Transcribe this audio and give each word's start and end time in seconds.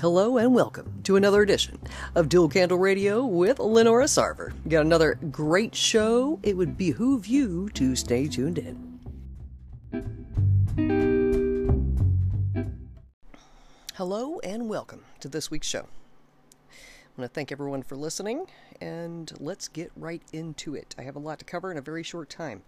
Hello 0.00 0.36
and 0.36 0.54
welcome 0.54 1.00
to 1.02 1.16
another 1.16 1.42
edition 1.42 1.76
of 2.14 2.28
Dual 2.28 2.48
Candle 2.48 2.78
Radio 2.78 3.24
with 3.24 3.58
Lenora 3.58 4.04
Sarver. 4.04 4.52
Got 4.68 4.86
another 4.86 5.18
great 5.32 5.74
show. 5.74 6.38
It 6.44 6.56
would 6.56 6.78
behoove 6.78 7.26
you 7.26 7.68
to 7.70 7.96
stay 7.96 8.28
tuned 8.28 8.58
in. 8.58 9.00
Hello 13.96 14.38
and 14.44 14.68
welcome 14.68 15.02
to 15.18 15.28
this 15.28 15.50
week's 15.50 15.66
show. 15.66 15.88
I 16.70 17.20
want 17.20 17.28
to 17.28 17.34
thank 17.34 17.50
everyone 17.50 17.82
for 17.82 17.96
listening, 17.96 18.46
and 18.80 19.32
let's 19.40 19.66
get 19.66 19.90
right 19.96 20.22
into 20.32 20.76
it. 20.76 20.94
I 20.96 21.02
have 21.02 21.16
a 21.16 21.18
lot 21.18 21.40
to 21.40 21.44
cover 21.44 21.72
in 21.72 21.76
a 21.76 21.82
very 21.82 22.04
short 22.04 22.30
time. 22.30 22.62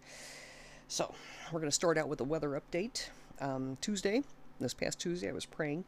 So, 0.89 1.15
we're 1.53 1.61
going 1.61 1.71
to 1.71 1.75
start 1.75 1.97
out 1.97 2.09
with 2.09 2.21
a 2.21 2.25
weather 2.25 2.61
update. 2.61 3.11
Um, 3.41 3.79
Tuesday, 3.81 4.25
this 4.63 4.75
past 4.75 4.99
Tuesday, 4.99 5.29
I 5.29 5.33
was 5.33 5.47
praying, 5.47 5.85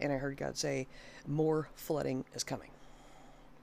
and 0.00 0.12
I 0.12 0.16
heard 0.16 0.36
God 0.36 0.56
say, 0.56 0.86
More 1.26 1.68
flooding 1.74 2.24
is 2.34 2.44
coming. 2.44 2.70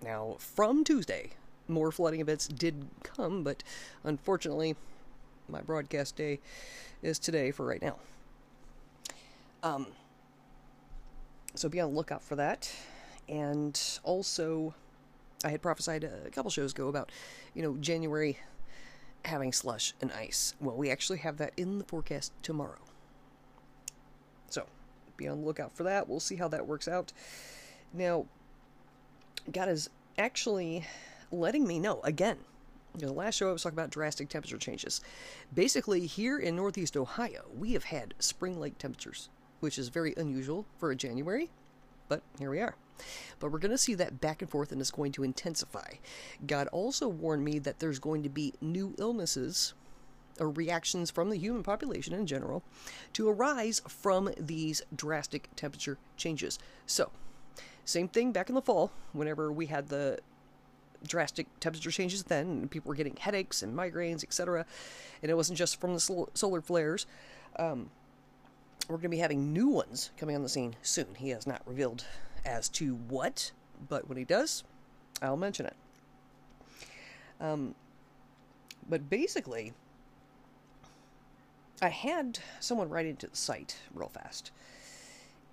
Now, 0.03 0.35
from 0.39 0.83
Tuesday, 0.83 1.31
more 1.67 1.91
flooding 1.91 2.21
events 2.21 2.47
did 2.47 2.87
come, 3.03 3.43
but 3.43 3.63
unfortunately, 4.03 4.75
my 5.49 5.61
broadcast 5.61 6.15
day 6.15 6.39
is 7.01 7.19
today 7.19 7.51
for 7.51 7.65
right 7.65 7.81
now. 7.81 7.97
Um, 9.63 9.87
so 11.55 11.69
be 11.69 11.79
on 11.79 11.91
the 11.91 11.95
lookout 11.95 12.21
for 12.21 12.35
that. 12.35 12.71
And 13.27 13.79
also, 14.03 14.73
I 15.43 15.49
had 15.49 15.61
prophesied 15.61 16.03
a 16.03 16.29
couple 16.31 16.51
shows 16.51 16.71
ago 16.71 16.87
about, 16.87 17.11
you 17.53 17.61
know, 17.61 17.75
January 17.75 18.37
having 19.25 19.51
slush 19.51 19.93
and 20.01 20.11
ice. 20.11 20.55
Well, 20.61 20.75
we 20.75 20.89
actually 20.89 21.19
have 21.19 21.37
that 21.37 21.53
in 21.57 21.79
the 21.79 21.83
forecast 21.83 22.31
tomorrow. 22.41 22.86
Be 25.17 25.27
on 25.27 25.41
the 25.41 25.45
lookout 25.45 25.75
for 25.75 25.83
that. 25.83 26.07
We'll 26.07 26.19
see 26.19 26.35
how 26.35 26.47
that 26.49 26.67
works 26.67 26.87
out. 26.87 27.11
Now, 27.93 28.25
God 29.51 29.69
is 29.69 29.89
actually 30.17 30.85
letting 31.31 31.67
me 31.67 31.79
know 31.79 32.01
again. 32.03 32.37
Know, 33.01 33.07
the 33.07 33.13
last 33.13 33.35
show 33.35 33.49
I 33.49 33.51
was 33.51 33.61
talking 33.61 33.77
about 33.77 33.91
drastic 33.91 34.27
temperature 34.27 34.57
changes. 34.57 35.01
Basically, 35.53 36.07
here 36.07 36.39
in 36.39 36.55
Northeast 36.55 36.97
Ohio, 36.97 37.45
we 37.55 37.73
have 37.73 37.85
had 37.85 38.15
spring 38.17 38.59
like 38.59 38.79
temperatures, 38.79 39.29
which 39.59 39.77
is 39.77 39.89
very 39.89 40.15
unusual 40.17 40.65
for 40.79 40.89
a 40.89 40.95
January, 40.95 41.51
but 42.07 42.23
here 42.39 42.49
we 42.49 42.59
are. 42.59 42.75
But 43.39 43.51
we're 43.51 43.59
going 43.59 43.71
to 43.71 43.77
see 43.77 43.93
that 43.95 44.19
back 44.19 44.41
and 44.41 44.49
forth 44.49 44.71
and 44.71 44.81
it's 44.81 44.89
going 44.89 45.11
to 45.11 45.23
intensify. 45.23 45.95
God 46.47 46.67
also 46.69 47.07
warned 47.07 47.45
me 47.45 47.59
that 47.59 47.77
there's 47.77 47.99
going 47.99 48.23
to 48.23 48.29
be 48.29 48.55
new 48.61 48.95
illnesses 48.97 49.75
or 50.39 50.49
reactions 50.49 51.11
from 51.11 51.29
the 51.29 51.37
human 51.37 51.63
population 51.63 52.13
in 52.13 52.25
general 52.25 52.63
to 53.13 53.29
arise 53.29 53.81
from 53.87 54.29
these 54.37 54.81
drastic 54.95 55.49
temperature 55.55 55.97
changes. 56.15 56.59
So, 56.85 57.11
same 57.85 58.07
thing 58.07 58.31
back 58.31 58.49
in 58.49 58.55
the 58.55 58.61
fall, 58.61 58.91
whenever 59.13 59.51
we 59.51 59.67
had 59.67 59.87
the 59.87 60.19
drastic 61.05 61.47
temperature 61.59 61.91
changes 61.91 62.23
then, 62.23 62.67
people 62.67 62.89
were 62.89 62.95
getting 62.95 63.15
headaches 63.15 63.61
and 63.61 63.77
migraines, 63.77 64.23
etc. 64.23 64.65
And 65.21 65.31
it 65.31 65.35
wasn't 65.35 65.57
just 65.57 65.79
from 65.79 65.93
the 65.93 65.99
sol- 65.99 66.29
solar 66.33 66.61
flares. 66.61 67.05
Um, 67.57 67.89
we're 68.87 68.97
going 68.97 69.03
to 69.03 69.09
be 69.09 69.17
having 69.17 69.53
new 69.53 69.67
ones 69.67 70.11
coming 70.17 70.35
on 70.35 70.43
the 70.43 70.49
scene 70.49 70.75
soon. 70.81 71.15
He 71.17 71.29
has 71.29 71.45
not 71.45 71.61
revealed 71.65 72.05
as 72.45 72.69
to 72.69 72.95
what, 72.95 73.51
but 73.89 74.07
when 74.07 74.17
he 74.17 74.23
does, 74.23 74.63
I'll 75.21 75.37
mention 75.37 75.65
it. 75.65 75.75
Um, 77.39 77.75
but 78.89 79.09
basically, 79.09 79.73
I 81.81 81.89
had 81.89 82.39
someone 82.59 82.89
write 82.89 83.05
into 83.05 83.27
the 83.27 83.35
site 83.35 83.77
real 83.93 84.09
fast, 84.09 84.51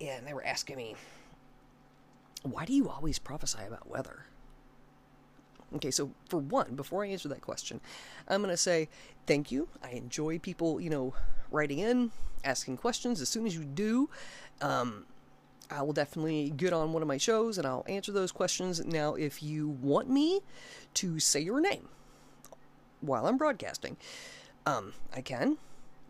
and 0.01 0.25
they 0.25 0.33
were 0.33 0.45
asking 0.45 0.77
me, 0.77 0.95
why 2.43 2.65
do 2.65 2.73
you 2.73 2.89
always 2.89 3.19
prophesy 3.19 3.59
about 3.67 3.89
weather? 3.89 4.25
Okay, 5.75 5.91
so 5.91 6.11
for 6.29 6.37
one, 6.37 6.75
before 6.75 7.03
I 7.03 7.07
answer 7.07 7.27
that 7.29 7.41
question, 7.41 7.81
I'm 8.27 8.41
going 8.41 8.53
to 8.53 8.57
say 8.57 8.87
thank 9.25 9.51
you. 9.51 9.67
I 9.83 9.91
enjoy 9.91 10.39
people, 10.39 10.79
you 10.79 10.89
know, 10.89 11.13
writing 11.51 11.79
in, 11.79 12.11
asking 12.43 12.77
questions. 12.77 13.19
As 13.19 13.29
soon 13.29 13.45
as 13.45 13.55
you 13.55 13.65
do, 13.65 14.09
um, 14.61 15.05
I 15.69 15.81
will 15.81 15.93
definitely 15.93 16.51
get 16.55 16.71
on 16.71 16.93
one 16.93 17.01
of 17.01 17.07
my 17.07 17.17
shows 17.17 17.57
and 17.57 17.65
I'll 17.65 17.85
answer 17.87 18.11
those 18.11 18.31
questions. 18.31 18.85
Now, 18.85 19.15
if 19.15 19.41
you 19.41 19.67
want 19.67 20.09
me 20.09 20.41
to 20.95 21.19
say 21.19 21.39
your 21.39 21.59
name 21.59 21.89
while 23.01 23.25
I'm 23.25 23.37
broadcasting, 23.37 23.97
um, 24.65 24.93
I 25.13 25.21
can. 25.21 25.57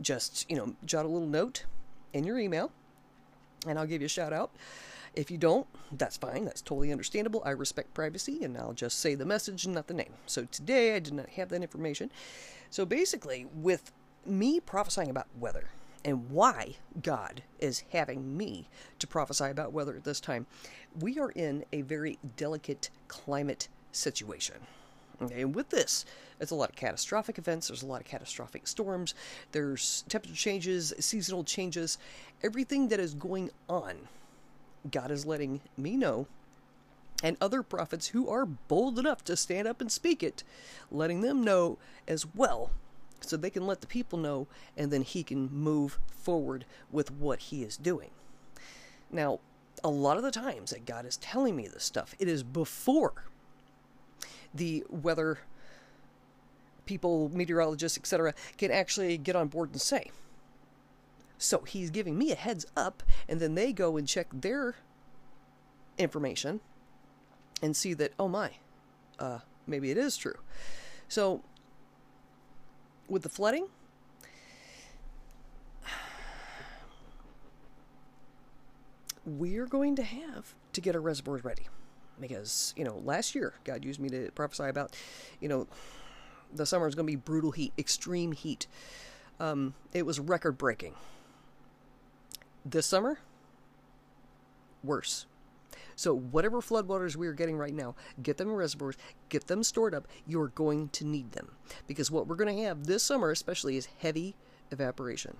Just, 0.01 0.49
you 0.49 0.57
know, 0.57 0.75
jot 0.85 1.05
a 1.05 1.07
little 1.07 1.27
note 1.27 1.65
in 2.13 2.23
your 2.23 2.39
email 2.39 2.71
and 3.67 3.79
I'll 3.79 3.87
give 3.87 4.01
you 4.01 4.05
a 4.05 4.09
shout 4.09 4.33
out. 4.33 4.51
If 5.15 5.31
you 5.31 5.37
don't, 5.37 5.65
that's 5.93 6.17
fine. 6.17 6.43
That's 6.43 6.61
totally 6.61 6.91
understandable. 6.91 7.41
I 7.45 7.51
respect 7.51 7.93
privacy 7.93 8.43
and 8.43 8.57
I'll 8.57 8.73
just 8.73 8.99
say 8.99 9.15
the 9.15 9.25
message 9.25 9.65
and 9.65 9.73
not 9.73 9.87
the 9.87 9.93
name. 9.93 10.13
So 10.25 10.45
today 10.45 10.95
I 10.95 10.99
did 10.99 11.13
not 11.13 11.29
have 11.29 11.49
that 11.49 11.61
information. 11.61 12.11
So 12.69 12.85
basically, 12.85 13.47
with 13.53 13.93
me 14.25 14.59
prophesying 14.59 15.09
about 15.09 15.27
weather, 15.39 15.69
and 16.05 16.29
why 16.29 16.75
God 17.01 17.41
is 17.59 17.83
having 17.91 18.37
me 18.37 18.69
to 18.99 19.07
prophesy 19.07 19.45
about 19.45 19.73
weather 19.73 19.95
at 19.95 20.03
this 20.03 20.19
time. 20.19 20.45
We 20.99 21.19
are 21.19 21.31
in 21.31 21.65
a 21.73 21.81
very 21.81 22.19
delicate 22.37 22.91
climate 23.07 23.67
situation. 23.91 24.57
And 25.19 25.55
with 25.55 25.69
this, 25.69 26.05
it's 26.39 26.51
a 26.51 26.55
lot 26.55 26.69
of 26.69 26.75
catastrophic 26.75 27.37
events. 27.37 27.67
There's 27.67 27.83
a 27.83 27.87
lot 27.87 28.01
of 28.01 28.07
catastrophic 28.07 28.67
storms. 28.67 29.13
There's 29.51 30.03
temperature 30.09 30.35
changes, 30.35 30.93
seasonal 30.99 31.43
changes, 31.43 31.97
everything 32.43 32.89
that 32.89 32.99
is 32.99 33.13
going 33.13 33.51
on. 33.69 34.09
God 34.91 35.11
is 35.11 35.25
letting 35.25 35.61
me 35.77 35.95
know, 35.95 36.27
and 37.23 37.37
other 37.39 37.63
prophets 37.63 38.09
who 38.09 38.29
are 38.29 38.45
bold 38.45 38.99
enough 38.99 39.23
to 39.25 39.35
stand 39.35 39.67
up 39.67 39.81
and 39.81 39.91
speak 39.91 40.21
it, 40.21 40.43
letting 40.91 41.21
them 41.21 41.43
know 41.43 41.77
as 42.07 42.25
well 42.35 42.71
so 43.21 43.35
they 43.35 43.49
can 43.49 43.65
let 43.65 43.81
the 43.81 43.87
people 43.87 44.19
know 44.19 44.47
and 44.77 44.91
then 44.91 45.01
he 45.01 45.23
can 45.23 45.49
move 45.51 45.97
forward 46.09 46.65
with 46.91 47.11
what 47.11 47.39
he 47.39 47.63
is 47.63 47.77
doing. 47.77 48.11
Now, 49.11 49.39
a 49.83 49.89
lot 49.89 50.17
of 50.17 50.23
the 50.23 50.31
times 50.31 50.71
that 50.71 50.85
God 50.85 51.05
is 51.05 51.17
telling 51.17 51.55
me 51.55 51.67
this 51.67 51.83
stuff, 51.83 52.13
it 52.19 52.27
is 52.27 52.43
before 52.43 53.13
the 54.53 54.83
weather 54.89 55.39
people, 56.85 57.29
meteorologists, 57.33 57.97
etc., 57.97 58.33
can 58.57 58.71
actually 58.71 59.17
get 59.17 59.35
on 59.35 59.47
board 59.47 59.71
and 59.71 59.81
say. 59.81 60.11
So 61.37 61.59
he's 61.67 61.89
giving 61.89 62.17
me 62.17 62.31
a 62.31 62.35
heads 62.35 62.65
up, 62.77 63.03
and 63.27 63.39
then 63.39 63.55
they 63.55 63.73
go 63.73 63.97
and 63.97 64.07
check 64.07 64.27
their 64.31 64.75
information 65.97 66.61
and 67.61 67.75
see 67.75 67.93
that, 67.93 68.13
oh 68.19 68.27
my, 68.27 68.51
uh, 69.19 69.39
maybe 69.67 69.91
it 69.91 69.97
is 69.97 70.17
true. 70.17 70.37
So 71.07 71.41
with 73.07 73.23
the 73.23 73.29
flooding, 73.29 73.67
we're 79.25 79.65
going 79.65 79.95
to 79.95 80.03
have 80.03 80.53
to 80.73 80.81
get 80.81 80.95
our 80.95 81.01
reservoirs 81.01 81.43
ready. 81.43 81.67
Because, 82.19 82.73
you 82.77 82.85
know, 82.85 83.01
last 83.03 83.35
year, 83.35 83.55
God 83.65 83.83
used 83.83 83.99
me 83.99 84.07
to 84.09 84.31
prophesy 84.35 84.65
about, 84.65 84.95
you 85.41 85.49
know, 85.49 85.67
the 86.53 86.65
summer 86.65 86.87
is 86.87 86.95
going 86.95 87.05
to 87.05 87.11
be 87.11 87.17
brutal 87.17 87.51
heat, 87.51 87.73
extreme 87.77 88.31
heat. 88.31 88.67
Um, 89.39 89.73
it 89.93 90.05
was 90.05 90.19
record 90.19 90.57
breaking. 90.57 90.95
This 92.65 92.85
summer, 92.85 93.19
worse. 94.83 95.25
So, 95.95 96.13
whatever 96.13 96.61
floodwaters 96.61 97.15
we 97.15 97.27
are 97.27 97.33
getting 97.33 97.57
right 97.57 97.73
now, 97.73 97.95
get 98.21 98.37
them 98.37 98.49
in 98.49 98.55
reservoirs, 98.55 98.97
get 99.29 99.47
them 99.47 99.63
stored 99.63 99.95
up. 99.95 100.07
You're 100.27 100.49
going 100.49 100.89
to 100.89 101.05
need 101.05 101.31
them. 101.31 101.51
Because 101.87 102.11
what 102.11 102.27
we're 102.27 102.35
going 102.35 102.55
to 102.55 102.63
have 102.63 102.85
this 102.85 103.03
summer, 103.03 103.31
especially, 103.31 103.77
is 103.77 103.87
heavy 103.99 104.35
evaporation. 104.71 105.37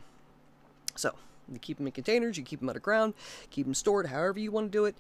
So, 0.96 1.16
you 1.52 1.60
keep 1.60 1.78
them 1.78 1.88
in 1.88 1.92
containers, 1.92 2.38
you 2.38 2.44
keep 2.44 2.62
them 2.62 2.70
underground, 2.70 3.14
keep 3.50 3.66
them 3.66 3.74
stored 3.74 4.08
however 4.08 4.40
you 4.40 4.52
want 4.52 4.72
to 4.72 4.78
do 4.78 4.86
it. 4.86 4.96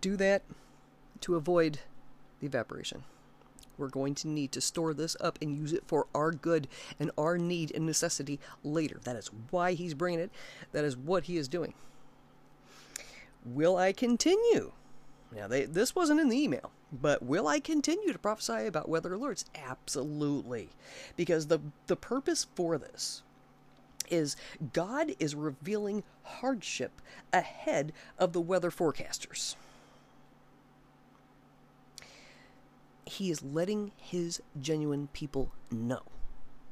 Do 0.00 0.16
that 0.16 0.42
to 1.22 1.34
avoid 1.34 1.80
the 2.40 2.46
evaporation. 2.46 3.04
We're 3.78 3.88
going 3.88 4.14
to 4.16 4.28
need 4.28 4.52
to 4.52 4.60
store 4.60 4.94
this 4.94 5.16
up 5.20 5.38
and 5.42 5.56
use 5.56 5.72
it 5.72 5.84
for 5.86 6.06
our 6.14 6.32
good 6.32 6.68
and 6.98 7.10
our 7.18 7.38
need 7.38 7.72
and 7.74 7.86
necessity 7.86 8.40
later. 8.64 9.00
That 9.04 9.16
is 9.16 9.30
why 9.50 9.74
he's 9.74 9.94
bringing 9.94 10.20
it. 10.20 10.30
That 10.72 10.84
is 10.84 10.96
what 10.96 11.24
he 11.24 11.36
is 11.36 11.48
doing. 11.48 11.74
Will 13.44 13.76
I 13.76 13.92
continue? 13.92 14.72
Now, 15.34 15.48
they, 15.48 15.64
this 15.64 15.94
wasn't 15.94 16.20
in 16.20 16.28
the 16.28 16.42
email, 16.42 16.70
but 16.92 17.22
will 17.22 17.48
I 17.48 17.60
continue 17.60 18.12
to 18.12 18.18
prophesy 18.18 18.66
about 18.66 18.88
weather 18.88 19.10
alerts? 19.10 19.44
Absolutely. 19.54 20.70
Because 21.16 21.46
the, 21.46 21.60
the 21.86 21.96
purpose 21.96 22.46
for 22.54 22.78
this 22.78 23.22
is 24.08 24.36
God 24.72 25.14
is 25.18 25.34
revealing 25.34 26.04
hardship 26.22 27.00
ahead 27.32 27.92
of 28.18 28.32
the 28.32 28.40
weather 28.40 28.70
forecasters. 28.70 29.56
He 33.06 33.30
is 33.30 33.42
letting 33.42 33.92
his 33.96 34.42
genuine 34.60 35.08
people 35.12 35.52
know 35.70 36.02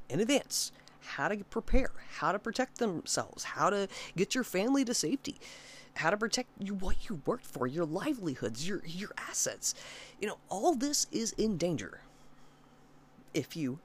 in 0.08 0.20
advance 0.20 0.72
how 1.00 1.28
to 1.28 1.36
prepare, 1.44 1.92
how 2.19 2.32
to 2.32 2.38
protect 2.38 2.78
themselves, 2.78 3.44
how 3.44 3.70
to 3.70 3.88
get 4.16 4.34
your 4.34 4.44
family 4.44 4.84
to 4.84 4.94
safety 4.94 5.38
how 5.96 6.10
to 6.10 6.16
protect 6.16 6.48
you, 6.58 6.75
what 6.75 7.08
you 7.08 7.20
worked 7.25 7.46
for, 7.46 7.66
your 7.66 7.84
livelihoods, 7.84 8.66
your 8.66 8.82
your 8.84 9.10
assets. 9.16 9.75
You 10.20 10.28
know, 10.28 10.38
all 10.48 10.75
this 10.75 11.06
is 11.12 11.32
in 11.32 11.56
danger 11.56 12.00
if 13.32 13.56
you 13.56 13.78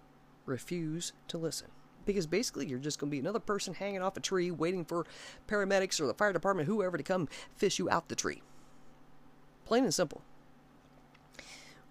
refuse 0.45 1.13
to 1.27 1.37
listen. 1.37 1.67
Because 2.05 2.25
basically, 2.25 2.65
you're 2.65 2.79
just 2.79 2.97
going 2.97 3.09
to 3.09 3.15
be 3.15 3.19
another 3.19 3.39
person 3.39 3.73
hanging 3.73 4.01
off 4.01 4.17
a 4.17 4.19
tree 4.19 4.49
waiting 4.49 4.83
for 4.83 5.05
paramedics 5.47 5.99
or 5.99 6.07
the 6.07 6.13
fire 6.13 6.33
department, 6.33 6.67
whoever, 6.67 6.97
to 6.97 7.03
come 7.03 7.27
fish 7.55 7.77
you 7.77 7.89
out 7.89 8.09
the 8.09 8.15
tree. 8.15 8.41
Plain 9.65 9.83
and 9.83 9.93
simple. 9.93 10.23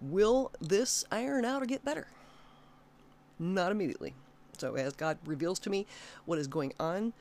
Will 0.01 0.51
this 0.59 1.03
iron 1.11 1.45
out 1.45 1.61
or 1.61 1.65
get 1.65 1.83
better? 1.83 2.07
Not 3.37 3.71
immediately. 3.71 4.13
So, 4.57 4.75
as 4.75 4.93
God 4.93 5.17
reveals 5.25 5.59
to 5.59 5.69
me 5.69 5.85
what 6.25 6.39
is 6.39 6.47
going 6.47 6.73
on, 6.79 7.13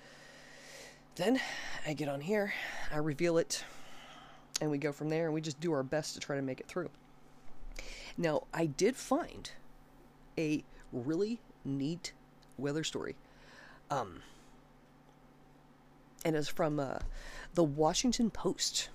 then 1.17 1.41
I 1.87 1.93
get 1.93 2.09
on 2.09 2.21
here, 2.21 2.53
I 2.93 2.99
reveal 2.99 3.39
it, 3.39 3.65
and 4.61 4.71
we 4.71 4.79
go 4.79 4.93
from 4.93 5.09
there, 5.09 5.27
and 5.27 5.35
we 5.35 5.41
just 5.41 5.61
do 5.61 5.73
our 5.73 5.83
best 5.83 6.15
to 6.15 6.21
try 6.21 6.37
to 6.37 6.43
make 6.43 6.61
it 6.61 6.67
through. 6.67 6.91
Now, 8.17 8.43
I 8.53 8.67
did 8.67 8.97
find 8.97 9.51
a 10.37 10.65
really 10.93 11.41
neat 11.65 12.13
weather 12.57 12.83
story. 12.85 13.15
Um, 13.91 14.23
and 16.25 16.37
it's 16.37 16.49
from 16.49 16.81
uh, 16.81 16.99
the 17.55 17.65
Washington 17.65 18.31
Post. 18.31 18.89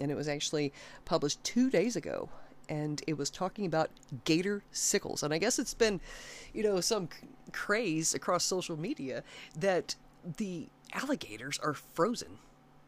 And 0.00 0.10
it 0.10 0.16
was 0.16 0.28
actually 0.28 0.72
published 1.04 1.42
two 1.44 1.70
days 1.70 1.94
ago. 1.94 2.30
And 2.68 3.02
it 3.06 3.18
was 3.18 3.30
talking 3.30 3.66
about 3.66 3.90
gator 4.24 4.62
sickles. 4.70 5.22
And 5.22 5.34
I 5.34 5.38
guess 5.38 5.58
it's 5.58 5.74
been, 5.74 6.00
you 6.52 6.62
know, 6.62 6.80
some 6.80 7.08
craze 7.52 8.14
across 8.14 8.44
social 8.44 8.78
media 8.78 9.22
that 9.58 9.96
the 10.36 10.68
alligators 10.92 11.58
are 11.58 11.74
frozen 11.74 12.38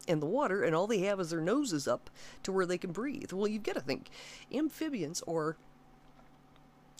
in 0.07 0.19
the 0.19 0.25
water 0.25 0.63
and 0.63 0.75
all 0.75 0.87
they 0.87 1.01
have 1.01 1.19
is 1.19 1.29
their 1.29 1.41
noses 1.41 1.87
up 1.87 2.09
to 2.43 2.51
where 2.51 2.65
they 2.65 2.77
can 2.77 2.91
breathe. 2.91 3.31
Well, 3.33 3.47
you've 3.47 3.63
got 3.63 3.75
to 3.75 3.81
think 3.81 4.09
amphibians 4.53 5.21
or 5.27 5.57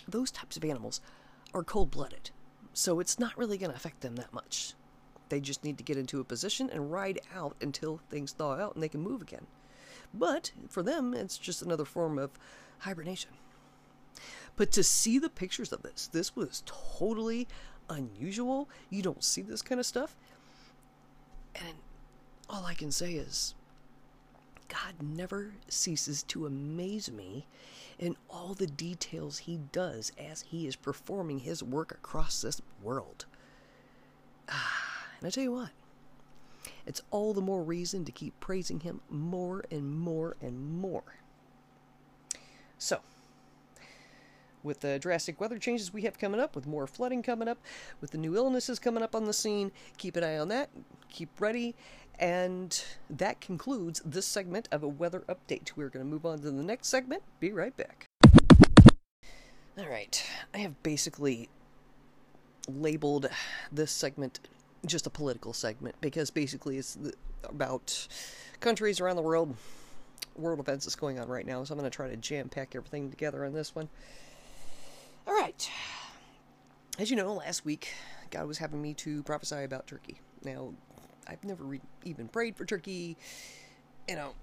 those 0.07 0.29
types 0.29 0.57
of 0.57 0.63
animals 0.63 1.01
are 1.53 1.63
cold 1.63 1.91
blooded. 1.91 2.29
So 2.73 2.99
it's 2.99 3.17
not 3.17 3.37
really 3.37 3.57
going 3.57 3.71
to 3.71 3.77
affect 3.77 4.01
them 4.01 4.17
that 4.17 4.33
much. 4.33 4.73
They 5.29 5.39
just 5.39 5.63
need 5.63 5.77
to 5.77 5.83
get 5.83 5.97
into 5.97 6.19
a 6.19 6.25
position 6.25 6.69
and 6.69 6.91
ride 6.91 7.19
out 7.35 7.55
until 7.61 8.01
things 8.09 8.33
thaw 8.33 8.55
out 8.55 8.75
and 8.75 8.83
they 8.83 8.89
can 8.89 9.01
move 9.01 9.21
again. 9.21 9.47
But 10.13 10.51
for 10.69 10.83
them, 10.83 11.13
it's 11.13 11.37
just 11.37 11.61
another 11.61 11.85
form 11.85 12.17
of 12.17 12.31
hibernation. 12.79 13.31
But 14.55 14.71
to 14.71 14.83
see 14.83 15.19
the 15.19 15.29
pictures 15.29 15.71
of 15.71 15.83
this, 15.83 16.07
this 16.07 16.35
was 16.35 16.63
totally 16.65 17.47
unusual. 17.89 18.67
You 18.89 19.01
don't 19.01 19.23
see 19.23 19.41
this 19.41 19.61
kind 19.61 19.79
of 19.79 19.85
stuff. 19.85 20.15
And 21.55 21.75
all 22.49 22.65
I 22.65 22.73
can 22.73 22.91
say 22.91 23.13
is, 23.13 23.53
God 24.67 24.95
never 25.01 25.53
ceases 25.67 26.23
to 26.23 26.45
amaze 26.45 27.11
me 27.11 27.45
in 27.99 28.15
all 28.29 28.53
the 28.53 28.67
details 28.67 29.39
he 29.39 29.59
does 29.71 30.11
as 30.19 30.41
he 30.41 30.67
is 30.67 30.75
performing 30.75 31.39
his 31.39 31.63
work 31.63 31.91
across 31.91 32.41
this 32.41 32.61
world. 32.81 33.25
Ah, 34.49 35.07
and 35.19 35.27
I 35.27 35.29
tell 35.29 35.43
you 35.43 35.51
what, 35.51 35.69
it's 36.85 37.01
all 37.11 37.33
the 37.33 37.41
more 37.41 37.63
reason 37.63 38.05
to 38.05 38.11
keep 38.11 38.39
praising 38.39 38.81
him 38.81 39.01
more 39.09 39.63
and 39.71 39.99
more 39.99 40.35
and 40.41 40.79
more. 40.81 41.16
So, 42.77 43.01
with 44.63 44.81
the 44.81 44.99
drastic 44.99 45.39
weather 45.39 45.57
changes 45.57 45.93
we 45.93 46.03
have 46.03 46.19
coming 46.19 46.39
up, 46.39 46.55
with 46.55 46.67
more 46.67 46.87
flooding 46.87 47.23
coming 47.23 47.47
up, 47.47 47.57
with 48.01 48.11
the 48.11 48.17
new 48.17 48.35
illnesses 48.35 48.79
coming 48.79 49.03
up 49.03 49.15
on 49.15 49.25
the 49.25 49.33
scene, 49.33 49.71
keep 49.97 50.15
an 50.15 50.23
eye 50.23 50.37
on 50.37 50.49
that, 50.49 50.69
keep 51.09 51.29
ready, 51.39 51.75
and 52.19 52.83
that 53.09 53.39
concludes 53.41 54.01
this 54.05 54.25
segment 54.25 54.67
of 54.71 54.83
a 54.83 54.87
weather 54.87 55.23
update. 55.29 55.71
We're 55.75 55.89
going 55.89 56.05
to 56.05 56.09
move 56.09 56.25
on 56.25 56.39
to 56.39 56.51
the 56.51 56.63
next 56.63 56.87
segment. 56.87 57.23
Be 57.39 57.51
right 57.51 57.75
back. 57.75 58.05
All 59.77 59.87
right, 59.87 60.23
I 60.53 60.57
have 60.59 60.81
basically 60.81 61.49
labeled 62.67 63.29
this 63.71 63.91
segment 63.91 64.39
just 64.85 65.07
a 65.07 65.09
political 65.09 65.53
segment 65.53 65.95
because 66.01 66.29
basically 66.29 66.77
it's 66.77 66.97
about 67.43 68.07
countries 68.59 68.99
around 68.99 69.15
the 69.15 69.21
world, 69.21 69.55
world 70.35 70.59
events 70.59 70.85
that's 70.85 70.95
going 70.95 71.19
on 71.19 71.27
right 71.27 71.45
now. 71.45 71.63
So 71.63 71.73
I'm 71.73 71.79
going 71.79 71.89
to 71.89 71.95
try 71.95 72.07
to 72.09 72.17
jam 72.17 72.49
pack 72.49 72.75
everything 72.75 73.09
together 73.09 73.45
on 73.45 73.53
this 73.53 73.75
one. 73.75 73.89
All 75.27 75.33
right. 75.33 75.69
As 76.99 77.09
you 77.09 77.15
know, 77.15 77.33
last 77.33 77.65
week 77.65 77.89
God 78.31 78.47
was 78.47 78.57
having 78.57 78.81
me 78.81 78.93
to 78.95 79.23
prophesy 79.23 79.63
about 79.63 79.87
Turkey. 79.87 80.19
Now, 80.43 80.73
I've 81.27 81.43
never 81.43 81.63
re- 81.63 81.81
even 82.05 82.27
prayed 82.27 82.55
for 82.55 82.65
Turkey, 82.65 83.17
you 84.07 84.15
know, 84.15 84.33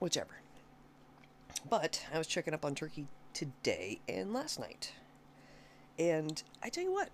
whichever. 0.00 0.34
But 1.68 2.04
I 2.12 2.18
was 2.18 2.26
checking 2.26 2.54
up 2.54 2.64
on 2.64 2.74
Turkey 2.74 3.06
today 3.32 4.00
and 4.08 4.32
last 4.32 4.58
night. 4.58 4.92
And 5.98 6.42
I 6.62 6.68
tell 6.68 6.84
you 6.84 6.92
what, 6.92 7.10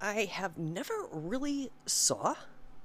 I 0.00 0.24
have 0.24 0.58
never 0.58 0.94
really 1.12 1.70
saw 1.86 2.34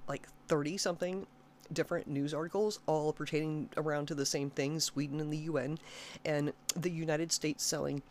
like 0.07 0.27
30 0.47 0.77
something 0.77 1.25
different 1.73 2.07
news 2.07 2.33
articles 2.33 2.79
all 2.85 3.13
pertaining 3.13 3.69
around 3.77 4.07
to 4.07 4.15
the 4.15 4.25
same 4.25 4.49
thing 4.49 4.79
Sweden 4.79 5.19
and 5.19 5.31
the 5.31 5.37
UN 5.37 5.77
and 6.25 6.53
the 6.75 6.91
United 6.91 7.31
States 7.31 7.63
selling 7.63 8.01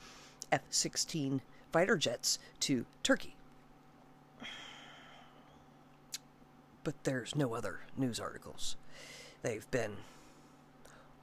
F 0.52 0.62
16 0.70 1.40
fighter 1.72 1.96
jets 1.96 2.38
to 2.60 2.84
Turkey. 3.02 3.34
but 6.84 6.94
there's 7.04 7.36
no 7.36 7.54
other 7.54 7.80
news 7.96 8.18
articles. 8.18 8.76
They've 9.42 9.70
been 9.70 9.98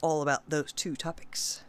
all 0.00 0.22
about 0.22 0.48
those 0.48 0.72
two 0.72 0.96
topics. 0.96 1.62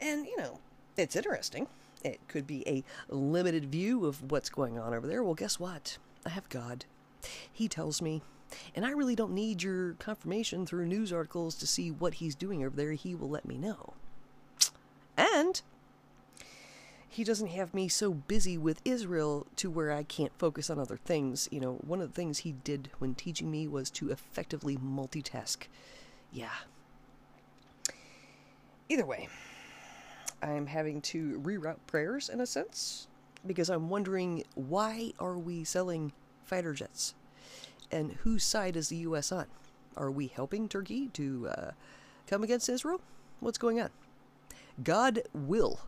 And, 0.00 0.26
you 0.26 0.36
know, 0.36 0.58
it's 0.96 1.16
interesting. 1.16 1.68
It 2.04 2.20
could 2.28 2.46
be 2.46 2.66
a 2.66 2.84
limited 3.14 3.66
view 3.66 4.06
of 4.06 4.30
what's 4.30 4.50
going 4.50 4.78
on 4.78 4.92
over 4.92 5.06
there. 5.06 5.22
Well, 5.22 5.34
guess 5.34 5.60
what? 5.60 5.98
I 6.26 6.30
have 6.30 6.48
God. 6.48 6.84
He 7.52 7.68
tells 7.68 8.02
me. 8.02 8.22
And 8.74 8.84
I 8.84 8.90
really 8.90 9.16
don't 9.16 9.32
need 9.32 9.62
your 9.62 9.94
confirmation 9.94 10.66
through 10.66 10.86
news 10.86 11.12
articles 11.12 11.54
to 11.56 11.66
see 11.66 11.90
what 11.90 12.14
he's 12.14 12.34
doing 12.34 12.64
over 12.64 12.76
there. 12.76 12.92
He 12.92 13.14
will 13.14 13.30
let 13.30 13.46
me 13.46 13.56
know. 13.56 13.94
And 15.16 15.60
he 17.08 17.24
doesn't 17.24 17.48
have 17.48 17.74
me 17.74 17.88
so 17.88 18.14
busy 18.14 18.56
with 18.56 18.80
Israel 18.86 19.46
to 19.56 19.70
where 19.70 19.92
I 19.92 20.02
can't 20.02 20.32
focus 20.38 20.70
on 20.70 20.78
other 20.78 20.96
things. 20.96 21.46
You 21.52 21.60
know, 21.60 21.72
one 21.86 22.00
of 22.00 22.08
the 22.08 22.14
things 22.14 22.38
he 22.38 22.52
did 22.52 22.88
when 22.98 23.14
teaching 23.14 23.50
me 23.50 23.68
was 23.68 23.90
to 23.90 24.10
effectively 24.10 24.78
multitask. 24.78 25.66
Yeah. 26.32 26.48
Either 28.88 29.04
way, 29.04 29.28
I'm 30.42 30.66
having 30.66 31.02
to 31.02 31.38
reroute 31.40 31.86
prayers 31.86 32.30
in 32.30 32.40
a 32.40 32.46
sense 32.46 33.08
because 33.46 33.68
I'm 33.68 33.90
wondering 33.90 34.44
why 34.54 35.12
are 35.18 35.36
we 35.36 35.64
selling 35.64 36.12
fighter 36.44 36.72
jets? 36.72 37.14
And 37.92 38.12
whose 38.22 38.42
side 38.42 38.74
is 38.74 38.88
the 38.88 38.96
US 38.96 39.30
on? 39.30 39.46
Are 39.96 40.10
we 40.10 40.26
helping 40.26 40.68
Turkey 40.68 41.08
to 41.08 41.48
uh, 41.48 41.70
come 42.26 42.42
against 42.42 42.68
Israel? 42.68 43.00
What's 43.40 43.58
going 43.58 43.80
on? 43.80 43.90
God 44.82 45.22
will 45.34 45.80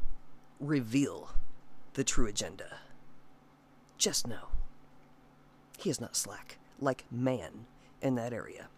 reveal 0.61 1.31
the 1.95 2.05
true 2.05 2.27
agenda. 2.27 2.79
Just 3.97 4.27
know, 4.27 4.49
he 5.79 5.89
is 5.89 6.01
not 6.01 6.17
slack, 6.17 6.59
like 6.81 7.05
man 7.11 7.67
in 8.03 8.17
that 8.17 8.33
area. 8.33 8.69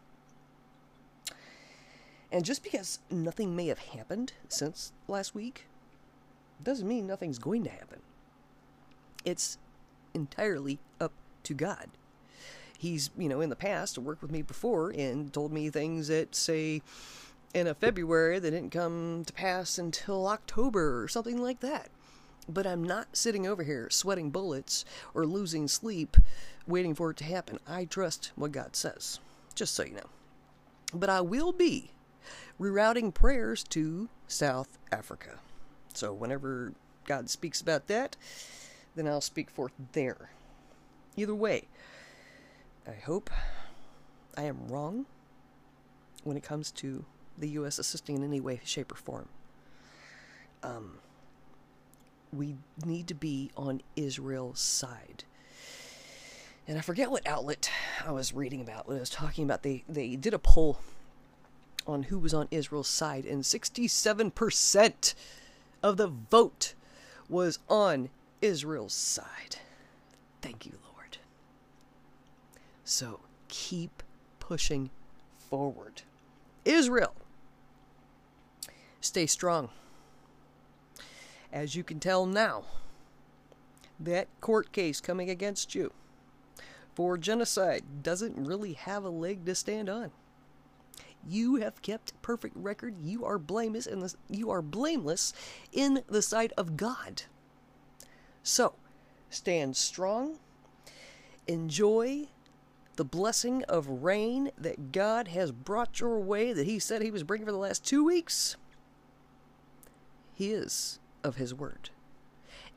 And 2.30 2.44
just 2.44 2.62
because 2.62 3.00
nothing 3.10 3.56
may 3.56 3.66
have 3.68 3.78
happened 3.78 4.32
since 4.48 4.92
last 5.08 5.34
week, 5.34 5.66
doesn't 6.62 6.86
mean 6.86 7.06
nothing's 7.06 7.38
going 7.38 7.64
to 7.64 7.70
happen. 7.70 8.00
It's 9.24 9.58
entirely 10.14 10.78
up 11.00 11.12
to 11.44 11.54
God. 11.54 11.88
He's, 12.78 13.10
you 13.16 13.28
know, 13.28 13.40
in 13.40 13.50
the 13.50 13.56
past 13.56 13.98
worked 13.98 14.22
with 14.22 14.30
me 14.30 14.42
before 14.42 14.90
and 14.90 15.32
told 15.32 15.52
me 15.52 15.70
things 15.70 16.08
that, 16.08 16.34
say, 16.34 16.82
in 17.54 17.66
a 17.66 17.74
February 17.74 18.38
that 18.38 18.50
didn't 18.50 18.70
come 18.70 19.24
to 19.24 19.32
pass 19.32 19.78
until 19.78 20.26
October 20.26 21.02
or 21.02 21.08
something 21.08 21.38
like 21.38 21.60
that. 21.60 21.88
But 22.48 22.66
I'm 22.66 22.84
not 22.84 23.16
sitting 23.16 23.46
over 23.46 23.62
here 23.62 23.88
sweating 23.90 24.30
bullets 24.30 24.84
or 25.14 25.26
losing 25.26 25.66
sleep 25.66 26.16
waiting 26.66 26.94
for 26.94 27.10
it 27.10 27.16
to 27.18 27.24
happen. 27.24 27.58
I 27.66 27.86
trust 27.86 28.32
what 28.36 28.52
God 28.52 28.76
says, 28.76 29.20
just 29.54 29.74
so 29.74 29.84
you 29.84 29.94
know. 29.94 30.10
But 30.94 31.10
I 31.10 31.20
will 31.20 31.52
be 31.52 31.90
rerouting 32.60 33.12
prayers 33.12 33.64
to 33.64 34.08
South 34.28 34.78
Africa. 34.92 35.38
So 35.94 36.12
whenever 36.12 36.74
God 37.06 37.30
speaks 37.30 37.60
about 37.60 37.86
that, 37.88 38.16
then 38.94 39.08
I'll 39.08 39.20
speak 39.20 39.50
forth 39.50 39.72
there. 39.92 40.30
Either 41.16 41.34
way, 41.34 41.68
I 42.88 42.94
hope 43.04 43.30
I 44.36 44.42
am 44.42 44.68
wrong 44.68 45.06
when 46.24 46.36
it 46.36 46.42
comes 46.42 46.70
to 46.72 47.04
the 47.38 47.48
U.S. 47.50 47.78
assisting 47.78 48.16
in 48.16 48.24
any 48.24 48.40
way, 48.40 48.60
shape, 48.64 48.92
or 48.92 48.96
form. 48.96 49.28
Um, 50.62 50.98
we 52.32 52.56
need 52.84 53.08
to 53.08 53.14
be 53.14 53.50
on 53.56 53.82
Israel's 53.96 54.60
side. 54.60 55.24
And 56.68 56.78
I 56.78 56.80
forget 56.80 57.10
what 57.10 57.26
outlet 57.26 57.70
I 58.04 58.12
was 58.12 58.32
reading 58.32 58.60
about 58.60 58.88
when 58.88 58.96
I 58.96 59.00
was 59.00 59.10
talking 59.10 59.44
about 59.44 59.62
they, 59.62 59.84
they 59.88 60.16
did 60.16 60.34
a 60.34 60.38
poll 60.38 60.78
on 61.86 62.04
who 62.04 62.18
was 62.18 62.34
on 62.34 62.48
Israel's 62.50 62.88
side, 62.88 63.24
and 63.24 63.42
67% 63.42 65.14
of 65.82 65.96
the 65.96 66.08
vote 66.08 66.74
was 67.28 67.58
on 67.68 68.10
Israel's 68.42 68.94
side. 68.94 69.56
Thank 70.42 70.66
you. 70.66 70.85
So 72.86 73.18
keep 73.48 74.04
pushing 74.38 74.90
forward. 75.50 76.02
Israel, 76.64 77.14
stay 79.00 79.26
strong. 79.26 79.70
As 81.52 81.74
you 81.74 81.82
can 81.82 81.98
tell 81.98 82.26
now, 82.26 82.62
that 83.98 84.28
court 84.40 84.70
case 84.70 85.00
coming 85.00 85.28
against 85.28 85.74
you 85.74 85.92
for 86.94 87.18
genocide 87.18 87.82
doesn't 88.04 88.46
really 88.46 88.74
have 88.74 89.02
a 89.02 89.08
leg 89.08 89.44
to 89.46 89.56
stand 89.56 89.88
on. 89.88 90.12
You 91.28 91.56
have 91.56 91.82
kept 91.82 92.22
perfect 92.22 92.56
record. 92.56 92.94
You 93.02 93.24
are 93.24 93.38
blameless 93.38 93.86
in 93.86 93.98
the, 93.98 94.14
you 94.30 94.48
are 94.52 94.62
blameless 94.62 95.32
in 95.72 96.04
the 96.06 96.22
sight 96.22 96.52
of 96.56 96.76
God. 96.76 97.22
So, 98.44 98.74
stand 99.28 99.76
strong. 99.76 100.38
Enjoy 101.48 102.28
the 102.96 103.04
blessing 103.04 103.62
of 103.64 103.86
rain 103.88 104.50
that 104.58 104.90
God 104.92 105.28
has 105.28 105.52
brought 105.52 106.00
your 106.00 106.18
way 106.18 106.52
that 106.52 106.66
he 106.66 106.78
said 106.78 107.02
he 107.02 107.10
was 107.10 107.22
bringing 107.22 107.46
for 107.46 107.52
the 107.52 107.58
last 107.58 107.84
2 107.84 108.04
weeks. 108.04 108.56
He 110.34 110.52
is 110.52 110.98
of 111.22 111.36
his 111.36 111.54
word. 111.54 111.90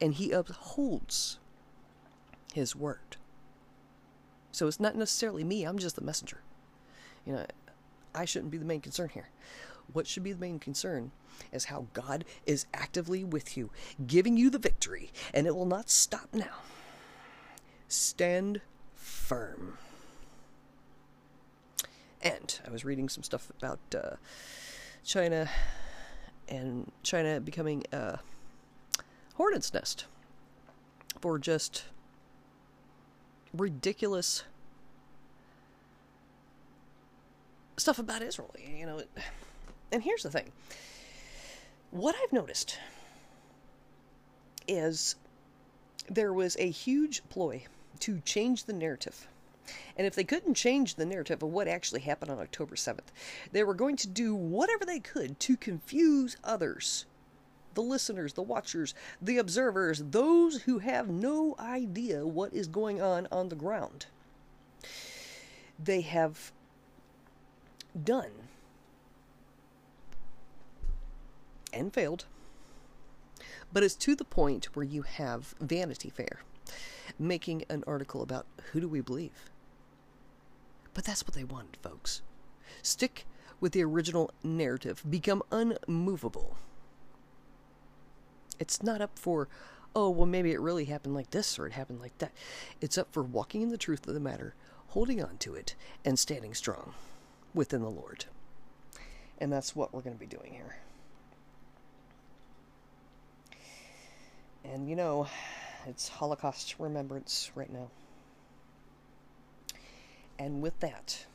And 0.02 0.14
he 0.14 0.32
upholds 0.32 1.40
his 2.54 2.76
word. 2.76 3.18
So 4.52 4.68
it's 4.68 4.80
not 4.80 4.96
necessarily 4.96 5.44
me, 5.44 5.64
I'm 5.64 5.78
just 5.78 5.96
the 5.96 6.02
messenger. 6.02 6.42
You 7.26 7.34
know, 7.34 7.46
I 8.16 8.26
shouldn't 8.26 8.52
be 8.52 8.58
the 8.58 8.66
main 8.66 8.82
concern 8.82 9.10
here. 9.14 9.30
What 9.92 10.08
should 10.08 10.24
be 10.24 10.34
the 10.34 10.40
main 10.40 10.60
concern 10.60 11.12
is 11.52 11.66
how 11.66 11.88
God 11.94 12.26
is 12.46 12.66
actively 12.74 13.24
with 13.24 13.58
you, 13.58 13.72
giving 14.06 14.38
you 14.38 14.50
the 14.50 14.60
victory, 14.60 15.12
and 15.34 15.48
it 15.48 15.56
will 15.56 15.66
not 15.66 15.90
stop 15.90 16.30
now. 16.34 16.60
Stand 17.88 18.62
firm. 18.96 19.78
And 22.22 22.60
I 22.68 22.70
was 22.70 22.84
reading 22.84 23.10
some 23.10 23.24
stuff 23.24 23.50
about 23.58 23.80
uh, 23.96 24.16
China 25.04 25.50
and 26.48 26.92
China 27.04 27.40
becoming 27.40 27.84
a 27.92 28.20
hornet's 29.36 29.74
nest 29.74 30.06
for 31.22 31.40
just 31.40 31.86
ridiculous 33.54 34.44
stuff 37.78 38.00
about 38.00 38.22
Israel. 38.22 38.54
You 38.58 38.86
know, 38.86 39.02
and 39.92 40.04
here's 40.04 40.24
the 40.24 40.30
thing. 40.30 40.52
What 41.92 42.16
I've 42.22 42.34
noticed 42.34 42.78
is 44.68 45.16
there 46.08 46.34
was 46.34 46.56
a 46.60 46.70
huge 46.70 47.28
ploy 47.30 47.66
to 48.02 48.20
change 48.20 48.66
the 48.66 48.74
narrative. 48.74 49.28
And 49.98 50.08
if 50.08 50.16
they 50.16 50.24
couldn't 50.24 50.54
change 50.54 50.96
the 50.96 51.06
narrative 51.06 51.44
of 51.44 51.50
what 51.50 51.68
actually 51.68 52.02
happened 52.02 52.32
on 52.32 52.40
October 52.40 52.76
7th, 52.76 53.12
they 53.52 53.64
were 53.64 53.74
going 53.74 53.96
to 53.98 54.08
do 54.08 54.34
whatever 54.36 54.86
they 54.86 55.00
could 55.00 55.40
to 55.42 55.58
confuse 55.58 56.38
others 56.44 57.06
the 57.76 57.82
listeners, 57.82 58.34
the 58.34 58.42
watchers, 58.42 58.94
the 59.22 59.38
observers, 59.38 60.04
those 60.10 60.64
who 60.64 60.80
have 60.80 61.08
no 61.08 61.56
idea 61.60 62.26
what 62.26 62.54
is 62.54 62.68
going 62.68 63.02
on 63.02 63.28
on 63.32 63.50
the 63.50 63.56
ground. 63.56 64.08
They 65.82 66.02
have 66.02 66.52
done 68.04 68.32
and 71.72 71.94
failed, 71.94 72.26
but 73.72 73.84
it's 73.84 73.96
to 73.96 74.16
the 74.16 74.26
point 74.26 74.76
where 74.76 74.86
you 74.86 75.04
have 75.04 75.54
Vanity 75.62 76.10
Fair 76.10 76.42
making 77.18 77.64
an 77.70 77.84
article 77.88 78.22
about 78.22 78.46
who 78.72 78.82
do 78.82 78.88
we 78.88 79.02
believe. 79.02 79.49
But 81.00 81.06
that's 81.06 81.26
what 81.26 81.34
they 81.34 81.46
wanted, 81.46 81.78
folks. 81.82 82.22
Stick 82.82 83.26
with 83.62 83.72
the 83.72 83.86
original 83.86 84.32
narrative, 84.44 85.02
become 85.10 85.42
unmovable. 85.50 86.58
It's 88.60 88.84
not 88.84 89.00
up 89.00 89.18
for, 89.18 89.48
oh, 89.96 90.10
well, 90.10 90.26
maybe 90.26 90.52
it 90.52 90.60
really 90.60 90.84
happened 90.84 91.16
like 91.16 91.32
this 91.32 91.58
or 91.58 91.68
it 91.68 91.72
happened 91.72 92.02
like 92.02 92.18
that. 92.18 92.34
It's 92.82 92.98
up 92.98 93.14
for 93.14 93.24
walking 93.24 93.62
in 93.62 93.70
the 93.70 93.78
truth 93.78 94.10
of 94.10 94.14
the 94.14 94.20
matter, 94.20 94.56
holding 94.88 95.24
on 95.24 95.38
to 95.38 95.56
it, 95.56 95.74
and 96.04 96.20
standing 96.20 96.54
strong 96.54 96.94
within 97.54 97.82
the 97.82 97.90
Lord. 97.90 98.26
And 99.38 99.54
that's 99.54 99.74
what 99.74 99.94
we're 99.94 100.02
going 100.02 100.18
to 100.18 100.20
be 100.20 100.26
doing 100.26 100.52
here. 100.52 100.76
And 104.66 104.90
you 104.90 104.98
know, 104.98 105.30
it's 105.88 106.10
Holocaust 106.10 106.76
remembrance 106.78 107.52
right 107.56 107.72
now. 107.72 107.90
And 110.40 110.62
with 110.62 110.80
that, 110.80 111.26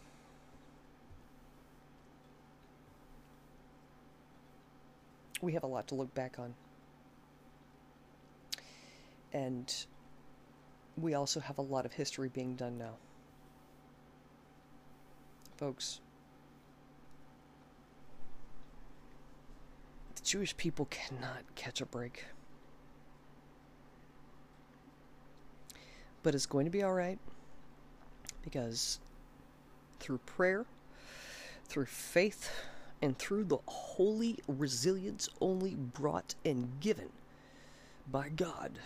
we 5.43 5.53
have 5.53 5.63
a 5.63 5.67
lot 5.67 5.87
to 5.89 5.95
look 5.95 6.13
back 6.15 6.39
on. 6.39 6.55
And 9.35 9.73
we 10.97 11.13
also 11.13 11.39
have 11.39 11.59
a 11.59 11.63
lot 11.63 11.85
of 11.85 11.93
history 11.93 12.31
being 12.31 12.55
done 12.55 12.79
now. 12.79 12.95
Folks, 15.59 16.01
the 20.15 20.23
Jewish 20.23 20.57
people 20.57 20.87
cannot 20.87 21.43
catch 21.57 21.83
a 21.83 21.87
break. 21.87 22.25
But 26.23 26.35
it's 26.35 26.47
going 26.47 26.65
to 26.65 26.71
be 26.71 26.83
alright 26.83 27.19
because 28.45 29.01
through 29.99 30.19
prayer, 30.19 30.67
through 31.67 31.87
faith, 31.87 32.51
and 33.03 33.19
through 33.19 33.45
the 33.45 33.59
holy 33.67 34.39
resilience 34.47 35.29
only 35.41 35.75
brought 35.75 36.35
and 36.45 36.81
given 36.81 37.09
by 38.11 38.29
God, 38.29 38.79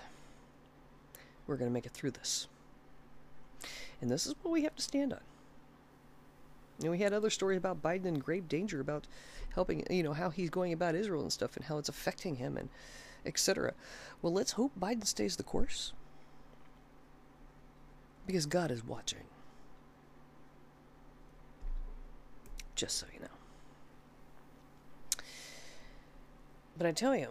we're 1.47 1.57
going 1.57 1.71
to 1.71 1.75
make 1.75 1.87
it 1.87 1.93
through 1.93 2.13
this. 2.13 2.47
And 4.01 4.11
this 4.11 4.27
is 4.27 4.35
what 4.43 4.53
we 4.53 4.63
have 4.63 4.77
to 4.77 4.83
stand 4.83 5.13
on. 5.13 5.21
And 6.81 6.91
we 6.91 6.99
had 6.99 7.13
other 7.13 7.31
stories 7.31 7.59
about 7.59 7.83
Biden 7.83 8.07
in 8.07 8.19
grave 8.21 8.49
danger 8.49 8.81
about 8.81 9.07
helping, 9.55 9.85
you 9.91 10.03
know, 10.03 10.13
how 10.13 10.31
he's 10.31 10.51
going 10.51 10.73
about 10.73 10.95
Israel 10.95 11.23
and 11.23 11.33
stuff 11.33 11.57
and 11.57 11.65
how 11.65 11.79
it's 11.79 11.89
affecting 11.89 12.37
him 12.37 12.57
and 12.57 12.69
etc. 13.27 13.75
Well, 14.23 14.33
let's 14.33 14.53
hope 14.53 14.73
Biden 14.79 15.07
stays 15.07 15.37
the 15.37 15.43
course. 15.43 15.93
Because 18.27 18.47
God 18.47 18.71
is 18.71 18.85
watching. 18.85 19.25
Just 22.79 22.97
so 22.99 23.07
you 23.13 23.19
know. 23.19 23.27
But 26.77 26.87
I 26.87 26.93
tell 26.93 27.17
you, 27.17 27.31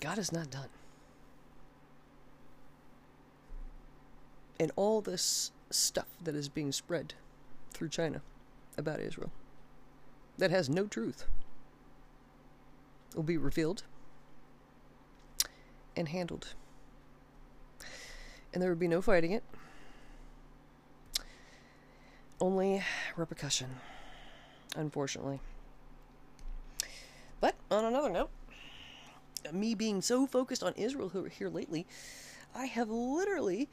God 0.00 0.18
is 0.18 0.32
not 0.32 0.50
done. 0.50 0.68
And 4.58 4.72
all 4.74 5.00
this 5.00 5.52
stuff 5.70 6.08
that 6.24 6.34
is 6.34 6.48
being 6.48 6.72
spread 6.72 7.14
through 7.70 7.90
China 7.90 8.20
about 8.76 8.98
Israel 8.98 9.30
that 10.38 10.50
has 10.50 10.68
no 10.68 10.88
truth 10.88 11.26
will 13.14 13.22
be 13.22 13.36
revealed 13.36 13.84
and 15.96 16.08
handled. 16.08 16.54
And 18.52 18.60
there 18.60 18.70
would 18.70 18.80
be 18.80 18.88
no 18.88 19.00
fighting 19.00 19.30
it, 19.30 19.44
only 22.42 22.82
repercussion, 23.16 23.70
unfortunately. 24.76 25.40
But 27.40 27.54
on 27.70 27.84
another 27.84 28.10
note, 28.10 28.30
me 29.52 29.76
being 29.76 30.02
so 30.02 30.26
focused 30.26 30.62
on 30.62 30.72
Israel 30.74 31.08
here 31.08 31.48
lately, 31.48 31.86
I 32.52 32.66
have 32.66 32.90
literally 32.90 33.68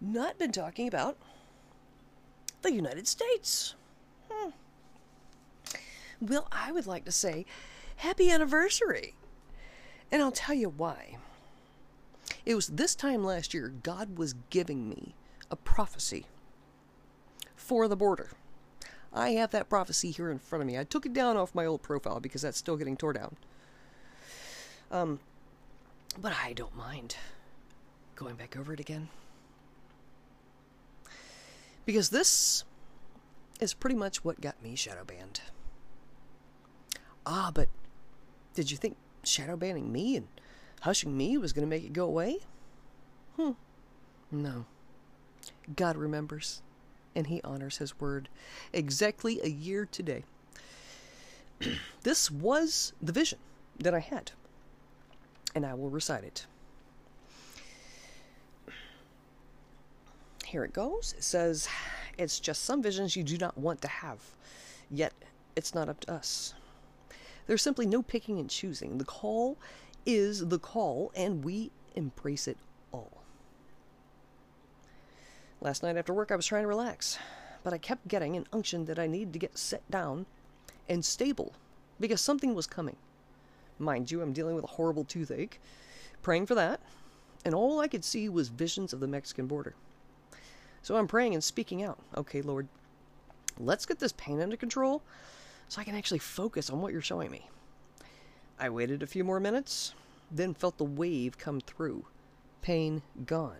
not 0.00 0.36
been 0.36 0.50
talking 0.50 0.88
about 0.88 1.16
the 2.62 2.72
United 2.72 3.06
States. 3.06 3.76
Hmm. 4.28 4.50
Well, 6.20 6.48
I 6.50 6.72
would 6.72 6.88
like 6.88 7.04
to 7.04 7.12
say 7.12 7.46
happy 7.96 8.30
anniversary. 8.30 9.14
And 10.10 10.20
I'll 10.20 10.32
tell 10.32 10.56
you 10.56 10.70
why. 10.70 11.18
It 12.44 12.56
was 12.56 12.66
this 12.66 12.96
time 12.96 13.22
last 13.22 13.54
year 13.54 13.72
God 13.82 14.18
was 14.18 14.34
giving 14.50 14.88
me 14.88 15.14
a 15.52 15.56
prophecy 15.56 16.26
for 17.72 17.88
the 17.88 17.96
border. 17.96 18.28
I 19.14 19.30
have 19.30 19.50
that 19.52 19.70
prophecy 19.70 20.10
here 20.10 20.30
in 20.30 20.38
front 20.38 20.60
of 20.60 20.66
me. 20.66 20.78
I 20.78 20.84
took 20.84 21.06
it 21.06 21.14
down 21.14 21.38
off 21.38 21.54
my 21.54 21.64
old 21.64 21.80
profile 21.80 22.20
because 22.20 22.42
that's 22.42 22.58
still 22.58 22.76
getting 22.76 22.98
tore 22.98 23.14
down. 23.14 23.34
Um, 24.90 25.20
but 26.20 26.34
I 26.44 26.52
don't 26.52 26.76
mind 26.76 27.16
going 28.14 28.34
back 28.34 28.58
over 28.58 28.74
it 28.74 28.80
again. 28.80 29.08
Because 31.86 32.10
this 32.10 32.64
is 33.58 33.72
pretty 33.72 33.96
much 33.96 34.22
what 34.22 34.42
got 34.42 34.62
me 34.62 34.74
shadow 34.74 35.04
banned. 35.06 35.40
Ah, 37.24 37.50
but 37.54 37.70
did 38.52 38.70
you 38.70 38.76
think 38.76 38.98
shadow 39.24 39.56
banning 39.56 39.90
me 39.90 40.16
and 40.16 40.28
hushing 40.82 41.16
me 41.16 41.38
was 41.38 41.54
going 41.54 41.66
to 41.66 41.70
make 41.70 41.84
it 41.84 41.94
go 41.94 42.04
away? 42.04 42.40
Hmm. 43.36 43.52
No. 44.30 44.66
God 45.74 45.96
remembers, 45.96 46.60
and 47.14 47.26
He 47.26 47.40
honors 47.42 47.78
His 47.78 48.00
word 48.00 48.28
exactly 48.72 49.40
a 49.42 49.48
year 49.48 49.86
today. 49.90 50.24
this 52.02 52.30
was 52.30 52.92
the 53.00 53.12
vision 53.12 53.38
that 53.78 53.94
I 53.94 54.00
had, 54.00 54.32
and 55.54 55.64
I 55.64 55.74
will 55.74 55.90
recite 55.90 56.24
it. 56.24 56.46
Here 60.44 60.64
it 60.64 60.72
goes. 60.72 61.14
It 61.16 61.24
says, 61.24 61.68
It's 62.18 62.38
just 62.38 62.64
some 62.64 62.82
visions 62.82 63.16
you 63.16 63.22
do 63.22 63.38
not 63.38 63.56
want 63.56 63.80
to 63.82 63.88
have, 63.88 64.18
yet 64.90 65.12
it's 65.56 65.74
not 65.74 65.88
up 65.88 66.00
to 66.00 66.12
us. 66.12 66.54
There's 67.46 67.62
simply 67.62 67.86
no 67.86 68.02
picking 68.02 68.38
and 68.38 68.48
choosing. 68.48 68.98
The 68.98 69.04
call 69.04 69.56
is 70.06 70.48
the 70.48 70.58
call, 70.58 71.10
and 71.14 71.44
we 71.44 71.70
embrace 71.94 72.46
it. 72.48 72.56
Last 75.62 75.84
night 75.84 75.96
after 75.96 76.12
work, 76.12 76.32
I 76.32 76.36
was 76.36 76.44
trying 76.44 76.64
to 76.64 76.68
relax, 76.68 77.20
but 77.62 77.72
I 77.72 77.78
kept 77.78 78.08
getting 78.08 78.34
an 78.34 78.48
unction 78.52 78.86
that 78.86 78.98
I 78.98 79.06
needed 79.06 79.32
to 79.32 79.38
get 79.38 79.56
set 79.56 79.88
down 79.88 80.26
and 80.88 81.04
stable 81.04 81.52
because 82.00 82.20
something 82.20 82.56
was 82.56 82.66
coming. 82.66 82.96
Mind 83.78 84.10
you, 84.10 84.22
I'm 84.22 84.32
dealing 84.32 84.56
with 84.56 84.64
a 84.64 84.74
horrible 84.74 85.04
toothache, 85.04 85.60
praying 86.20 86.46
for 86.46 86.56
that, 86.56 86.80
and 87.44 87.54
all 87.54 87.78
I 87.78 87.86
could 87.86 88.04
see 88.04 88.28
was 88.28 88.48
visions 88.48 88.92
of 88.92 88.98
the 88.98 89.06
Mexican 89.06 89.46
border. 89.46 89.76
So 90.82 90.96
I'm 90.96 91.06
praying 91.06 91.34
and 91.34 91.44
speaking 91.44 91.84
out. 91.84 92.00
Okay, 92.16 92.42
Lord, 92.42 92.66
let's 93.56 93.86
get 93.86 94.00
this 94.00 94.14
pain 94.14 94.40
under 94.40 94.56
control 94.56 95.00
so 95.68 95.80
I 95.80 95.84
can 95.84 95.94
actually 95.94 96.18
focus 96.18 96.70
on 96.70 96.80
what 96.80 96.92
you're 96.92 97.00
showing 97.00 97.30
me. 97.30 97.48
I 98.58 98.68
waited 98.68 99.00
a 99.00 99.06
few 99.06 99.22
more 99.22 99.38
minutes, 99.38 99.94
then 100.28 100.54
felt 100.54 100.78
the 100.78 100.82
wave 100.82 101.38
come 101.38 101.60
through. 101.60 102.06
Pain 102.62 103.02
gone. 103.26 103.58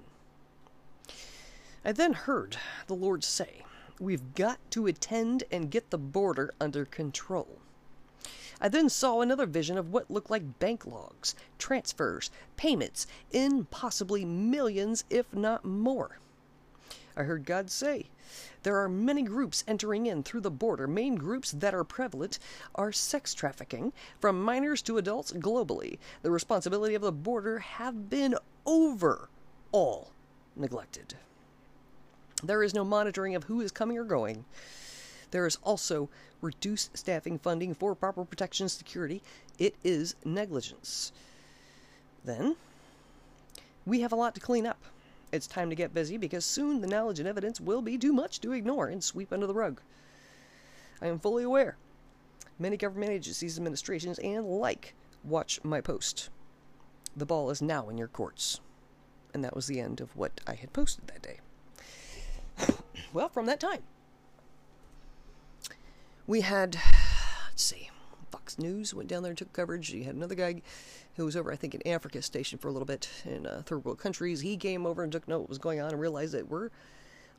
I 1.84 1.90
then 1.90 2.12
heard 2.12 2.58
the 2.86 2.94
Lord 2.94 3.24
say, 3.24 3.64
We've 3.98 4.34
got 4.34 4.58
to 4.70 4.86
attend 4.86 5.44
and 5.50 5.70
get 5.70 5.90
the 5.90 5.98
border 5.98 6.54
under 6.60 6.84
control. 6.84 7.58
I 8.60 8.68
then 8.68 8.88
saw 8.88 9.20
another 9.20 9.46
vision 9.46 9.76
of 9.76 9.92
what 9.92 10.08
looked 10.08 10.30
like 10.30 10.60
bank 10.60 10.86
logs, 10.86 11.34
transfers, 11.58 12.30
payments, 12.56 13.08
in 13.32 13.64
possibly 13.64 14.24
millions, 14.24 15.02
if 15.10 15.32
not 15.34 15.64
more. 15.64 16.18
I 17.16 17.24
heard 17.24 17.44
God 17.44 17.68
say, 17.68 18.06
There 18.62 18.76
are 18.76 18.88
many 18.88 19.22
groups 19.22 19.64
entering 19.66 20.06
in 20.06 20.22
through 20.22 20.42
the 20.42 20.50
border. 20.52 20.86
Main 20.86 21.16
groups 21.16 21.50
that 21.50 21.74
are 21.74 21.82
prevalent 21.82 22.38
are 22.76 22.92
sex 22.92 23.34
trafficking, 23.34 23.92
from 24.20 24.40
minors 24.40 24.82
to 24.82 24.98
adults 24.98 25.32
globally. 25.32 25.98
The 26.22 26.30
responsibility 26.30 26.94
of 26.94 27.02
the 27.02 27.10
border 27.10 27.58
have 27.58 28.08
been 28.08 28.36
over 28.64 29.28
all 29.72 30.12
neglected. 30.54 31.14
There 32.42 32.62
is 32.62 32.74
no 32.74 32.84
monitoring 32.84 33.34
of 33.34 33.44
who 33.44 33.60
is 33.60 33.70
coming 33.70 33.96
or 33.98 34.04
going. 34.04 34.44
There 35.30 35.46
is 35.46 35.58
also 35.62 36.10
reduced 36.40 36.96
staffing 36.96 37.38
funding 37.38 37.74
for 37.74 37.94
proper 37.94 38.24
protection 38.24 38.68
security. 38.68 39.22
It 39.58 39.76
is 39.84 40.16
negligence. 40.24 41.12
Then, 42.24 42.56
we 43.86 44.00
have 44.00 44.12
a 44.12 44.16
lot 44.16 44.34
to 44.34 44.40
clean 44.40 44.66
up. 44.66 44.78
It's 45.32 45.46
time 45.46 45.70
to 45.70 45.76
get 45.76 45.94
busy 45.94 46.18
because 46.18 46.44
soon 46.44 46.80
the 46.80 46.86
knowledge 46.86 47.18
and 47.18 47.28
evidence 47.28 47.60
will 47.60 47.80
be 47.80 47.96
too 47.96 48.12
much 48.12 48.40
to 48.40 48.52
ignore 48.52 48.88
and 48.88 49.02
sweep 49.02 49.32
under 49.32 49.46
the 49.46 49.54
rug. 49.54 49.80
I 51.00 51.06
am 51.06 51.18
fully 51.18 51.42
aware. 51.42 51.76
Many 52.58 52.76
government 52.76 53.12
agencies, 53.12 53.56
administrations, 53.56 54.18
and 54.18 54.46
like 54.46 54.94
watch 55.24 55.60
my 55.64 55.80
post. 55.80 56.28
The 57.16 57.26
ball 57.26 57.50
is 57.50 57.62
now 57.62 57.88
in 57.88 57.98
your 57.98 58.08
courts. 58.08 58.60
And 59.32 59.42
that 59.42 59.56
was 59.56 59.66
the 59.66 59.80
end 59.80 60.00
of 60.00 60.14
what 60.14 60.40
I 60.46 60.54
had 60.54 60.72
posted 60.72 61.06
that 61.06 61.22
day. 61.22 61.38
Well, 63.12 63.28
from 63.28 63.46
that 63.46 63.60
time, 63.60 63.82
we 66.26 66.40
had, 66.40 66.76
let's 67.48 67.62
see, 67.62 67.90
Fox 68.30 68.58
News 68.58 68.94
went 68.94 69.08
down 69.08 69.22
there 69.22 69.30
and 69.30 69.38
took 69.38 69.52
coverage. 69.52 69.90
You 69.90 70.04
had 70.04 70.14
another 70.14 70.34
guy 70.34 70.62
who 71.16 71.24
was 71.24 71.36
over, 71.36 71.52
I 71.52 71.56
think, 71.56 71.74
in 71.74 71.86
Africa 71.86 72.22
stationed 72.22 72.60
for 72.60 72.68
a 72.68 72.72
little 72.72 72.86
bit 72.86 73.08
in 73.24 73.46
uh, 73.46 73.62
third 73.66 73.84
world 73.84 73.98
countries. 73.98 74.40
He 74.40 74.56
came 74.56 74.86
over 74.86 75.02
and 75.02 75.12
took 75.12 75.28
note 75.28 75.36
of 75.36 75.40
what 75.42 75.48
was 75.50 75.58
going 75.58 75.80
on 75.80 75.90
and 75.90 76.00
realized 76.00 76.32
that 76.32 76.48
we're 76.48 76.70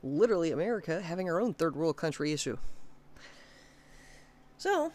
literally 0.02 0.52
America 0.52 1.00
having 1.00 1.28
our 1.28 1.40
own 1.40 1.54
third 1.54 1.74
world 1.74 1.96
country 1.96 2.32
issue. 2.32 2.56
So, 4.58 4.92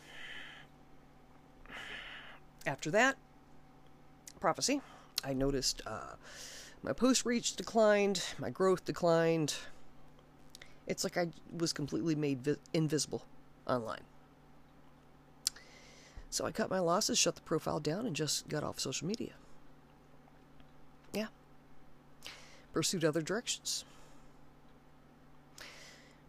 after 2.66 2.90
that 2.92 3.18
prophecy, 4.40 4.82
I 5.24 5.34
noticed 5.34 5.82
uh, 5.86 6.16
my 6.82 6.94
post 6.94 7.26
reach 7.26 7.56
declined, 7.56 8.24
my 8.38 8.50
growth 8.50 8.86
declined. 8.86 9.56
It's 10.90 11.04
like 11.04 11.18
I 11.18 11.28
was 11.56 11.72
completely 11.72 12.16
made 12.16 12.42
vi- 12.42 12.56
invisible 12.74 13.24
online. 13.68 14.02
So 16.32 16.46
I 16.46 16.52
cut 16.52 16.70
my 16.70 16.80
losses, 16.80 17.18
shut 17.18 17.36
the 17.36 17.42
profile 17.42 17.80
down, 17.80 18.06
and 18.06 18.16
just 18.16 18.50
got 18.50 18.64
off 18.64 18.80
social 18.80 19.08
media. 19.08 19.34
Yeah. 21.14 21.28
Pursued 22.74 23.06
other 23.06 23.22
directions. 23.22 23.86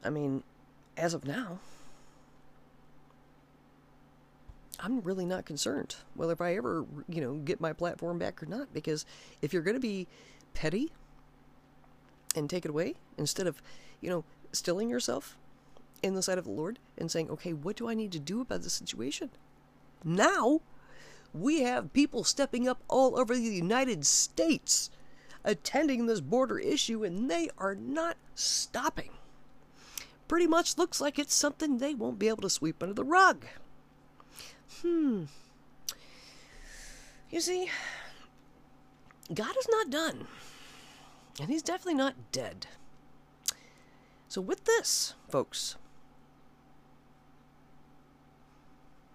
I 0.05 0.11
mean, 0.11 0.43
as 0.97 1.15
of 1.15 1.25
now, 1.25 1.59
I'm 4.79 5.01
really 5.01 5.27
not 5.27 5.45
concerned 5.45 5.97
whether 6.15 6.33
if 6.33 6.41
I 6.41 6.57
ever, 6.57 6.85
you 7.09 7.21
know, 7.21 7.35
get 7.35 7.61
my 7.61 7.73
platform 7.73 8.19
back 8.19 8.43
or 8.43 8.47
not. 8.47 8.73
Because 8.75 9.07
if 9.41 9.53
you're 9.53 9.63
going 9.63 9.77
to 9.77 9.81
be 9.81 10.07
petty 10.53 10.93
and 12.35 12.49
take 12.49 12.65
it 12.65 12.71
away 12.71 12.95
instead 13.19 13.47
of, 13.47 13.63
you 14.01 14.09
know, 14.09 14.25
stilling 14.53 14.89
yourself 14.89 15.37
in 16.03 16.15
the 16.15 16.23
sight 16.23 16.39
of 16.39 16.45
the 16.45 16.51
Lord 16.51 16.79
and 16.97 17.11
saying, 17.11 17.31
okay, 17.31 17.53
what 17.53 17.77
do 17.77 17.89
I 17.89 17.95
need 17.95 18.13
to 18.13 18.19
do 18.19 18.41
about 18.41 18.63
this 18.63 18.73
situation? 18.73 19.31
Now, 20.05 20.61
we 21.33 21.61
have 21.63 21.93
people 21.93 22.25
stepping 22.25 22.67
up 22.67 22.81
all 22.89 23.19
over 23.19 23.35
the 23.35 23.43
United 23.43 24.05
States 24.07 24.91
attending 25.45 26.07
this 26.07 26.21
border 26.21 26.59
issue, 26.59 27.05
and 27.05 27.31
they 27.31 27.49
are 27.59 27.75
not 27.75 28.17
stopping. 28.35 29.11
Pretty 30.29 30.47
much 30.47 30.79
looks 30.79 31.01
like 31.01 31.19
it's 31.19 31.35
something 31.35 31.79
they 31.79 31.95
won't 31.95 32.19
be 32.19 32.29
able 32.29 32.43
to 32.43 32.51
sweep 32.51 32.83
under 32.83 32.95
the 32.95 33.05
rug. 33.05 33.47
Hmm. 34.83 35.25
You 37.31 37.41
see, 37.41 37.71
God 39.33 39.57
is 39.57 39.69
not 39.71 39.91
done, 39.91 40.27
and 41.41 41.49
He's 41.49 41.63
definitely 41.63 41.95
not 41.95 42.15
dead. 42.33 42.67
So, 44.31 44.41
with 44.41 44.65
this, 44.65 45.15
folks, 45.29 45.75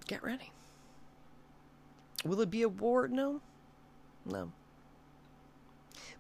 get 0.08 0.21
ready. 0.21 0.51
Will 2.25 2.41
it 2.41 2.51
be 2.51 2.63
a 2.63 2.67
war? 2.67 3.08
No. 3.08 3.39
No. 4.25 4.51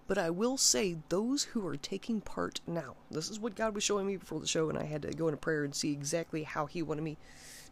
But 0.07 0.17
I 0.17 0.29
will 0.29 0.55
say, 0.55 0.95
those 1.09 1.43
who 1.43 1.67
are 1.67 1.75
taking 1.75 2.21
part 2.21 2.61
now, 2.65 2.95
this 3.11 3.29
is 3.29 3.37
what 3.37 3.55
God 3.55 3.75
was 3.75 3.83
showing 3.83 4.07
me 4.07 4.15
before 4.15 4.39
the 4.39 4.47
show, 4.47 4.69
and 4.69 4.77
I 4.77 4.85
had 4.85 5.01
to 5.01 5.11
go 5.11 5.27
into 5.27 5.35
prayer 5.35 5.65
and 5.65 5.75
see 5.75 5.91
exactly 5.91 6.43
how 6.43 6.65
He 6.65 6.81
wanted 6.81 7.01
me 7.01 7.17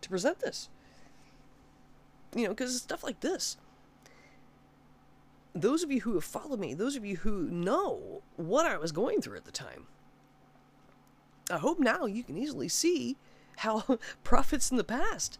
to 0.01 0.09
present 0.09 0.39
this. 0.39 0.67
You 2.35 2.43
know, 2.43 2.49
because 2.49 2.81
stuff 2.81 3.01
like 3.01 3.21
this. 3.21 3.55
Those 5.55 5.83
of 5.83 5.91
you 5.91 6.01
who 6.01 6.15
have 6.15 6.25
followed 6.25 6.59
me, 6.59 6.73
those 6.73 6.97
of 6.97 7.05
you 7.05 7.15
who 7.15 7.49
know 7.49 8.23
what 8.35 8.65
I 8.65 8.75
was 8.75 8.91
going 8.91 9.21
through 9.21 9.37
at 9.37 9.45
the 9.45 9.51
time, 9.51 9.85
I 11.49 11.57
hope 11.57 11.79
now 11.79 12.05
you 12.05 12.23
can 12.23 12.37
easily 12.37 12.67
see 12.67 13.17
how 13.57 13.99
prophets 14.23 14.71
in 14.71 14.77
the 14.77 14.83
past 14.83 15.39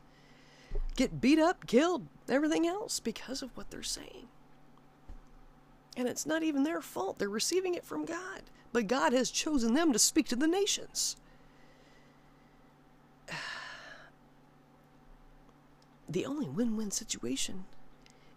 get 0.95 1.21
beat 1.21 1.39
up, 1.39 1.65
killed, 1.67 2.07
everything 2.29 2.67
else 2.67 2.99
because 2.99 3.41
of 3.41 3.55
what 3.55 3.71
they're 3.71 3.83
saying. 3.83 4.27
And 5.95 6.07
it's 6.07 6.25
not 6.25 6.43
even 6.43 6.63
their 6.63 6.81
fault. 6.81 7.19
They're 7.19 7.29
receiving 7.29 7.75
it 7.75 7.85
from 7.85 8.05
God. 8.05 8.43
But 8.71 8.87
God 8.87 9.13
has 9.13 9.29
chosen 9.29 9.75
them 9.75 9.93
to 9.93 9.99
speak 9.99 10.27
to 10.29 10.35
the 10.35 10.47
nations. 10.47 11.15
The 16.09 16.25
only 16.27 16.47
win 16.47 16.75
win 16.77 16.91
situation 16.91 17.63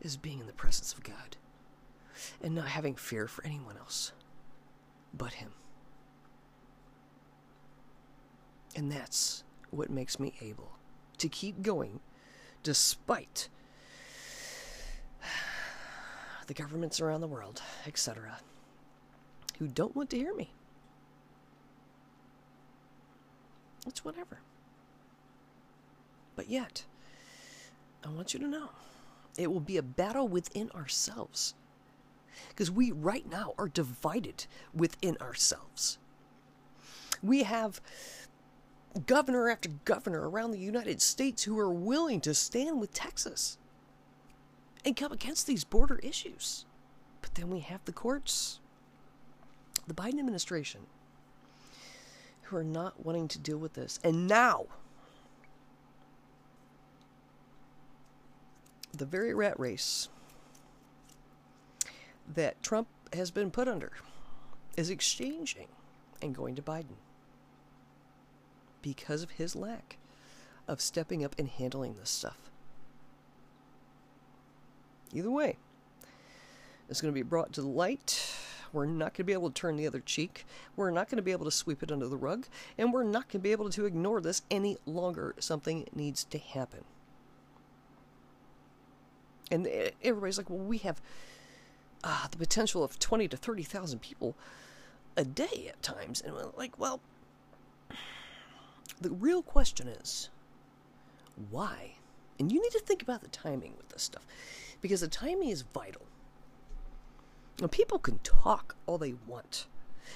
is 0.00 0.16
being 0.16 0.38
in 0.38 0.46
the 0.46 0.52
presence 0.52 0.94
of 0.94 1.02
God 1.02 1.37
and 2.42 2.55
not 2.55 2.68
having 2.68 2.94
fear 2.94 3.26
for 3.26 3.44
anyone 3.44 3.76
else 3.76 4.12
but 5.12 5.35
Him. 5.35 5.52
And 8.77 8.93
that's 8.93 9.43
what 9.71 9.89
makes 9.89 10.21
me 10.21 10.35
able 10.43 10.71
to 11.17 11.29
keep 11.29 11.62
going 11.62 12.01
despite 12.62 13.49
the 16.47 16.55
governments 16.55 17.01
around 17.01 17.23
the 17.23 17.27
world, 17.27 17.62
etc. 17.87 18.39
who 19.59 19.67
don't 19.67 19.97
want 19.97 20.11
to 20.11 20.19
hear 20.19 20.35
me. 20.35 20.53
It's 23.87 24.05
whatever. 24.05 24.41
But 26.35 26.51
yet, 26.51 26.85
I 28.05 28.11
want 28.11 28.35
you 28.35 28.41
to 28.41 28.47
know 28.47 28.69
it 29.39 29.51
will 29.51 29.61
be 29.61 29.79
a 29.79 29.83
battle 29.83 30.29
within 30.29 30.71
ourselves. 30.73 31.55
Because 32.51 32.71
we 32.71 32.93
right 32.93 33.29
now 33.31 33.55
are 33.57 33.69
divided 33.69 34.47
within 34.75 35.17
ourselves. 35.23 35.97
We 37.23 37.45
have 37.45 37.81
governor 39.01 39.51
after 39.51 39.69
governor 39.85 40.29
around 40.29 40.51
the 40.51 40.59
United 40.59 41.03
States 41.03 41.45
who 41.45 41.59
are 41.59 41.73
willing 41.73 42.21
to 42.23 42.35
stand 42.35 42.81
with 42.81 42.93
Texas 42.93 43.59
and 44.85 44.97
come 44.97 45.13
against 45.13 45.47
these 45.47 45.65
border 45.65 45.99
issues. 46.03 46.65
But 47.21 47.35
then 47.35 47.51
we 47.51 47.61
have 47.61 47.85
the 47.85 47.93
courts, 47.93 48.61
the 49.87 49.95
Biden 49.95 50.19
administration, 50.19 50.83
who 52.43 52.57
are 52.57 52.65
not 52.65 53.05
wanting 53.05 53.29
to 53.29 53.39
deal 53.39 53.59
with 53.59 53.75
this. 53.75 53.99
And 54.05 54.29
now, 54.29 54.67
the 58.93 59.07
very 59.07 59.35
rat 59.35 59.59
race 59.59 60.09
that 62.35 62.63
Trump 62.63 62.89
has 63.13 63.31
been 63.31 63.51
put 63.51 63.69
under 63.69 63.93
is 64.77 64.91
exchanging 64.91 65.69
and 66.23 66.35
going 66.35 66.55
to 66.55 66.63
Biden 66.63 66.97
because 68.83 69.23
of 69.23 69.33
his 69.33 69.57
lack 69.57 69.97
of 70.69 70.81
stepping 70.81 71.25
up 71.25 71.35
and 71.39 71.49
handling 71.49 71.97
this 71.99 72.11
stuff. 72.11 72.51
Either 75.12 75.31
way, 75.31 75.57
it's 76.89 77.01
going 77.01 77.12
to 77.12 77.19
be 77.19 77.23
brought 77.23 77.53
to 77.55 77.62
light. 77.62 78.35
We're 78.73 78.87
not 78.87 79.12
going 79.12 79.19
to 79.19 79.25
be 79.25 79.33
able 79.33 79.51
to 79.51 79.55
turn 79.55 79.77
the 79.77 79.87
other 79.87 80.01
cheek. 80.01 80.45
We're 80.75 80.91
not 80.91 81.09
going 81.09 81.17
to 81.17 81.23
be 81.23 81.33
able 81.33 81.45
to 81.45 81.51
sweep 81.51 81.83
it 81.83 81.93
under 81.93 82.09
the 82.09 82.17
rug. 82.17 82.47
And 82.77 82.93
we're 82.93 83.05
not 83.05 83.29
going 83.29 83.41
to 83.41 83.45
be 83.45 83.53
able 83.53 83.71
to 83.71 83.87
ignore 83.87 84.21
this 84.21 84.43
any 84.51 84.77
longer. 84.85 85.35
Something 85.39 85.87
needs 85.95 86.25
to 86.25 86.39
happen. 86.39 86.85
And 89.51 89.69
everybody's 90.03 90.39
like, 90.39 90.51
well, 90.51 90.59
we 90.59 90.79
have 90.79 91.01
uh, 92.03 92.27
the 92.31 92.37
potential 92.37 92.83
of 92.83 92.99
20 92.99 93.29
to 93.29 93.37
30,000 93.37 94.01
people 94.01 94.35
a 95.17 95.25
day 95.25 95.67
at 95.69 95.83
times. 95.83 96.21
And 96.21 96.35
we're 96.35 96.51
like, 96.57 96.79
well, 96.79 97.01
the 99.01 99.11
real 99.11 99.43
question 99.43 99.89
is 99.89 100.31
why? 101.51 101.93
And 102.39 102.53
you 102.53 102.63
need 102.63 102.73
to 102.73 102.81
think 102.81 103.03
about 103.03 103.23
the 103.23 103.29
timing 103.29 103.75
with 103.77 103.89
this 103.89 104.03
stuff 104.03 104.27
because 104.81 105.01
the 105.01 105.09
timing 105.09 105.49
is 105.49 105.63
vital. 105.63 106.03
Now, 107.61 107.69
people 107.69 107.99
can 107.99 108.19
talk 108.19 108.77
all 108.87 108.99
they 108.99 109.15
want, 109.27 109.67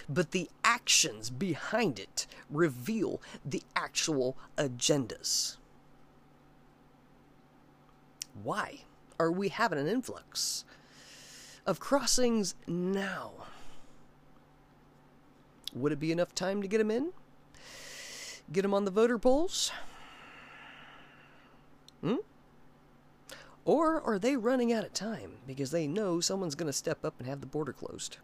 but 0.09 0.33
the 0.33 0.51
actions 0.63 1.31
behind 1.31 1.99
it 1.99 2.27
reveal 2.51 3.23
the 3.45 3.63
actual 3.75 4.37
agendas. 4.57 5.57
Why 8.43 8.81
are 9.19 9.33
we 9.33 9.49
having 9.49 9.79
an 9.79 9.87
influx 9.87 10.65
of 11.67 11.81
crossings 11.81 12.55
now? 12.67 13.33
Would 15.75 15.93
it 15.93 16.01
be 16.01 16.13
enough 16.13 16.35
time 16.35 16.61
to 16.63 16.69
get 16.69 16.79
them 16.79 16.91
in? 16.91 17.13
Get 18.53 18.63
them 18.63 18.75
on 18.75 18.85
the 18.85 18.91
voter 18.91 19.19
polls? 19.19 19.71
Hmm? 22.01 22.17
Or 23.65 24.01
are 24.01 24.19
they 24.19 24.37
running 24.37 24.73
out 24.73 24.85
of 24.85 24.93
time 24.93 25.35
because 25.47 25.71
they 25.71 25.87
know 25.87 26.21
someone's 26.21 26.55
going 26.55 26.67
to 26.67 26.73
step 26.73 27.05
up 27.05 27.15
and 27.19 27.29
have 27.29 27.41
the 27.41 27.47
border 27.47 27.73
closed? 27.73 28.17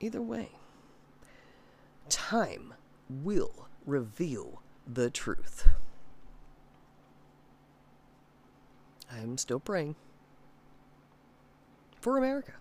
Either 0.00 0.22
way, 0.22 0.50
time 2.08 2.74
will 3.08 3.68
reveal 3.84 4.62
the 4.86 5.10
truth. 5.10 5.68
I'm 9.10 9.38
still 9.38 9.60
praying 9.60 9.96
for 12.00 12.16
America. 12.16 12.52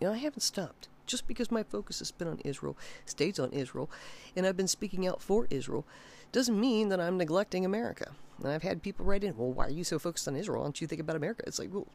You 0.00 0.08
know, 0.08 0.14
I 0.14 0.18
haven't 0.18 0.40
stopped. 0.40 0.88
Just 1.06 1.26
because 1.26 1.50
my 1.50 1.62
focus 1.62 1.98
has 1.98 2.10
been 2.10 2.28
on 2.28 2.40
Israel, 2.44 2.76
stays 3.04 3.38
on 3.38 3.50
Israel, 3.52 3.90
and 4.34 4.46
I've 4.46 4.56
been 4.56 4.68
speaking 4.68 5.06
out 5.06 5.20
for 5.20 5.46
Israel, 5.50 5.84
doesn't 6.32 6.58
mean 6.58 6.88
that 6.88 7.00
I'm 7.00 7.18
neglecting 7.18 7.64
America. 7.64 8.12
And 8.42 8.48
I've 8.48 8.62
had 8.62 8.82
people 8.82 9.04
write 9.04 9.22
in, 9.22 9.36
well, 9.36 9.52
why 9.52 9.66
are 9.66 9.70
you 9.70 9.84
so 9.84 9.98
focused 9.98 10.26
on 10.26 10.36
Israel? 10.36 10.60
Why 10.60 10.66
Don't 10.66 10.80
you 10.80 10.86
think 10.86 11.00
about 11.00 11.16
America? 11.16 11.44
It's 11.46 11.58
like, 11.58 11.72
well, 11.72 11.86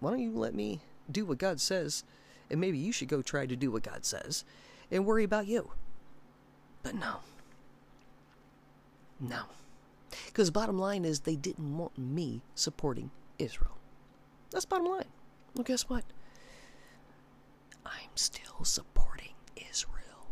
why 0.00 0.10
don't 0.10 0.20
you 0.20 0.32
let 0.32 0.54
me 0.54 0.80
do 1.10 1.24
what 1.24 1.38
God 1.38 1.60
says? 1.60 2.04
And 2.50 2.60
maybe 2.60 2.78
you 2.78 2.92
should 2.92 3.08
go 3.08 3.22
try 3.22 3.46
to 3.46 3.56
do 3.56 3.70
what 3.70 3.82
God 3.82 4.04
says 4.04 4.44
and 4.90 5.04
worry 5.04 5.24
about 5.24 5.46
you. 5.46 5.70
But 6.82 6.94
no. 6.94 7.16
No. 9.20 9.42
Because 10.26 10.50
bottom 10.50 10.78
line 10.78 11.04
is 11.04 11.20
they 11.20 11.36
didn't 11.36 11.76
want 11.76 11.98
me 11.98 12.42
supporting 12.54 13.10
Israel. 13.38 13.76
That's 14.50 14.64
bottom 14.64 14.86
line. 14.86 15.04
Well, 15.54 15.64
guess 15.64 15.88
what? 15.88 16.04
I'm 17.88 18.16
still 18.16 18.64
supporting 18.64 19.32
Israel. 19.70 20.28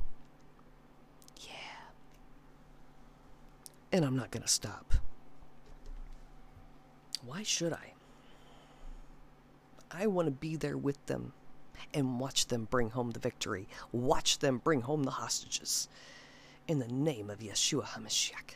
Yeah. 1.40 1.52
And 3.92 4.04
I'm 4.04 4.16
not 4.16 4.30
going 4.30 4.42
to 4.42 4.48
stop. 4.48 4.94
Why 7.24 7.42
should 7.42 7.72
I? 7.72 7.92
I 9.90 10.06
want 10.06 10.26
to 10.26 10.32
be 10.32 10.56
there 10.56 10.76
with 10.76 11.04
them 11.06 11.32
and 11.94 12.20
watch 12.20 12.46
them 12.46 12.68
bring 12.70 12.90
home 12.90 13.10
the 13.10 13.20
victory. 13.20 13.68
Watch 13.92 14.38
them 14.38 14.58
bring 14.58 14.82
home 14.82 15.04
the 15.04 15.10
hostages. 15.10 15.88
In 16.68 16.78
the 16.78 16.88
name 16.88 17.30
of 17.30 17.38
Yeshua 17.38 17.84
HaMashiach. 17.84 18.54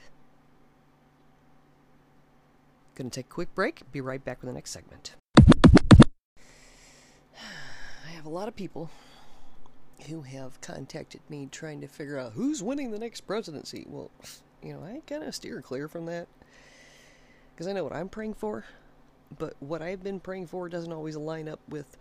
Gonna 2.94 3.10
take 3.10 3.26
a 3.26 3.28
quick 3.28 3.54
break. 3.54 3.90
Be 3.92 4.00
right 4.00 4.22
back 4.22 4.40
with 4.40 4.48
the 4.48 4.54
next 4.54 4.72
segment. 4.72 5.14
Have 8.20 8.26
a 8.26 8.28
lot 8.28 8.48
of 8.48 8.54
people 8.54 8.90
who 10.06 10.20
have 10.20 10.60
contacted 10.60 11.22
me 11.30 11.48
trying 11.50 11.80
to 11.80 11.88
figure 11.88 12.18
out 12.18 12.32
who's 12.34 12.62
winning 12.62 12.90
the 12.90 12.98
next 12.98 13.22
presidency. 13.22 13.86
Well, 13.88 14.10
you 14.62 14.74
know, 14.74 14.84
I 14.84 15.00
kind 15.06 15.22
of 15.22 15.34
steer 15.34 15.62
clear 15.62 15.88
from 15.88 16.04
that 16.04 16.28
because 17.54 17.66
I 17.66 17.72
know 17.72 17.82
what 17.82 17.94
I'm 17.94 18.10
praying 18.10 18.34
for, 18.34 18.66
but 19.38 19.54
what 19.60 19.80
I've 19.80 20.02
been 20.02 20.20
praying 20.20 20.48
for 20.48 20.68
doesn't 20.68 20.92
always 20.92 21.16
line 21.16 21.48
up 21.48 21.60
with 21.66 21.96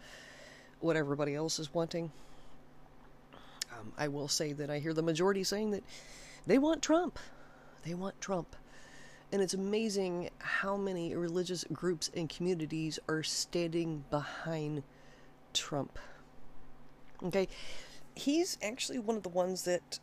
what 0.81 0.97
everybody 0.97 1.35
else 1.35 1.57
is 1.57 1.73
wanting. 1.73 2.11
Um, 3.79 3.93
I 3.97 4.09
will 4.09 4.27
say 4.27 4.51
that 4.51 4.69
I 4.69 4.79
hear 4.79 4.93
the 4.93 5.01
majority 5.01 5.45
saying 5.45 5.71
that 5.71 5.85
they 6.45 6.57
want 6.57 6.81
Trump. 6.81 7.17
They 7.85 7.93
want 7.93 8.19
Trump. 8.19 8.57
And 9.31 9.41
it's 9.41 9.53
amazing 9.53 10.31
how 10.39 10.75
many 10.75 11.15
religious 11.15 11.63
groups 11.71 12.11
and 12.13 12.27
communities 12.27 12.99
are 13.07 13.23
standing 13.23 14.03
behind 14.09 14.83
Trump. 15.53 15.97
Okay, 17.23 17.47
he's 18.15 18.57
actually 18.61 18.99
one 18.99 19.17
of 19.17 19.23
the 19.23 19.29
ones 19.29 19.63
that 19.63 19.99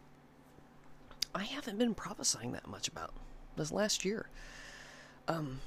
I 1.35 1.45
haven't 1.45 1.79
been 1.79 1.95
prophesying 1.95 2.53
that 2.53 2.67
much 2.67 2.89
about 2.89 3.13
this 3.57 3.73
last 3.73 4.05
year. 4.05 4.29
Um, 5.29 5.61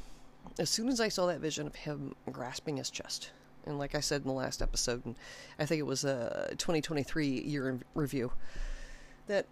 as 0.58 0.70
soon 0.70 0.88
as 0.90 1.00
I 1.00 1.10
saw 1.10 1.28
that 1.28 1.40
vision 1.40 1.68
of 1.68 1.76
him 1.76 2.16
grasping 2.32 2.78
his 2.78 2.90
chest, 2.90 3.32
and 3.66 3.78
like 3.78 3.94
I 3.96 4.00
said 4.00 4.22
in 4.22 4.28
the 4.28 4.34
last 4.34 4.62
episode, 4.62 5.06
and 5.06 5.16
I 5.60 5.66
think 5.66 5.80
it 5.80 5.86
was 5.86 6.04
a 6.04 6.48
2023 6.58 7.28
year 7.28 7.70
in 7.70 7.84
review, 7.94 8.32
that 9.28 9.46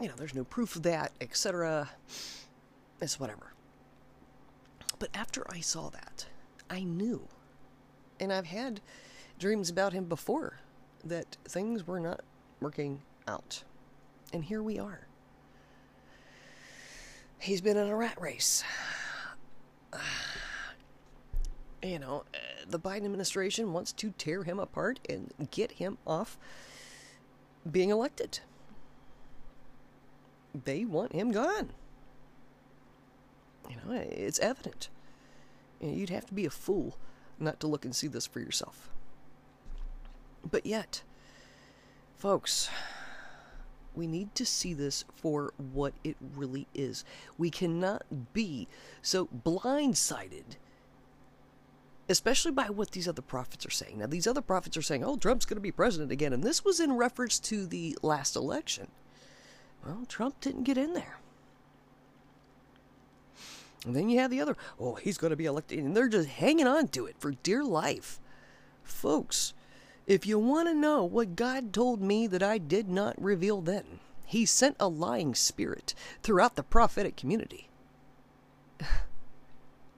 you 0.00 0.08
know, 0.08 0.14
there's 0.16 0.34
no 0.34 0.44
proof 0.44 0.76
of 0.76 0.82
that, 0.82 1.12
etc. 1.20 1.90
It's 3.00 3.20
whatever. 3.20 3.52
But 4.98 5.10
after 5.14 5.44
I 5.50 5.60
saw 5.60 5.88
that, 5.90 6.26
I 6.70 6.82
knew, 6.82 7.28
and 8.20 8.32
I've 8.32 8.46
had 8.46 8.80
dreams 9.38 9.70
about 9.70 9.92
him 9.92 10.04
before, 10.04 10.60
that 11.04 11.36
things 11.44 11.86
were 11.86 12.00
not 12.00 12.20
working 12.60 13.02
out. 13.26 13.64
And 14.32 14.44
here 14.44 14.62
we 14.62 14.78
are. 14.78 15.06
He's 17.38 17.60
been 17.60 17.76
in 17.76 17.88
a 17.88 17.96
rat 17.96 18.20
race. 18.20 18.64
You 21.82 21.98
know, 21.98 22.24
the 22.66 22.80
Biden 22.80 23.04
administration 23.04 23.74
wants 23.74 23.92
to 23.92 24.14
tear 24.16 24.42
him 24.42 24.58
apart 24.58 25.00
and 25.06 25.34
get 25.50 25.72
him 25.72 25.98
off 26.06 26.38
being 27.70 27.90
elected 27.90 28.40
they 30.64 30.84
want 30.84 31.12
him 31.12 31.32
gone. 31.32 31.70
You 33.68 33.76
know, 33.76 33.92
it's 33.92 34.38
evident. 34.38 34.88
You 35.80 35.88
know, 35.88 35.94
you'd 35.94 36.10
have 36.10 36.26
to 36.26 36.34
be 36.34 36.46
a 36.46 36.50
fool 36.50 36.96
not 37.38 37.60
to 37.60 37.66
look 37.66 37.84
and 37.84 37.94
see 37.94 38.06
this 38.06 38.26
for 38.26 38.40
yourself. 38.40 38.90
But 40.48 40.66
yet, 40.66 41.02
folks, 42.16 42.68
we 43.94 44.06
need 44.06 44.34
to 44.34 44.44
see 44.44 44.74
this 44.74 45.04
for 45.14 45.52
what 45.56 45.94
it 46.02 46.16
really 46.36 46.66
is. 46.74 47.04
We 47.38 47.50
cannot 47.50 48.04
be 48.32 48.68
so 49.02 49.26
blindsided 49.26 50.56
especially 52.08 52.52
by 52.52 52.68
what 52.68 52.90
these 52.90 53.08
other 53.08 53.22
prophets 53.22 53.64
are 53.64 53.70
saying. 53.70 53.98
Now, 53.98 54.06
these 54.06 54.26
other 54.26 54.42
prophets 54.42 54.76
are 54.76 54.82
saying, 54.82 55.04
oh, 55.04 55.16
Trump's 55.16 55.46
going 55.46 55.56
to 55.56 55.62
be 55.62 55.72
president 55.72 56.12
again. 56.12 56.32
And 56.32 56.42
this 56.42 56.64
was 56.64 56.80
in 56.80 56.92
reference 56.92 57.38
to 57.40 57.66
the 57.66 57.96
last 58.02 58.36
election. 58.36 58.88
Well, 59.84 60.04
Trump 60.08 60.40
didn't 60.40 60.64
get 60.64 60.78
in 60.78 60.94
there. 60.94 61.18
And 63.84 63.94
then 63.94 64.08
you 64.08 64.18
have 64.20 64.30
the 64.30 64.40
other, 64.40 64.56
oh, 64.80 64.94
he's 64.94 65.18
going 65.18 65.30
to 65.30 65.36
be 65.36 65.44
elected. 65.44 65.78
And 65.78 65.96
they're 65.96 66.08
just 66.08 66.28
hanging 66.28 66.66
on 66.66 66.88
to 66.88 67.06
it 67.06 67.16
for 67.18 67.32
dear 67.32 67.62
life. 67.62 68.20
Folks, 68.82 69.52
if 70.06 70.26
you 70.26 70.38
want 70.38 70.68
to 70.68 70.74
know 70.74 71.04
what 71.04 71.36
God 71.36 71.72
told 71.72 72.00
me 72.00 72.26
that 72.26 72.42
I 72.42 72.58
did 72.58 72.88
not 72.88 73.20
reveal 73.20 73.60
then, 73.60 74.00
He 74.24 74.44
sent 74.46 74.76
a 74.80 74.88
lying 74.88 75.34
spirit 75.34 75.94
throughout 76.22 76.56
the 76.56 76.62
prophetic 76.62 77.16
community. 77.16 77.68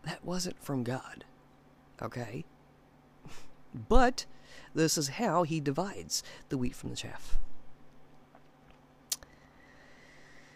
that 0.04 0.24
wasn't 0.24 0.62
from 0.62 0.82
God. 0.82 1.24
Okay? 2.00 2.44
But 3.88 4.24
this 4.74 4.96
is 4.96 5.08
how 5.08 5.42
He 5.42 5.60
divides 5.60 6.22
the 6.48 6.56
wheat 6.56 6.74
from 6.74 6.90
the 6.90 6.96
chaff. 6.96 7.38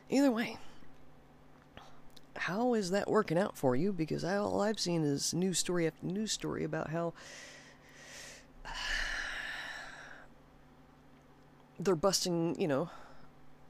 Either 0.09 0.31
way, 0.31 0.59
how 2.41 2.73
is 2.73 2.91
that 2.91 3.07
working 3.07 3.37
out 3.37 3.55
for 3.59 3.77
you? 3.77 3.93
Because 3.93 4.25
all 4.25 4.63
I've 4.63 4.81
seen 4.81 5.05
is 5.05 5.35
news 5.35 5.59
story 5.59 5.87
after 5.87 6.07
news 6.07 6.33
story 6.33 6.65
about 6.65 6.89
how 6.89 7.13
they're 11.79 11.95
busting, 11.95 12.59
you 12.59 12.67
know, 12.67 12.89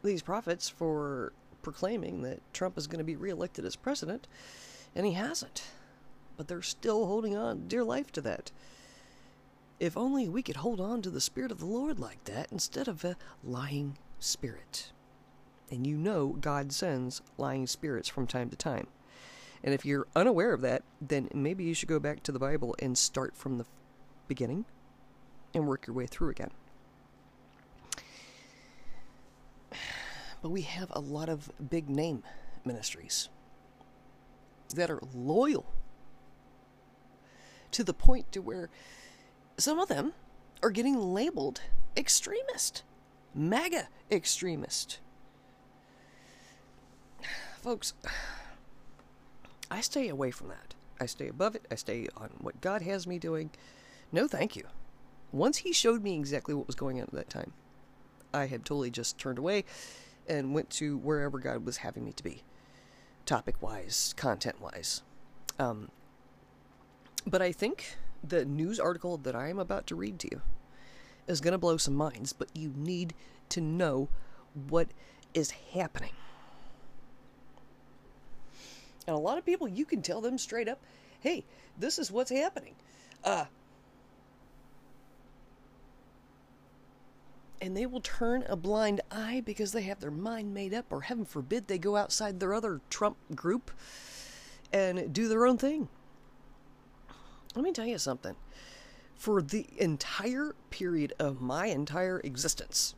these 0.04 0.22
prophets 0.22 0.68
for 0.68 1.32
proclaiming 1.62 2.22
that 2.22 2.40
Trump 2.52 2.78
is 2.78 2.86
going 2.86 2.98
to 2.98 3.04
be 3.04 3.16
reelected 3.16 3.64
as 3.64 3.74
president, 3.74 4.28
and 4.94 5.04
he 5.04 5.14
hasn't. 5.14 5.64
But 6.36 6.46
they're 6.46 6.62
still 6.62 7.06
holding 7.06 7.36
on 7.36 7.66
dear 7.66 7.82
life 7.82 8.12
to 8.12 8.20
that. 8.20 8.52
If 9.80 9.96
only 9.96 10.28
we 10.28 10.44
could 10.44 10.56
hold 10.56 10.80
on 10.80 11.02
to 11.02 11.10
the 11.10 11.20
Spirit 11.20 11.50
of 11.50 11.58
the 11.58 11.66
Lord 11.66 11.98
like 11.98 12.22
that 12.26 12.52
instead 12.52 12.86
of 12.86 13.04
a 13.04 13.16
lying 13.42 13.98
spirit. 14.20 14.92
And 15.70 15.86
you 15.86 15.96
know 15.96 16.36
God 16.40 16.72
sends 16.72 17.22
lying 17.38 17.66
spirits 17.66 18.08
from 18.08 18.26
time 18.26 18.50
to 18.50 18.56
time. 18.56 18.88
And 19.62 19.74
if 19.74 19.84
you're 19.84 20.06
unaware 20.16 20.52
of 20.52 20.62
that, 20.62 20.82
then 21.00 21.28
maybe 21.34 21.64
you 21.64 21.74
should 21.74 21.88
go 21.88 22.00
back 22.00 22.22
to 22.24 22.32
the 22.32 22.38
Bible 22.38 22.74
and 22.80 22.96
start 22.96 23.36
from 23.36 23.58
the 23.58 23.66
beginning 24.26 24.64
and 25.54 25.66
work 25.66 25.86
your 25.86 25.94
way 25.94 26.06
through 26.06 26.30
again. 26.30 26.50
But 30.42 30.48
we 30.48 30.62
have 30.62 30.90
a 30.92 31.00
lot 31.00 31.28
of 31.28 31.50
big 31.68 31.90
name 31.90 32.22
ministries 32.64 33.28
that 34.74 34.90
are 34.90 35.02
loyal 35.14 35.66
to 37.72 37.84
the 37.84 37.92
point 37.92 38.32
to 38.32 38.40
where 38.40 38.70
some 39.58 39.78
of 39.78 39.88
them 39.88 40.14
are 40.62 40.70
getting 40.70 40.98
labeled 40.98 41.60
extremist, 41.94 42.82
MAGA 43.34 43.88
extremist. 44.10 45.00
Folks, 47.60 47.92
I 49.70 49.82
stay 49.82 50.08
away 50.08 50.30
from 50.30 50.48
that. 50.48 50.74
I 50.98 51.04
stay 51.04 51.28
above 51.28 51.54
it. 51.54 51.66
I 51.70 51.74
stay 51.74 52.08
on 52.16 52.30
what 52.40 52.62
God 52.62 52.80
has 52.82 53.06
me 53.06 53.18
doing. 53.18 53.50
No, 54.10 54.26
thank 54.26 54.56
you. 54.56 54.64
Once 55.30 55.58
He 55.58 55.72
showed 55.72 56.02
me 56.02 56.14
exactly 56.14 56.54
what 56.54 56.66
was 56.66 56.74
going 56.74 56.96
on 56.96 57.02
at 57.04 57.12
that 57.12 57.28
time, 57.28 57.52
I 58.32 58.46
had 58.46 58.64
totally 58.64 58.90
just 58.90 59.18
turned 59.18 59.38
away 59.38 59.64
and 60.26 60.54
went 60.54 60.70
to 60.70 60.96
wherever 60.98 61.38
God 61.38 61.66
was 61.66 61.78
having 61.78 62.04
me 62.04 62.12
to 62.12 62.24
be, 62.24 62.42
topic 63.26 63.60
wise, 63.60 64.14
content 64.16 64.60
wise. 64.60 65.02
Um, 65.58 65.90
but 67.26 67.42
I 67.42 67.52
think 67.52 67.96
the 68.26 68.46
news 68.46 68.80
article 68.80 69.18
that 69.18 69.36
I 69.36 69.48
am 69.48 69.58
about 69.58 69.86
to 69.88 69.94
read 69.94 70.18
to 70.20 70.28
you 70.30 70.40
is 71.26 71.42
going 71.42 71.52
to 71.52 71.58
blow 71.58 71.76
some 71.76 71.94
minds, 71.94 72.32
but 72.32 72.48
you 72.54 72.72
need 72.74 73.12
to 73.50 73.60
know 73.60 74.08
what 74.54 74.88
is 75.34 75.50
happening. 75.74 76.12
And 79.10 79.16
a 79.16 79.20
lot 79.20 79.38
of 79.38 79.44
people, 79.44 79.66
you 79.66 79.84
can 79.84 80.02
tell 80.02 80.20
them 80.20 80.38
straight 80.38 80.68
up, 80.68 80.78
hey, 81.18 81.44
this 81.76 81.98
is 81.98 82.12
what's 82.12 82.30
happening. 82.30 82.76
Uh, 83.24 83.46
and 87.60 87.76
they 87.76 87.86
will 87.86 88.02
turn 88.02 88.44
a 88.48 88.54
blind 88.54 89.00
eye 89.10 89.42
because 89.44 89.72
they 89.72 89.82
have 89.82 89.98
their 89.98 90.12
mind 90.12 90.54
made 90.54 90.72
up, 90.72 90.86
or 90.90 91.00
heaven 91.00 91.24
forbid, 91.24 91.66
they 91.66 91.76
go 91.76 91.96
outside 91.96 92.38
their 92.38 92.54
other 92.54 92.80
Trump 92.88 93.16
group 93.34 93.72
and 94.72 95.12
do 95.12 95.26
their 95.26 95.44
own 95.44 95.58
thing. 95.58 95.88
Let 97.56 97.64
me 97.64 97.72
tell 97.72 97.86
you 97.86 97.98
something. 97.98 98.36
For 99.16 99.42
the 99.42 99.66
entire 99.76 100.54
period 100.70 101.14
of 101.18 101.40
my 101.40 101.66
entire 101.66 102.20
existence, 102.20 102.94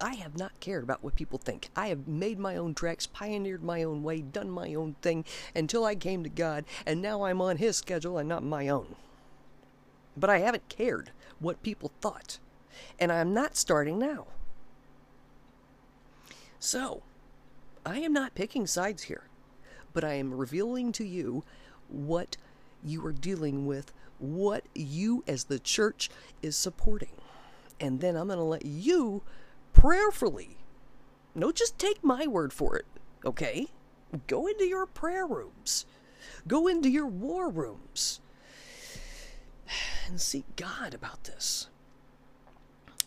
I 0.00 0.14
have 0.14 0.36
not 0.36 0.58
cared 0.60 0.82
about 0.82 1.02
what 1.04 1.16
people 1.16 1.38
think. 1.38 1.68
I 1.76 1.88
have 1.88 2.08
made 2.08 2.38
my 2.38 2.56
own 2.56 2.74
tracks, 2.74 3.06
pioneered 3.06 3.62
my 3.62 3.82
own 3.82 4.02
way, 4.02 4.20
done 4.20 4.50
my 4.50 4.74
own 4.74 4.96
thing 5.02 5.24
until 5.54 5.84
I 5.84 5.94
came 5.94 6.22
to 6.22 6.30
God, 6.30 6.64
and 6.86 7.02
now 7.02 7.22
I'm 7.24 7.40
on 7.40 7.58
His 7.58 7.76
schedule 7.76 8.18
and 8.18 8.28
not 8.28 8.42
my 8.42 8.68
own. 8.68 8.96
But 10.16 10.30
I 10.30 10.38
haven't 10.38 10.68
cared 10.68 11.10
what 11.38 11.62
people 11.62 11.92
thought 12.00 12.38
and 12.98 13.10
I 13.10 13.18
am 13.18 13.32
not 13.32 13.56
starting 13.56 13.98
now. 13.98 14.26
So, 16.58 17.02
I 17.84 17.98
am 17.98 18.12
not 18.12 18.34
picking 18.34 18.66
sides 18.66 19.04
here, 19.04 19.24
but 19.92 20.04
I 20.04 20.14
am 20.14 20.34
revealing 20.34 20.92
to 20.92 21.04
you 21.04 21.42
what 21.88 22.36
you 22.84 23.04
are 23.06 23.12
dealing 23.12 23.66
with, 23.66 23.92
what 24.18 24.64
you 24.74 25.24
as 25.26 25.44
the 25.44 25.58
church 25.58 26.10
is 26.42 26.56
supporting. 26.56 27.12
And 27.80 28.00
then 28.00 28.14
I'm 28.14 28.26
going 28.26 28.38
to 28.38 28.44
let 28.44 28.66
you 28.66 29.22
prayerfully, 29.80 30.58
no, 31.34 31.50
just 31.50 31.78
take 31.78 32.04
my 32.04 32.26
word 32.26 32.52
for 32.52 32.76
it, 32.76 32.84
okay? 33.24 33.66
Go 34.26 34.46
into 34.46 34.66
your 34.66 34.84
prayer 34.84 35.26
rooms, 35.26 35.86
go 36.46 36.66
into 36.66 36.90
your 36.90 37.06
war 37.06 37.48
rooms, 37.48 38.20
and 40.06 40.20
seek 40.20 40.44
God 40.56 40.92
about 40.92 41.24
this. 41.24 41.68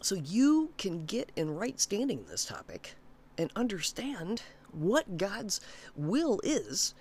So 0.01 0.15
you 0.15 0.71
can 0.79 1.05
get 1.05 1.31
in 1.35 1.55
right 1.55 1.79
standing 1.79 2.19
in 2.19 2.25
this 2.25 2.45
topic 2.45 2.95
and 3.37 3.51
understand 3.55 4.41
what 4.71 5.17
God's 5.17 5.61
will 5.95 6.41
is 6.43 6.95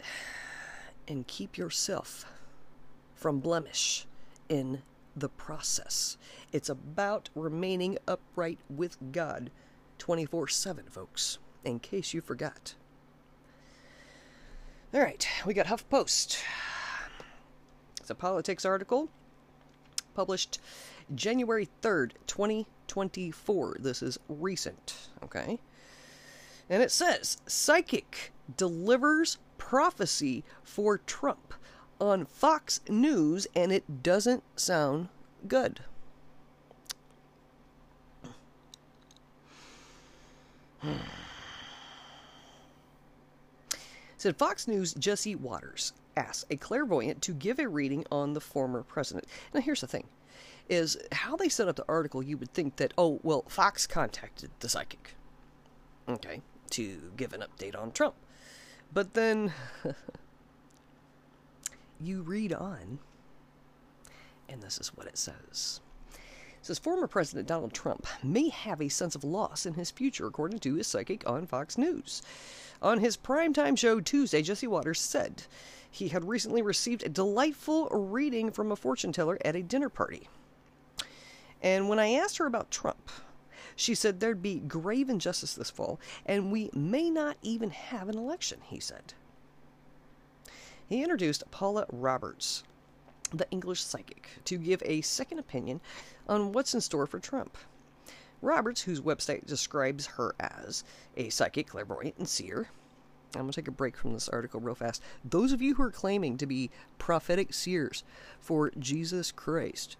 and 1.06 1.28
keep 1.28 1.56
yourself 1.56 2.26
from 3.14 3.38
blemish 3.38 4.04
in 4.48 4.82
the 5.16 5.28
process. 5.28 6.16
It's 6.52 6.68
about 6.68 7.30
remaining 7.34 7.98
upright 8.06 8.58
with 8.68 8.96
God 9.12 9.50
24 9.98 10.48
7, 10.48 10.84
folks, 10.90 11.38
in 11.64 11.78
case 11.78 12.12
you 12.14 12.20
forgot. 12.20 12.74
All 14.94 15.00
right, 15.00 15.26
we 15.46 15.54
got 15.54 15.66
HuffPost. 15.66 16.42
It's 18.00 18.10
a 18.10 18.14
politics 18.14 18.64
article 18.64 19.08
published 20.14 20.60
January 21.14 21.68
3rd, 21.82 22.12
2024. 22.26 23.76
This 23.80 24.02
is 24.02 24.18
recent, 24.28 25.08
okay? 25.22 25.58
And 26.68 26.82
it 26.82 26.90
says 26.90 27.38
Psychic 27.46 28.32
delivers 28.56 29.38
prophecy 29.58 30.44
for 30.62 30.98
Trump 30.98 31.54
on 32.02 32.26
Fox 32.26 32.80
News, 32.88 33.46
and 33.54 33.70
it 33.72 34.02
doesn't 34.02 34.42
sound 34.56 35.08
good. 35.46 35.78
Said 44.16 44.36
Fox 44.36 44.66
News 44.66 44.94
Jesse 44.94 45.36
Watters 45.36 45.92
asked 46.16 46.46
a 46.50 46.56
clairvoyant 46.56 47.22
to 47.22 47.32
give 47.32 47.60
a 47.60 47.68
reading 47.68 48.04
on 48.10 48.32
the 48.34 48.40
former 48.40 48.82
president. 48.82 49.26
Now, 49.54 49.60
here's 49.60 49.80
the 49.80 49.86
thing 49.86 50.08
is 50.68 50.96
how 51.12 51.36
they 51.36 51.48
set 51.48 51.68
up 51.68 51.76
the 51.76 51.84
article, 51.88 52.22
you 52.22 52.36
would 52.36 52.52
think 52.52 52.76
that, 52.76 52.92
oh, 52.96 53.20
well, 53.22 53.44
Fox 53.48 53.86
contacted 53.86 54.50
the 54.60 54.68
psychic, 54.68 55.14
okay, 56.08 56.40
to 56.70 57.12
give 57.16 57.32
an 57.32 57.42
update 57.42 57.80
on 57.80 57.92
Trump. 57.92 58.14
But 58.92 59.14
then 59.14 59.52
you 62.02 62.22
read 62.22 62.52
on, 62.52 62.98
and 64.48 64.62
this 64.62 64.78
is 64.78 64.88
what 64.96 65.06
it 65.06 65.18
says. 65.18 65.80
It 66.12 66.66
says 66.66 66.78
former 66.78 67.06
President 67.06 67.48
Donald 67.48 67.72
Trump 67.72 68.06
may 68.22 68.48
have 68.48 68.80
a 68.80 68.88
sense 68.88 69.14
of 69.14 69.24
loss 69.24 69.66
in 69.66 69.74
his 69.74 69.90
future, 69.90 70.26
according 70.26 70.60
to 70.60 70.74
his 70.74 70.86
psychic 70.86 71.28
on 71.28 71.46
Fox 71.46 71.76
News. 71.76 72.22
On 72.80 72.98
his 72.98 73.16
primetime 73.16 73.76
show 73.76 74.00
Tuesday, 74.00 74.42
Jesse 74.42 74.66
Watters 74.66 75.00
said 75.00 75.44
he 75.90 76.08
had 76.08 76.28
recently 76.28 76.62
received 76.62 77.04
a 77.04 77.08
delightful 77.08 77.88
reading 77.88 78.50
from 78.50 78.72
a 78.72 78.76
fortune 78.76 79.12
teller 79.12 79.38
at 79.44 79.56
a 79.56 79.62
dinner 79.62 79.88
party. 79.88 80.28
And 81.60 81.88
when 81.88 81.98
I 81.98 82.12
asked 82.12 82.38
her 82.38 82.46
about 82.46 82.70
Trump, 82.70 83.10
she 83.76 83.94
said 83.94 84.20
there'd 84.20 84.42
be 84.42 84.58
grave 84.58 85.08
injustice 85.08 85.54
this 85.54 85.70
fall, 85.70 86.00
and 86.26 86.50
we 86.50 86.70
may 86.74 87.10
not 87.10 87.36
even 87.42 87.70
have 87.70 88.08
an 88.08 88.18
election, 88.18 88.60
he 88.64 88.80
said. 88.80 89.14
He 90.92 91.02
introduced 91.02 91.50
Paula 91.50 91.86
Roberts, 91.90 92.64
the 93.32 93.48
English 93.50 93.82
psychic, 93.82 94.28
to 94.44 94.58
give 94.58 94.82
a 94.84 95.00
second 95.00 95.38
opinion 95.38 95.80
on 96.28 96.52
what's 96.52 96.74
in 96.74 96.80
store 96.80 97.06
for 97.06 97.18
Trump. 97.18 97.56
Roberts, 98.42 98.82
whose 98.82 99.00
website 99.00 99.46
describes 99.46 100.06
her 100.06 100.34
as 100.38 100.84
a 101.16 101.30
psychic, 101.30 101.68
clairvoyant, 101.68 102.18
and 102.18 102.28
seer. 102.28 102.68
I'm 103.34 103.42
going 103.42 103.52
to 103.52 103.60
take 103.60 103.68
a 103.68 103.72
break 103.72 103.96
from 103.96 104.12
this 104.12 104.28
article 104.28 104.60
real 104.60 104.74
fast. 104.74 105.02
Those 105.24 105.52
of 105.52 105.62
you 105.62 105.76
who 105.76 105.82
are 105.84 105.90
claiming 105.90 106.36
to 106.36 106.46
be 106.46 106.70
prophetic 106.98 107.54
seers 107.54 108.04
for 108.38 108.70
Jesus 108.78 109.32
Christ, 109.32 109.96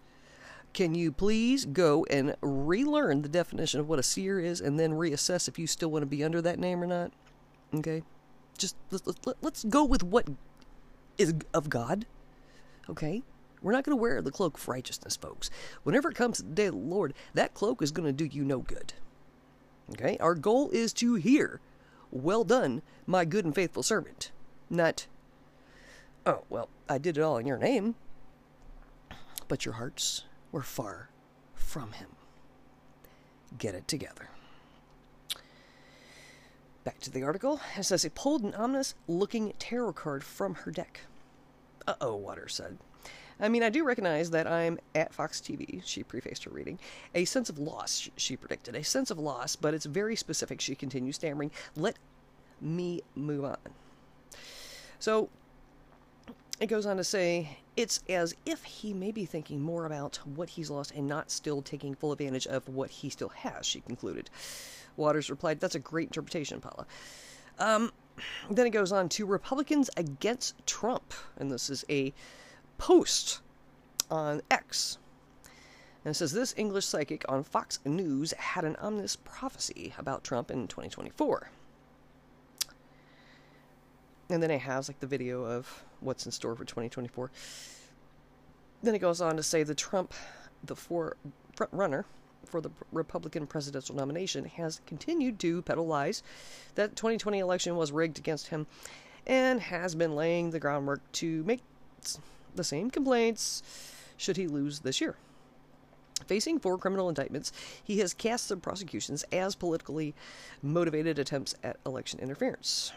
can 0.73 0.93
you 0.93 1.11
please 1.11 1.65
go 1.65 2.05
and 2.11 2.35
relearn 2.41 3.21
the 3.21 3.29
definition 3.29 3.79
of 3.79 3.89
what 3.89 3.97
a 3.97 4.03
seer 4.03 4.39
is 4.39 4.61
and 4.61 4.79
then 4.79 4.91
reassess 4.91 5.47
if 5.47 5.57
you 5.57 5.65
still 5.65 5.89
want 5.89 6.03
to 6.03 6.07
be 6.07 6.23
under 6.23 6.41
that 6.41 6.59
name 6.59 6.83
or 6.83 6.87
not? 6.87 7.11
Okay? 7.73 8.03
Just 8.57 8.75
let's, 8.91 9.19
let's 9.41 9.63
go 9.63 9.83
with 9.83 10.03
what 10.03 10.27
is 11.17 11.33
of 11.53 11.69
God. 11.69 12.05
Okay? 12.89 13.23
We're 13.61 13.71
not 13.71 13.83
going 13.85 13.97
to 13.97 14.01
wear 14.01 14.21
the 14.21 14.31
cloak 14.31 14.57
of 14.57 14.67
righteousness, 14.67 15.15
folks. 15.15 15.49
Whenever 15.83 16.09
it 16.09 16.15
comes 16.15 16.37
to 16.37 16.43
the 16.43 16.53
day 16.53 16.65
of 16.65 16.73
the 16.73 16.79
Lord, 16.79 17.13
that 17.33 17.53
cloak 17.53 17.81
is 17.81 17.91
going 17.91 18.05
to 18.05 18.11
do 18.11 18.25
you 18.25 18.43
no 18.43 18.59
good. 18.59 18.93
Okay? 19.91 20.17
Our 20.19 20.35
goal 20.35 20.69
is 20.71 20.91
to 20.93 21.15
hear, 21.15 21.61
Well 22.11 22.43
done, 22.43 22.81
my 23.05 23.25
good 23.25 23.45
and 23.45 23.55
faithful 23.55 23.83
servant. 23.83 24.31
Not, 24.69 25.07
Oh, 26.25 26.43
well, 26.49 26.69
I 26.87 26.97
did 26.97 27.17
it 27.17 27.21
all 27.21 27.37
in 27.37 27.47
your 27.47 27.57
name. 27.57 27.95
But 29.47 29.65
your 29.65 29.75
hearts 29.75 30.23
were 30.51 30.61
far 30.61 31.09
from 31.53 31.93
him. 31.93 32.09
Get 33.57 33.75
it 33.75 33.87
together. 33.87 34.29
Back 36.83 36.99
to 37.01 37.11
the 37.11 37.23
article. 37.23 37.61
It 37.77 37.83
says 37.83 38.03
it 38.03 38.15
pulled 38.15 38.43
an 38.43 38.53
ominous 38.55 38.95
looking 39.07 39.53
tarot 39.57 39.93
card 39.93 40.23
from 40.23 40.55
her 40.55 40.71
deck. 40.71 41.01
Uh 41.87 41.95
oh, 42.01 42.15
Watters 42.15 42.53
said. 42.55 42.77
I 43.39 43.49
mean, 43.49 43.63
I 43.63 43.69
do 43.69 43.83
recognize 43.83 44.29
that 44.31 44.47
I'm 44.47 44.79
at 44.93 45.13
Fox 45.13 45.41
TV, 45.41 45.81
she 45.83 46.03
prefaced 46.03 46.43
her 46.43 46.51
reading. 46.51 46.79
A 47.15 47.25
sense 47.25 47.49
of 47.49 47.57
loss, 47.57 48.09
she 48.15 48.37
predicted. 48.37 48.75
A 48.75 48.83
sense 48.83 49.11
of 49.11 49.17
loss, 49.17 49.55
but 49.55 49.73
it's 49.73 49.85
very 49.85 50.15
specific, 50.15 50.61
she 50.61 50.75
continued, 50.75 51.15
stammering. 51.15 51.51
Let 51.75 51.97
me 52.61 53.01
move 53.15 53.43
on. 53.43 53.57
So, 54.99 55.29
it 56.59 56.67
goes 56.67 56.85
on 56.85 56.97
to 56.97 57.03
say, 57.03 57.57
it's 57.75 58.03
as 58.07 58.35
if 58.45 58.63
he 58.63 58.93
may 58.93 59.11
be 59.11 59.25
thinking 59.25 59.61
more 59.61 59.85
about 59.85 60.19
what 60.23 60.49
he's 60.49 60.69
lost 60.69 60.91
and 60.91 61.07
not 61.07 61.31
still 61.31 61.61
taking 61.61 61.95
full 61.95 62.11
advantage 62.11 62.45
of 62.47 62.69
what 62.69 62.89
he 62.91 63.09
still 63.09 63.29
has, 63.29 63.65
she 63.65 63.81
concluded. 63.81 64.29
Watters 64.97 65.29
replied, 65.29 65.59
That's 65.59 65.75
a 65.75 65.79
great 65.79 66.07
interpretation, 66.07 66.59
Paula. 66.59 66.85
Um, 67.59 67.91
then 68.49 68.67
it 68.67 68.71
goes 68.71 68.91
on 68.91 69.09
to 69.09 69.25
Republicans 69.25 69.89
against 69.97 70.65
Trump. 70.67 71.13
And 71.37 71.51
this 71.51 71.69
is 71.69 71.85
a 71.89 72.13
post 72.77 73.41
on 74.09 74.41
X. 74.51 74.97
And 76.05 76.11
it 76.11 76.15
says 76.15 76.33
this 76.33 76.53
English 76.57 76.85
psychic 76.85 77.23
on 77.29 77.43
Fox 77.43 77.79
News 77.85 78.33
had 78.33 78.65
an 78.65 78.75
ominous 78.77 79.15
prophecy 79.15 79.93
about 79.97 80.23
Trump 80.23 80.51
in 80.51 80.67
2024. 80.67 81.49
And 84.29 84.43
then 84.43 84.51
it 84.51 84.61
has 84.61 84.89
like 84.89 84.99
the 84.99 85.07
video 85.07 85.43
of 85.43 85.83
what's 86.01 86.25
in 86.25 86.31
store 86.31 86.55
for 86.55 86.65
2024. 86.65 87.31
Then 88.81 88.95
it 88.95 88.99
goes 88.99 89.21
on 89.21 89.37
to 89.37 89.43
say 89.43 89.63
the 89.63 89.75
Trump, 89.75 90.13
the 90.63 90.75
four 90.75 91.15
front 91.55 91.71
runner 91.71 92.05
for 92.45 92.61
the 92.61 92.69
Republican 92.91 93.47
presidential 93.47 93.95
nomination, 93.95 94.45
has 94.45 94.81
continued 94.85 95.39
to 95.39 95.61
peddle 95.61 95.87
lies 95.87 96.23
that 96.75 96.95
2020 96.95 97.39
election 97.39 97.75
was 97.75 97.91
rigged 97.91 98.17
against 98.17 98.47
him 98.47 98.67
and 99.25 99.61
has 99.61 99.95
been 99.95 100.15
laying 100.15 100.51
the 100.51 100.59
groundwork 100.59 101.01
to 101.13 101.43
make 101.43 101.61
the 102.55 102.63
same 102.63 102.91
complaints 102.91 103.63
should 104.17 104.37
he 104.37 104.47
lose 104.47 104.79
this 104.79 105.01
year. 105.01 105.15
Facing 106.27 106.59
four 106.59 106.77
criminal 106.77 107.09
indictments, 107.09 107.51
he 107.83 107.99
has 107.99 108.13
cast 108.13 108.47
the 108.47 108.57
prosecutions 108.57 109.23
as 109.31 109.55
politically 109.55 110.13
motivated 110.61 111.19
attempts 111.19 111.55
at 111.63 111.77
election 111.85 112.19
interference. 112.19 112.93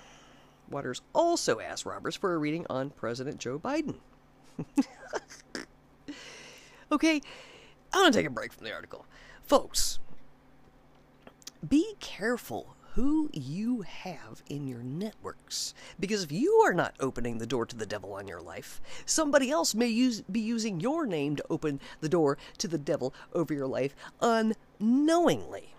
Watters 0.71 1.01
also 1.13 1.61
asked 1.61 1.87
Roberts 1.87 2.17
for 2.17 2.35
a 2.35 2.39
reading 2.39 2.67
on 2.69 2.91
President 2.91 3.39
Joe 3.39 3.59
Biden. 3.59 3.97
okay, 6.93 7.21
I 7.93 8.01
want 8.01 8.13
to 8.13 8.19
take 8.19 8.27
a 8.27 8.31
break 8.31 8.53
from 8.53 8.65
the 8.65 8.73
article. 8.73 9.07
Folks, 9.47 10.01
be 11.67 11.95
careful 12.01 12.75
who 12.95 13.31
you 13.33 13.83
have 13.83 14.43
in 14.49 14.67
your 14.67 14.83
networks. 14.83 15.73
Because 16.01 16.25
if 16.25 16.33
you 16.33 16.53
are 16.65 16.73
not 16.73 16.97
opening 16.99 17.39
the 17.39 17.47
door 17.47 17.65
to 17.67 17.77
the 17.77 17.87
devil 17.87 18.15
on 18.15 18.27
your 18.27 18.41
life, 18.41 18.81
somebody 19.05 19.51
else 19.51 19.73
may 19.73 19.87
use, 19.87 20.23
be 20.23 20.41
using 20.41 20.81
your 20.81 21.07
name 21.07 21.37
to 21.37 21.45
open 21.49 21.79
the 22.01 22.09
door 22.09 22.39
to 22.59 22.67
the 22.67 22.79
devil 22.79 23.15
over 23.35 23.55
your 23.55 23.69
life 23.69 23.95
unknowingly. 24.21 25.75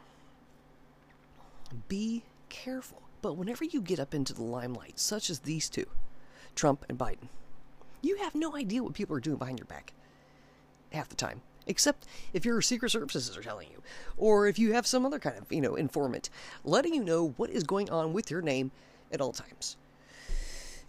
Be 1.90 2.24
careful. 2.48 3.02
But 3.22 3.34
whenever 3.34 3.66
you 3.66 3.82
get 3.82 4.00
up 4.00 4.14
into 4.14 4.34
the 4.34 4.44
limelight, 4.44 4.98
such 4.98 5.30
as 5.30 5.40
these 5.40 5.70
two, 5.70 5.88
Trump 6.56 6.86
and 6.88 6.98
Biden, 6.98 7.28
you 8.02 8.18
have 8.18 8.34
no 8.34 8.56
idea 8.56 8.82
what 8.82 8.94
people 8.94 9.16
are 9.18 9.20
doing 9.20 9.38
behind 9.38 9.60
your 9.60 9.66
back 9.66 9.92
half 10.92 11.10
the 11.10 11.16
time 11.16 11.42
except 11.68 12.06
if 12.34 12.46
your 12.46 12.62
secret 12.62 12.92
services 12.92 13.38
are 13.38 13.44
telling 13.44 13.70
you, 13.70 13.82
or 14.18 14.48
if 14.48 14.58
you 14.58 14.74
have 14.74 14.88
some 14.88 15.06
other 15.06 15.20
kind 15.20 15.38
of, 15.38 15.52
you 15.52 15.62
know, 15.62 15.76
informant 15.76 16.30
letting 16.64 16.94
you 16.94 17.04
know 17.04 17.34
what 17.38 17.50
is 17.50 17.64
going 17.64 17.90
on 17.90 18.14
with 18.14 18.32
your 18.32 18.42
name 18.42 18.72
at 19.12 19.22
all 19.22 19.32
times. 19.32 19.78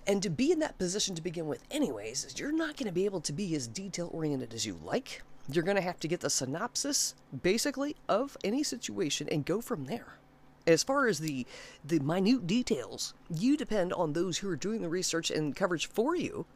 And 0.07 0.23
to 0.23 0.31
be 0.31 0.51
in 0.51 0.59
that 0.61 0.79
position 0.79 1.14
to 1.17 1.23
begin 1.23 1.47
with, 1.47 1.62
anyways, 1.71 2.25
is 2.25 2.41
you're 2.41 2.51
not 2.51 2.79
going 2.79 2.87
to 2.87 2.93
be 2.93 3.05
able 3.05 3.21
to 3.21 3.33
be 3.33 3.55
as 3.55 3.67
detail 3.67 4.09
oriented 4.12 4.55
as 4.55 4.64
you 4.64 4.79
like. 4.83 5.23
You're 5.51 5.64
going 5.64 5.77
to 5.77 5.83
have 5.83 6.01
to 6.01 6.09
get 6.09 6.21
the 6.21 6.31
synopsis, 6.31 7.14
basically, 7.43 7.95
of 8.09 8.37
any 8.43 8.62
situation 8.62 9.29
and 9.31 9.45
go 9.45 9.61
from 9.61 9.85
there. 9.85 10.19
As 10.67 10.83
far 10.83 11.07
as 11.07 11.19
the 11.19 11.47
the 11.85 11.99
minute 12.01 12.47
details, 12.47 13.14
you 13.31 13.57
depend 13.57 13.93
on 13.93 14.12
those 14.12 14.38
who 14.38 14.51
are 14.51 14.57
doing 14.57 14.83
the 14.83 14.88
research 14.88 15.31
and 15.31 15.57
coverage 15.57 15.87
for 15.87 16.14
you 16.14 16.47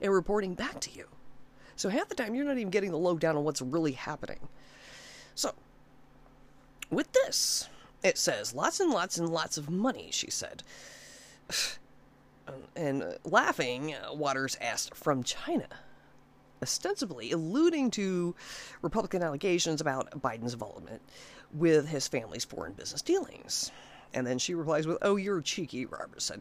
and 0.00 0.12
reporting 0.12 0.54
back 0.54 0.80
to 0.80 0.90
you. 0.90 1.06
So 1.78 1.88
half 1.88 2.08
the 2.08 2.16
time 2.16 2.34
you're 2.34 2.44
not 2.44 2.58
even 2.58 2.70
getting 2.70 2.90
the 2.90 2.98
lowdown 2.98 3.36
on 3.36 3.44
what's 3.44 3.62
really 3.62 3.92
happening. 3.92 4.48
So, 5.36 5.54
with 6.90 7.12
this, 7.12 7.68
it 8.02 8.18
says 8.18 8.52
lots 8.52 8.80
and 8.80 8.90
lots 8.90 9.16
and 9.16 9.28
lots 9.28 9.56
of 9.56 9.70
money, 9.70 10.10
she 10.12 10.30
said. 10.30 10.62
And 12.74 13.02
uh, 13.02 13.12
laughing, 13.24 13.92
uh, 13.92 14.14
Watters 14.14 14.56
asked, 14.58 14.94
from 14.94 15.22
China, 15.22 15.66
ostensibly 16.62 17.30
alluding 17.30 17.90
to 17.90 18.34
Republican 18.80 19.22
allegations 19.22 19.82
about 19.82 20.10
Biden's 20.22 20.54
involvement 20.54 21.02
with 21.52 21.88
his 21.88 22.08
family's 22.08 22.46
foreign 22.46 22.72
business 22.72 23.02
dealings. 23.02 23.70
And 24.14 24.26
then 24.26 24.38
she 24.38 24.54
replies 24.54 24.86
with, 24.86 24.96
Oh, 25.02 25.16
you're 25.16 25.42
cheeky, 25.42 25.84
Roberts 25.84 26.24
said. 26.24 26.40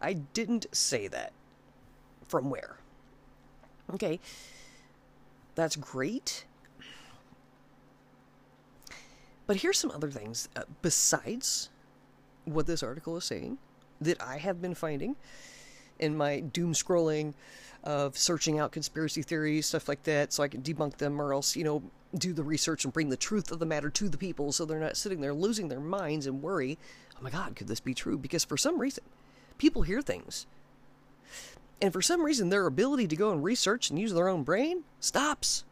I 0.00 0.12
didn't 0.12 0.66
say 0.70 1.08
that. 1.08 1.32
From 2.28 2.50
where? 2.50 2.76
Okay, 3.94 4.20
that's 5.58 5.74
great. 5.74 6.44
But 9.48 9.56
here's 9.56 9.76
some 9.76 9.90
other 9.90 10.08
things 10.08 10.48
uh, 10.54 10.62
besides 10.82 11.68
what 12.44 12.68
this 12.68 12.80
article 12.80 13.16
is 13.16 13.24
saying 13.24 13.58
that 14.00 14.22
I 14.22 14.36
have 14.36 14.62
been 14.62 14.76
finding 14.76 15.16
in 15.98 16.16
my 16.16 16.38
doom 16.38 16.74
scrolling 16.74 17.34
of 17.82 18.16
searching 18.16 18.60
out 18.60 18.70
conspiracy 18.70 19.22
theories, 19.22 19.66
stuff 19.66 19.88
like 19.88 20.04
that, 20.04 20.32
so 20.32 20.44
I 20.44 20.48
can 20.48 20.62
debunk 20.62 20.98
them 20.98 21.20
or 21.20 21.34
else, 21.34 21.56
you 21.56 21.64
know, 21.64 21.82
do 22.16 22.32
the 22.32 22.44
research 22.44 22.84
and 22.84 22.92
bring 22.92 23.08
the 23.08 23.16
truth 23.16 23.50
of 23.50 23.58
the 23.58 23.66
matter 23.66 23.90
to 23.90 24.08
the 24.08 24.16
people 24.16 24.52
so 24.52 24.64
they're 24.64 24.78
not 24.78 24.96
sitting 24.96 25.20
there 25.20 25.34
losing 25.34 25.66
their 25.66 25.80
minds 25.80 26.28
and 26.28 26.40
worry, 26.40 26.78
oh 27.18 27.22
my 27.22 27.30
God, 27.30 27.56
could 27.56 27.66
this 27.66 27.80
be 27.80 27.94
true? 27.94 28.16
Because 28.16 28.44
for 28.44 28.56
some 28.56 28.80
reason, 28.80 29.02
people 29.58 29.82
hear 29.82 30.02
things 30.02 30.46
and 31.80 31.92
for 31.92 32.02
some 32.02 32.22
reason, 32.22 32.48
their 32.48 32.66
ability 32.66 33.06
to 33.08 33.16
go 33.16 33.30
and 33.30 33.42
research 33.44 33.90
and 33.90 33.98
use 33.98 34.12
their 34.12 34.28
own 34.28 34.42
brain 34.42 34.82
stops. 35.00 35.64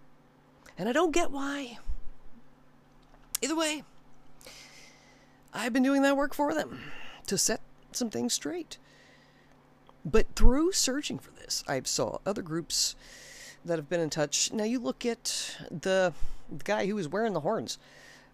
And 0.78 0.88
I 0.88 0.92
don't 0.92 1.10
get 1.10 1.30
why. 1.30 1.78
Either 3.42 3.56
way, 3.56 3.82
I've 5.52 5.72
been 5.72 5.82
doing 5.82 6.02
that 6.02 6.16
work 6.16 6.34
for 6.34 6.54
them 6.54 6.80
to 7.26 7.36
set 7.36 7.60
some 7.92 8.10
things 8.10 8.34
straight. 8.34 8.78
But 10.04 10.26
through 10.36 10.72
searching 10.72 11.18
for 11.18 11.32
this, 11.32 11.64
I've 11.66 11.88
saw 11.88 12.18
other 12.24 12.42
groups 12.42 12.94
that 13.64 13.78
have 13.78 13.88
been 13.88 14.00
in 14.00 14.10
touch. 14.10 14.52
Now 14.52 14.64
you 14.64 14.78
look 14.78 15.04
at 15.04 15.56
the, 15.70 16.12
the 16.50 16.64
guy 16.64 16.86
who 16.86 16.94
was 16.94 17.08
wearing 17.08 17.32
the 17.32 17.40
horns, 17.40 17.78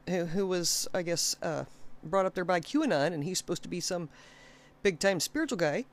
who, 0.09 0.27
who 0.27 0.47
was, 0.47 0.87
I 0.93 1.01
guess, 1.01 1.37
uh, 1.43 1.65
brought 2.05 2.27
up 2.27 2.35
there 2.35 2.45
by 2.45 2.61
QAnon, 2.61 3.15
and 3.15 3.25
he's 3.25 3.39
supposed 3.39 3.63
to 3.63 3.69
be 3.69 3.81
some 3.81 4.11
big 4.83 4.99
time 4.99 5.21
spiritual 5.21 5.57
guy 5.57 5.87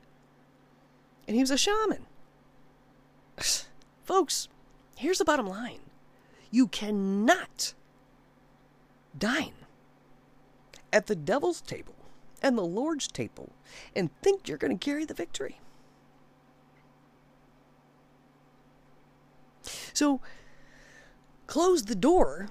and 1.26 1.36
he 1.36 1.42
was 1.42 1.50
a 1.50 1.58
shaman. 1.58 2.06
Folks, 4.04 4.48
here's 4.96 5.18
the 5.18 5.24
bottom 5.24 5.46
line 5.46 5.80
you 6.50 6.66
cannot 6.66 7.74
dine 9.16 9.54
at 10.92 11.06
the 11.06 11.14
devil's 11.14 11.60
table 11.60 11.94
and 12.42 12.58
the 12.58 12.64
Lord's 12.64 13.06
table 13.06 13.52
and 13.94 14.10
think 14.22 14.48
you're 14.48 14.58
going 14.58 14.76
to 14.76 14.84
carry 14.84 15.04
the 15.04 15.14
victory. 15.14 15.60
So, 19.92 20.20
close 21.46 21.84
the 21.84 21.94
door 21.94 22.48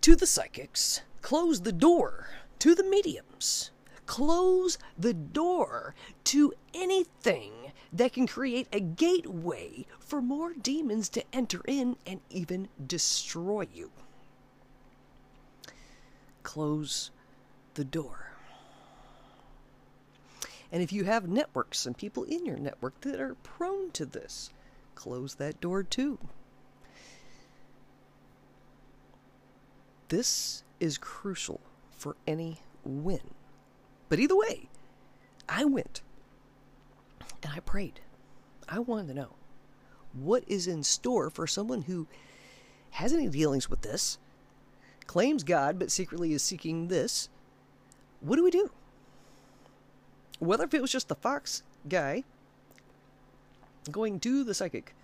to 0.00 0.14
the 0.16 0.26
psychics, 0.26 1.02
close 1.20 1.62
the 1.62 1.72
door 1.72 2.28
to 2.60 2.74
the 2.74 2.84
mediums, 2.84 3.70
close 4.06 4.78
the 4.96 5.14
door 5.14 5.94
to 6.24 6.52
anything 6.72 7.52
that 7.92 8.12
can 8.12 8.26
create 8.26 8.68
a 8.72 8.80
gateway 8.80 9.86
for 9.98 10.22
more 10.22 10.52
demons 10.54 11.08
to 11.10 11.24
enter 11.32 11.60
in 11.66 11.96
and 12.06 12.20
even 12.30 12.68
destroy 12.86 13.66
you. 13.72 13.90
Close 16.42 17.10
the 17.74 17.84
door. 17.84 18.32
And 20.72 20.82
if 20.82 20.92
you 20.92 21.04
have 21.04 21.28
networks 21.28 21.86
and 21.86 21.96
people 21.96 22.24
in 22.24 22.44
your 22.44 22.58
network 22.58 23.00
that 23.02 23.20
are 23.20 23.36
prone 23.36 23.90
to 23.92 24.04
this, 24.04 24.50
close 24.94 25.36
that 25.36 25.60
door 25.60 25.82
too. 25.82 26.18
This 30.08 30.62
is 30.78 30.98
crucial 30.98 31.60
for 31.96 32.16
any 32.26 32.60
win. 32.84 33.20
But 34.08 34.20
either 34.20 34.36
way, 34.36 34.68
I 35.48 35.64
went 35.64 36.02
and 37.42 37.52
I 37.54 37.60
prayed. 37.60 38.00
I 38.68 38.78
wanted 38.78 39.08
to 39.08 39.14
know 39.14 39.30
what 40.12 40.44
is 40.46 40.66
in 40.66 40.82
store 40.82 41.30
for 41.30 41.46
someone 41.46 41.82
who 41.82 42.06
has 42.90 43.12
any 43.12 43.28
dealings 43.28 43.68
with 43.68 43.82
this, 43.82 44.18
claims 45.06 45.44
God, 45.44 45.78
but 45.78 45.90
secretly 45.90 46.32
is 46.32 46.42
seeking 46.42 46.88
this. 46.88 47.28
What 48.20 48.36
do 48.36 48.44
we 48.44 48.50
do? 48.50 48.70
Whether 50.38 50.64
if 50.64 50.74
it 50.74 50.82
was 50.82 50.90
just 50.90 51.08
the 51.08 51.14
Fox 51.14 51.62
guy 51.88 52.24
going 53.90 54.18
to 54.20 54.44
the 54.44 54.54
psychic 54.54 54.94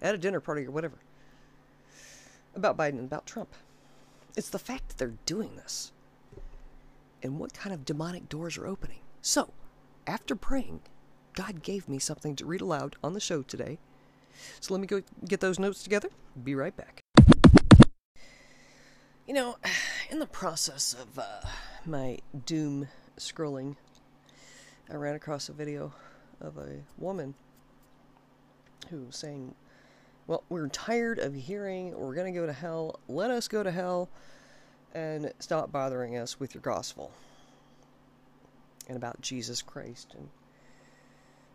at 0.00 0.14
a 0.14 0.18
dinner 0.18 0.40
party 0.40 0.64
or 0.64 0.70
whatever 0.70 0.96
about 2.54 2.76
Biden 2.76 2.98
and 2.98 3.04
about 3.04 3.26
Trump. 3.26 3.50
It's 4.36 4.48
the 4.48 4.58
fact 4.58 4.88
that 4.88 4.98
they're 4.98 5.14
doing 5.26 5.56
this 5.56 5.92
and 7.22 7.38
what 7.38 7.54
kind 7.54 7.74
of 7.74 7.84
demonic 7.84 8.28
doors 8.28 8.56
are 8.56 8.66
opening. 8.66 9.00
So, 9.22 9.52
after 10.06 10.34
praying, 10.34 10.80
God 11.34 11.62
gave 11.62 11.88
me 11.88 11.98
something 11.98 12.34
to 12.36 12.44
read 12.44 12.60
aloud 12.60 12.96
on 13.02 13.12
the 13.12 13.20
show 13.20 13.42
today. 13.42 13.78
So 14.60 14.74
let 14.74 14.80
me 14.80 14.86
go 14.86 15.02
get 15.26 15.40
those 15.40 15.58
notes 15.58 15.82
together. 15.82 16.08
Be 16.42 16.54
right 16.54 16.76
back. 16.76 17.00
You 19.26 19.34
know, 19.34 19.56
in 20.10 20.18
the 20.18 20.26
process 20.26 20.94
of 20.94 21.18
uh, 21.18 21.46
my 21.86 22.18
doom 22.46 22.88
scrolling, 23.18 23.76
I 24.90 24.96
ran 24.96 25.14
across 25.14 25.48
a 25.48 25.52
video 25.52 25.92
of 26.40 26.56
a 26.58 26.80
woman 26.98 27.34
who 28.88 29.04
was 29.04 29.16
saying, 29.16 29.54
Well, 30.26 30.42
we're 30.48 30.68
tired 30.68 31.18
of 31.18 31.34
hearing 31.34 31.98
we're 31.98 32.14
going 32.14 32.32
to 32.32 32.38
go 32.38 32.46
to 32.46 32.52
hell. 32.52 32.98
Let 33.08 33.30
us 33.30 33.46
go 33.46 33.62
to 33.62 33.70
hell 33.70 34.08
and 34.94 35.32
stop 35.38 35.70
bothering 35.70 36.16
us 36.16 36.40
with 36.40 36.54
your 36.54 36.62
gospel 36.62 37.12
and 38.88 38.96
about 38.96 39.20
Jesus 39.20 39.62
Christ 39.62 40.14
and 40.16 40.28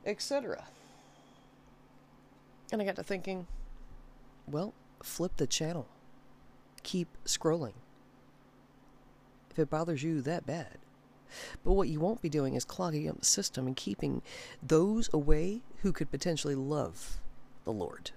etc. 0.05 0.65
And 2.71 2.81
I 2.81 2.85
got 2.85 2.95
to 2.95 3.03
thinking, 3.03 3.47
well, 4.47 4.73
flip 5.03 5.37
the 5.37 5.47
channel. 5.47 5.87
Keep 6.83 7.09
scrolling. 7.25 7.73
If 9.51 9.59
it 9.59 9.69
bothers 9.69 10.03
you 10.03 10.21
that 10.21 10.45
bad. 10.45 10.77
But 11.63 11.73
what 11.73 11.89
you 11.89 11.99
won't 11.99 12.21
be 12.21 12.29
doing 12.29 12.55
is 12.55 12.65
clogging 12.65 13.09
up 13.09 13.19
the 13.19 13.25
system 13.25 13.67
and 13.67 13.75
keeping 13.75 14.21
those 14.61 15.09
away 15.13 15.61
who 15.81 15.91
could 15.91 16.11
potentially 16.11 16.55
love 16.55 17.17
the 17.63 17.73
Lord. 17.73 18.11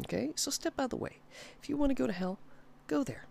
Okay? 0.00 0.30
So 0.36 0.50
step 0.50 0.74
out 0.78 0.84
of 0.84 0.90
the 0.90 0.96
way. 0.96 1.18
If 1.60 1.68
you 1.68 1.76
want 1.76 1.90
to 1.90 1.94
go 1.94 2.06
to 2.06 2.12
hell, 2.12 2.38
go 2.86 3.02
there. 3.02 3.27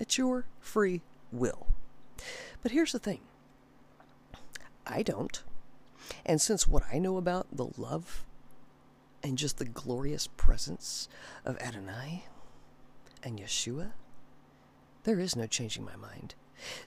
It's 0.00 0.18
your 0.18 0.46
free 0.60 1.02
will. 1.30 1.66
But 2.62 2.72
here's 2.72 2.92
the 2.92 2.98
thing 2.98 3.20
I 4.86 5.02
don't. 5.02 5.42
And 6.26 6.40
since 6.40 6.66
what 6.66 6.82
I 6.92 6.98
know 6.98 7.16
about 7.16 7.46
the 7.52 7.68
love 7.76 8.24
and 9.22 9.38
just 9.38 9.58
the 9.58 9.64
glorious 9.64 10.26
presence 10.26 11.08
of 11.44 11.58
Adonai 11.58 12.24
and 13.22 13.38
Yeshua, 13.38 13.92
there 15.04 15.20
is 15.20 15.36
no 15.36 15.46
changing 15.46 15.84
my 15.84 15.96
mind. 15.96 16.34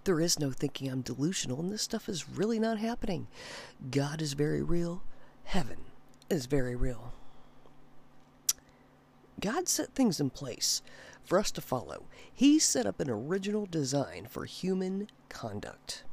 There 0.03 0.19
is 0.19 0.39
no 0.39 0.51
thinking 0.51 0.89
I'm 0.89 1.01
delusional, 1.01 1.59
and 1.59 1.71
this 1.71 1.81
stuff 1.81 2.07
is 2.07 2.29
really 2.29 2.59
not 2.59 2.77
happening. 2.77 3.27
God 3.89 4.21
is 4.21 4.33
very 4.33 4.61
real. 4.61 5.03
Heaven 5.45 5.77
is 6.29 6.45
very 6.45 6.75
real. 6.75 7.13
God 9.43 9.67
set 9.67 9.93
things 9.93 10.21
in 10.21 10.29
place 10.29 10.81
for 11.25 11.37
us 11.37 11.51
to 11.51 11.59
follow. 11.59 12.05
He 12.33 12.59
set 12.59 12.85
up 12.85 13.01
an 13.01 13.09
original 13.09 13.65
design 13.65 14.25
for 14.29 14.45
human 14.45 15.09
conduct. 15.27 16.05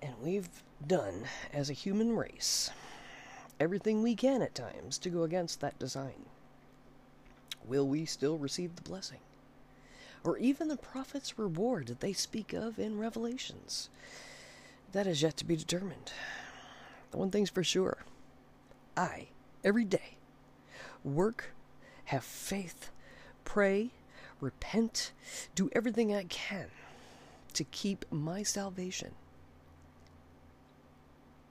And 0.00 0.14
we've 0.22 0.48
done, 0.86 1.24
as 1.52 1.68
a 1.68 1.74
human 1.74 2.16
race, 2.16 2.70
everything 3.60 4.02
we 4.02 4.14
can 4.14 4.40
at 4.40 4.54
times 4.54 4.96
to 5.00 5.10
go 5.10 5.22
against 5.22 5.60
that 5.60 5.78
design. 5.78 6.24
Will 7.66 7.86
we 7.86 8.06
still 8.06 8.38
receive 8.38 8.74
the 8.74 8.80
blessing? 8.82 9.20
Or 10.24 10.38
even 10.38 10.68
the 10.68 10.78
prophet's 10.78 11.38
reward 11.38 11.88
that 11.88 12.00
they 12.00 12.14
speak 12.14 12.54
of 12.54 12.78
in 12.78 12.98
Revelations? 12.98 13.90
That 14.92 15.06
is 15.06 15.20
yet 15.20 15.36
to 15.36 15.44
be 15.44 15.56
determined. 15.56 16.12
The 17.10 17.18
One 17.18 17.30
thing's 17.30 17.50
for 17.50 17.62
sure 17.62 17.98
I, 18.96 19.26
every 19.62 19.84
day, 19.84 20.15
work, 21.04 21.54
have 22.06 22.24
faith, 22.24 22.90
pray, 23.44 23.90
repent, 24.40 25.12
do 25.54 25.70
everything 25.72 26.14
I 26.14 26.24
can 26.24 26.66
to 27.54 27.64
keep 27.64 28.04
my 28.10 28.42
salvation 28.42 29.12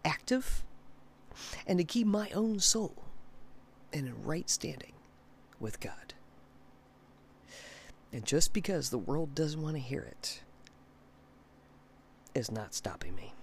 active 0.04 0.64
and 1.66 1.80
to 1.80 1.84
keep 1.84 2.08
my 2.08 2.30
own 2.30 2.60
soul 2.60 2.94
in 3.92 4.08
a 4.08 4.14
right 4.14 4.50
standing 4.50 4.94
with 5.60 5.80
God. 5.80 6.14
And 8.14 8.24
just 8.24 8.54
because 8.54 8.90
the 8.90 8.98
world 8.98 9.36
doesn't 9.36 9.62
want 9.62 9.76
to 9.76 9.82
hear 9.82 10.02
it 10.02 10.42
is 12.34 12.52
not 12.52 12.74
stopping 12.74 13.16
me. 13.16 13.34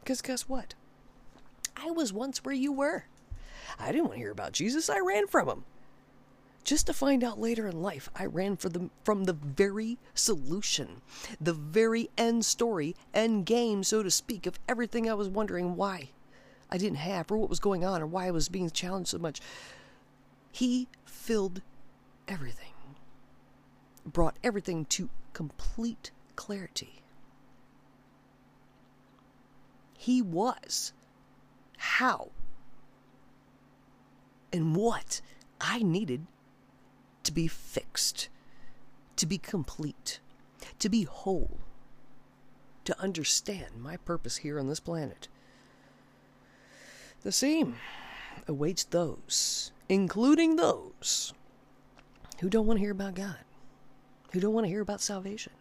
Because 0.00 0.20
guess 0.20 0.48
what? 0.48 0.74
I 1.76 1.90
was 1.90 2.12
once 2.12 2.44
where 2.44 2.54
you 2.54 2.72
were. 2.72 3.06
I 3.78 3.92
didn't 3.92 4.04
want 4.04 4.14
to 4.14 4.20
hear 4.20 4.32
about 4.32 4.52
Jesus. 4.52 4.88
I 4.88 4.98
ran 5.00 5.26
from 5.26 5.48
him 5.48 5.64
just 6.66 6.88
to 6.88 6.92
find 6.92 7.22
out 7.22 7.38
later 7.38 7.68
in 7.68 7.80
life 7.80 8.10
I 8.16 8.26
ran 8.26 8.56
for 8.56 8.68
the, 8.68 8.90
from 9.04 9.24
the 9.24 9.32
very 9.32 9.98
solution, 10.14 11.00
the 11.40 11.52
very 11.52 12.10
end 12.18 12.44
story, 12.44 12.96
end 13.14 13.46
game, 13.46 13.84
so 13.84 14.02
to 14.02 14.10
speak, 14.10 14.46
of 14.46 14.58
everything 14.68 15.08
I 15.08 15.14
was 15.14 15.28
wondering 15.28 15.76
why 15.76 16.10
I 16.68 16.76
didn't 16.76 16.98
have, 16.98 17.30
or 17.30 17.38
what 17.38 17.48
was 17.48 17.60
going 17.60 17.84
on, 17.84 18.02
or 18.02 18.06
why 18.06 18.26
I 18.26 18.32
was 18.32 18.48
being 18.48 18.68
challenged 18.68 19.10
so 19.10 19.18
much. 19.18 19.40
He 20.50 20.88
filled 21.04 21.62
everything, 22.26 22.74
brought 24.04 24.36
everything 24.42 24.86
to 24.86 25.08
complete 25.32 26.10
clarity. 26.34 27.02
He 29.96 30.20
was 30.20 30.92
how 31.78 32.30
and 34.56 34.74
what 34.74 35.20
I 35.60 35.80
needed 35.80 36.26
to 37.22 37.32
be 37.32 37.46
fixed, 37.46 38.28
to 39.16 39.26
be 39.26 39.38
complete, 39.38 40.20
to 40.78 40.88
be 40.88 41.04
whole, 41.04 41.58
to 42.84 42.98
understand 43.00 43.66
my 43.78 43.98
purpose 43.98 44.38
here 44.38 44.58
on 44.58 44.68
this 44.68 44.80
planet. 44.80 45.28
The 47.22 47.32
same 47.32 47.76
awaits 48.48 48.84
those, 48.84 49.72
including 49.88 50.56
those 50.56 51.34
who 52.40 52.48
don't 52.48 52.66
want 52.66 52.78
to 52.78 52.82
hear 52.82 52.92
about 52.92 53.14
God, 53.14 53.38
who 54.32 54.40
don't 54.40 54.54
want 54.54 54.64
to 54.64 54.70
hear 54.70 54.80
about 54.80 55.00
salvation. 55.00 55.52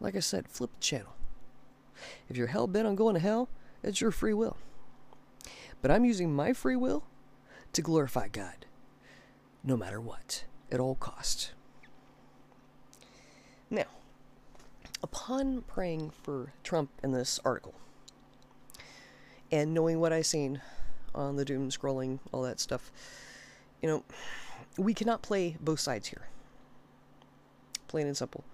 Like 0.00 0.16
I 0.16 0.20
said, 0.20 0.48
flip 0.48 0.70
the 0.74 0.80
channel. 0.80 1.14
If 2.28 2.36
you're 2.36 2.46
hell 2.46 2.68
bent 2.68 2.86
on 2.86 2.94
going 2.94 3.14
to 3.14 3.20
hell, 3.20 3.48
it's 3.82 4.00
your 4.00 4.12
free 4.12 4.34
will. 4.34 4.56
But 5.82 5.90
I'm 5.90 6.04
using 6.04 6.34
my 6.34 6.52
free 6.52 6.76
will 6.76 7.04
to 7.72 7.82
glorify 7.82 8.28
God, 8.28 8.66
no 9.62 9.76
matter 9.76 10.00
what 10.00 10.44
at 10.70 10.80
all 10.80 10.94
costs. 10.94 11.52
Now, 13.70 13.86
upon 15.02 15.62
praying 15.62 16.10
for 16.10 16.52
Trump 16.62 16.90
in 17.02 17.12
this 17.12 17.38
article, 17.44 17.74
and 19.50 19.72
knowing 19.72 20.00
what 20.00 20.12
I've 20.12 20.26
seen 20.26 20.60
on 21.14 21.36
the 21.36 21.44
doom 21.44 21.70
scrolling, 21.70 22.18
all 22.32 22.42
that 22.42 22.60
stuff, 22.60 22.92
you 23.82 23.88
know, 23.88 24.04
we 24.76 24.94
cannot 24.94 25.22
play 25.22 25.56
both 25.60 25.80
sides 25.80 26.08
here. 26.08 26.28
Plain 27.88 28.06
and 28.06 28.16
simple. 28.16 28.44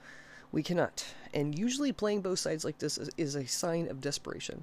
We 0.53 0.63
cannot. 0.63 1.05
And 1.33 1.59
usually 1.59 1.93
playing 1.93 2.21
both 2.21 2.39
sides 2.39 2.65
like 2.65 2.79
this 2.79 2.97
is, 2.97 3.11
is 3.17 3.35
a 3.35 3.47
sign 3.47 3.89
of 3.89 4.01
desperation. 4.01 4.63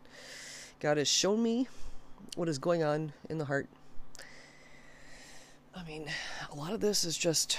God 0.80 0.97
has 0.97 1.08
shown 1.08 1.43
me 1.43 1.68
what 2.36 2.47
is 2.47 2.58
going 2.58 2.82
on 2.82 3.12
in 3.30 3.38
the 3.38 3.45
heart 3.45 3.68
I 5.74 5.84
mean, 5.84 6.07
a 6.51 6.55
lot 6.55 6.74
of 6.74 6.82
this 6.82 7.03
is 7.03 7.17
just 7.17 7.57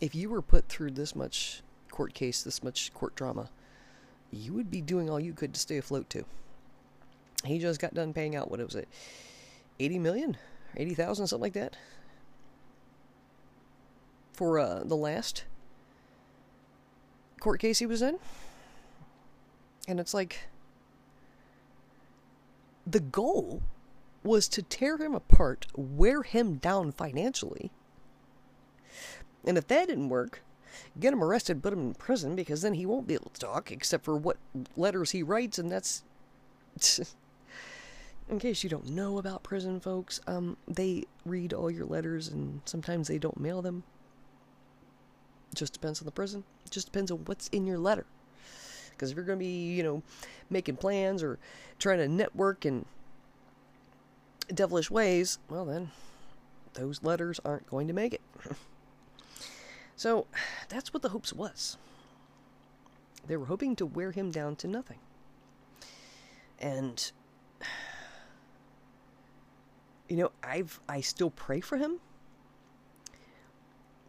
if 0.00 0.14
you 0.14 0.28
were 0.28 0.42
put 0.42 0.68
through 0.68 0.90
this 0.92 1.14
much 1.14 1.62
court 1.90 2.14
case, 2.14 2.42
this 2.42 2.62
much 2.62 2.92
court 2.94 3.14
drama, 3.14 3.48
you 4.32 4.52
would 4.54 4.70
be 4.70 4.80
doing 4.80 5.08
all 5.08 5.20
you 5.20 5.32
could 5.32 5.54
to 5.54 5.60
stay 5.60 5.78
afloat 5.78 6.10
too. 6.10 6.24
He 7.44 7.58
just 7.58 7.80
got 7.80 7.94
done 7.94 8.12
paying 8.12 8.34
out 8.36 8.50
what 8.50 8.60
was 8.60 8.74
it, 8.74 8.88
eighty 9.78 9.98
million, 9.98 10.36
eighty 10.76 10.94
thousand, 10.94 11.26
something 11.26 11.42
like 11.42 11.52
that, 11.54 11.76
for 14.32 14.58
uh, 14.58 14.82
the 14.84 14.96
last 14.96 15.44
court 17.40 17.60
case 17.60 17.78
he 17.78 17.86
was 17.86 18.02
in, 18.02 18.18
and 19.88 20.00
it's 20.00 20.12
like 20.12 20.48
the 22.86 23.00
goal 23.00 23.62
was 24.22 24.48
to 24.48 24.62
tear 24.62 24.96
him 24.96 25.14
apart, 25.14 25.66
wear 25.74 26.22
him 26.22 26.56
down 26.56 26.92
financially. 26.92 27.70
And 29.44 29.56
if 29.56 29.66
that 29.68 29.88
didn't 29.88 30.10
work, 30.10 30.42
get 30.98 31.12
him 31.12 31.24
arrested, 31.24 31.62
put 31.62 31.72
him 31.72 31.80
in 31.80 31.94
prison, 31.94 32.36
because 32.36 32.62
then 32.62 32.74
he 32.74 32.84
won't 32.84 33.06
be 33.06 33.14
able 33.14 33.30
to 33.30 33.40
talk 33.40 33.72
except 33.72 34.04
for 34.04 34.16
what 34.16 34.36
letters 34.76 35.12
he 35.12 35.22
writes, 35.22 35.58
and 35.58 35.70
that's. 35.70 36.02
in 38.30 38.38
case 38.38 38.62
you 38.62 38.70
don't 38.70 38.88
know 38.88 39.18
about 39.18 39.42
prison, 39.42 39.80
folks, 39.80 40.20
um, 40.26 40.56
they 40.68 41.04
read 41.26 41.52
all 41.52 41.70
your 41.70 41.84
letters 41.84 42.28
and 42.28 42.60
sometimes 42.64 43.08
they 43.08 43.18
don't 43.18 43.40
mail 43.40 43.60
them. 43.60 43.82
Just 45.52 45.72
depends 45.72 46.00
on 46.00 46.06
the 46.06 46.12
prison. 46.12 46.44
Just 46.70 46.86
depends 46.86 47.10
on 47.10 47.18
what's 47.26 47.48
in 47.48 47.66
your 47.66 47.78
letter. 47.78 48.06
Because 48.90 49.10
if 49.10 49.16
you're 49.16 49.24
going 49.24 49.38
to 49.38 49.44
be, 49.44 49.74
you 49.74 49.82
know, 49.82 50.02
making 50.48 50.76
plans 50.76 51.22
or 51.22 51.38
trying 51.80 51.98
to 51.98 52.06
network 52.06 52.64
and 52.64 52.84
devilish 54.54 54.90
ways, 54.90 55.38
well, 55.48 55.64
then 55.64 55.90
those 56.74 57.02
letters 57.02 57.40
aren't 57.44 57.66
going 57.66 57.88
to 57.88 57.94
make 57.94 58.14
it. 58.14 58.20
so 59.96 60.26
that's 60.68 60.92
what 60.92 61.02
the 61.02 61.10
hopes 61.10 61.32
was. 61.32 61.76
They 63.26 63.36
were 63.36 63.46
hoping 63.46 63.76
to 63.76 63.86
wear 63.86 64.10
him 64.10 64.30
down 64.30 64.56
to 64.56 64.68
nothing. 64.68 64.98
And 66.58 67.10
you 70.08 70.16
know, 70.16 70.32
I've 70.42 70.80
I 70.88 71.00
still 71.00 71.30
pray 71.30 71.60
for 71.60 71.76
him. 71.76 72.00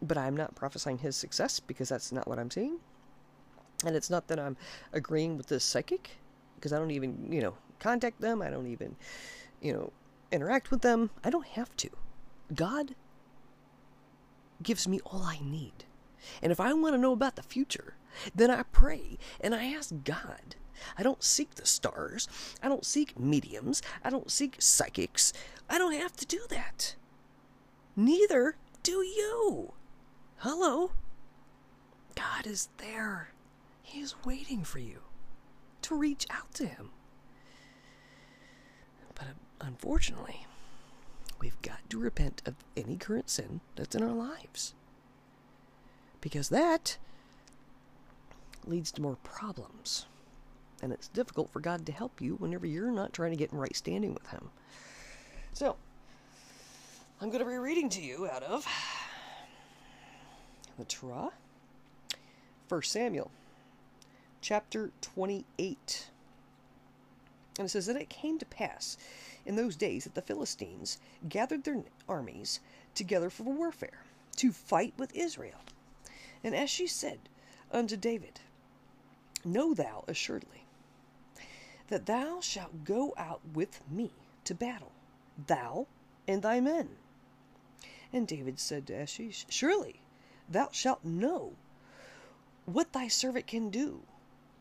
But 0.00 0.18
I'm 0.18 0.36
not 0.36 0.56
prophesying 0.56 0.98
his 0.98 1.14
success 1.14 1.60
because 1.60 1.88
that's 1.88 2.10
not 2.10 2.26
what 2.26 2.40
I'm 2.40 2.50
seeing. 2.50 2.78
And 3.86 3.94
it's 3.94 4.10
not 4.10 4.26
that 4.28 4.40
I'm 4.40 4.56
agreeing 4.92 5.36
with 5.36 5.46
this 5.46 5.62
psychic 5.62 6.10
because 6.56 6.72
I 6.72 6.78
don't 6.78 6.90
even, 6.90 7.32
you 7.32 7.40
know, 7.40 7.54
contact 7.78 8.20
them. 8.20 8.42
I 8.42 8.50
don't 8.50 8.66
even, 8.66 8.96
you 9.60 9.72
know, 9.72 9.92
interact 10.32 10.70
with 10.70 10.82
them. 10.82 11.10
I 11.22 11.30
don't 11.30 11.46
have 11.46 11.76
to. 11.78 11.90
God 12.54 12.94
gives 14.62 14.86
me 14.86 15.00
all 15.04 15.22
I 15.22 15.38
need. 15.42 15.84
And 16.42 16.52
if 16.52 16.60
I 16.60 16.72
want 16.72 16.94
to 16.94 17.00
know 17.00 17.12
about 17.12 17.36
the 17.36 17.42
future, 17.42 17.94
then 18.34 18.50
I 18.50 18.62
pray 18.64 19.18
and 19.40 19.54
I 19.54 19.72
ask 19.72 19.92
God. 20.04 20.56
I 20.98 21.02
don't 21.02 21.22
seek 21.22 21.54
the 21.54 21.66
stars. 21.66 22.28
I 22.62 22.68
don't 22.68 22.84
seek 22.84 23.18
mediums. 23.18 23.82
I 24.04 24.10
don't 24.10 24.30
seek 24.30 24.56
psychics. 24.58 25.32
I 25.68 25.78
don't 25.78 25.94
have 25.94 26.16
to 26.16 26.26
do 26.26 26.40
that. 26.48 26.96
Neither 27.96 28.56
do 28.82 29.02
you. 29.02 29.72
Hello? 30.38 30.92
God 32.14 32.46
is 32.46 32.68
there. 32.78 33.30
He 33.82 34.00
is 34.00 34.14
waiting 34.24 34.64
for 34.64 34.78
you 34.78 35.00
to 35.82 35.96
reach 35.96 36.26
out 36.30 36.52
to 36.54 36.66
Him. 36.66 36.90
Unfortunately, 39.62 40.46
we've 41.40 41.60
got 41.62 41.88
to 41.88 41.98
repent 41.98 42.42
of 42.44 42.56
any 42.76 42.96
current 42.96 43.30
sin 43.30 43.60
that's 43.76 43.94
in 43.94 44.02
our 44.02 44.12
lives. 44.12 44.74
Because 46.20 46.48
that 46.48 46.98
leads 48.66 48.90
to 48.92 49.02
more 49.02 49.16
problems. 49.22 50.06
And 50.82 50.92
it's 50.92 51.06
difficult 51.08 51.50
for 51.50 51.60
God 51.60 51.86
to 51.86 51.92
help 51.92 52.20
you 52.20 52.34
whenever 52.34 52.66
you're 52.66 52.90
not 52.90 53.12
trying 53.12 53.30
to 53.30 53.36
get 53.36 53.52
in 53.52 53.58
right 53.58 53.74
standing 53.74 54.12
with 54.12 54.26
Him. 54.28 54.50
So, 55.52 55.76
I'm 57.20 57.28
going 57.28 57.44
to 57.44 57.48
be 57.48 57.56
reading 57.56 57.88
to 57.90 58.02
you 58.02 58.28
out 58.28 58.42
of 58.42 58.66
the 60.76 60.84
Torah, 60.84 61.30
1 62.68 62.82
Samuel, 62.82 63.30
chapter 64.40 64.90
28. 65.02 66.06
And 67.58 67.66
it 67.66 67.68
says 67.70 67.86
that 67.86 67.96
it 67.96 68.08
came 68.08 68.38
to 68.38 68.46
pass 68.46 68.96
in 69.44 69.56
those 69.56 69.76
days 69.76 70.04
that 70.04 70.14
the 70.14 70.22
Philistines 70.22 70.98
gathered 71.28 71.64
their 71.64 71.82
armies 72.08 72.60
together 72.94 73.30
for 73.30 73.44
warfare, 73.44 74.04
to 74.36 74.52
fight 74.52 74.94
with 74.96 75.14
Israel. 75.14 75.60
And 76.42 76.54
Achish 76.54 76.92
said 76.92 77.20
unto 77.70 77.96
David, 77.96 78.40
Know 79.44 79.74
thou 79.74 80.04
assuredly 80.08 80.66
that 81.88 82.06
thou 82.06 82.40
shalt 82.40 82.84
go 82.84 83.12
out 83.16 83.40
with 83.52 83.80
me 83.90 84.10
to 84.44 84.54
battle, 84.54 84.92
thou 85.46 85.86
and 86.26 86.42
thy 86.42 86.60
men. 86.60 86.88
And 88.12 88.26
David 88.26 88.58
said 88.58 88.86
to 88.86 88.94
Achish, 88.94 89.44
Surely 89.48 90.00
thou 90.48 90.68
shalt 90.72 91.04
know 91.04 91.54
what 92.64 92.92
thy 92.92 93.08
servant 93.08 93.46
can 93.46 93.70
do. 93.70 94.02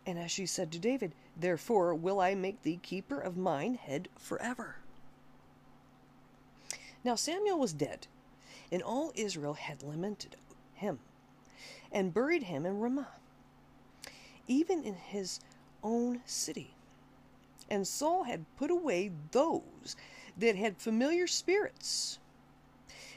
And 0.05 0.17
Achish 0.17 0.51
said 0.51 0.71
to 0.71 0.79
David, 0.79 1.13
Therefore 1.37 1.93
will 1.93 2.19
I 2.19 2.33
make 2.33 2.63
thee 2.63 2.79
keeper 2.81 3.19
of 3.19 3.37
mine 3.37 3.75
head 3.75 4.09
forever. 4.17 4.77
Now 7.03 7.15
Samuel 7.15 7.59
was 7.59 7.73
dead, 7.73 8.07
and 8.71 8.81
all 8.81 9.11
Israel 9.15 9.53
had 9.53 9.83
lamented 9.83 10.35
him, 10.73 10.99
and 11.91 12.13
buried 12.13 12.43
him 12.43 12.65
in 12.65 12.79
Ramah, 12.79 13.15
even 14.47 14.83
in 14.83 14.95
his 14.95 15.39
own 15.83 16.21
city. 16.25 16.73
And 17.69 17.87
Saul 17.87 18.23
had 18.23 18.45
put 18.57 18.69
away 18.69 19.11
those 19.31 19.95
that 20.37 20.55
had 20.55 20.77
familiar 20.77 21.27
spirits, 21.27 22.19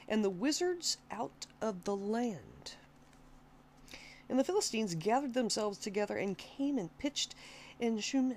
and 0.08 0.24
the 0.24 0.30
wizards 0.30 0.98
out 1.10 1.46
of 1.60 1.84
the 1.84 1.96
land. 1.96 2.53
And 4.28 4.38
the 4.38 4.44
Philistines 4.44 4.94
gathered 4.94 5.34
themselves 5.34 5.78
together 5.78 6.16
and 6.16 6.38
came 6.38 6.78
and 6.78 6.96
pitched 6.98 7.34
in 7.78 7.98
Shunem. 7.98 8.36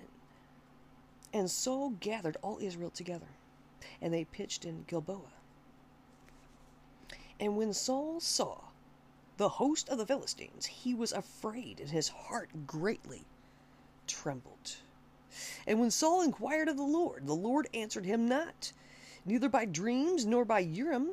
And 1.33 1.49
Saul 1.49 1.91
gathered 1.99 2.37
all 2.41 2.59
Israel 2.61 2.89
together, 2.89 3.27
and 4.01 4.13
they 4.13 4.25
pitched 4.25 4.65
in 4.65 4.85
Gilboa. 4.87 5.31
And 7.39 7.55
when 7.55 7.73
Saul 7.73 8.19
saw 8.19 8.57
the 9.37 9.49
host 9.49 9.89
of 9.89 9.97
the 9.97 10.05
Philistines, 10.05 10.65
he 10.65 10.93
was 10.93 11.11
afraid, 11.11 11.79
and 11.79 11.89
his 11.89 12.09
heart 12.09 12.49
greatly 12.65 13.23
trembled. 14.07 14.77
And 15.67 15.79
when 15.79 15.91
Saul 15.91 16.21
inquired 16.21 16.69
of 16.69 16.77
the 16.77 16.83
Lord, 16.83 17.27
the 17.27 17.33
Lord 17.33 17.67
answered 17.73 18.05
him 18.05 18.27
not, 18.27 18.71
neither 19.25 19.49
by 19.49 19.65
dreams, 19.65 20.25
nor 20.25 20.45
by 20.45 20.59
Urim, 20.59 21.11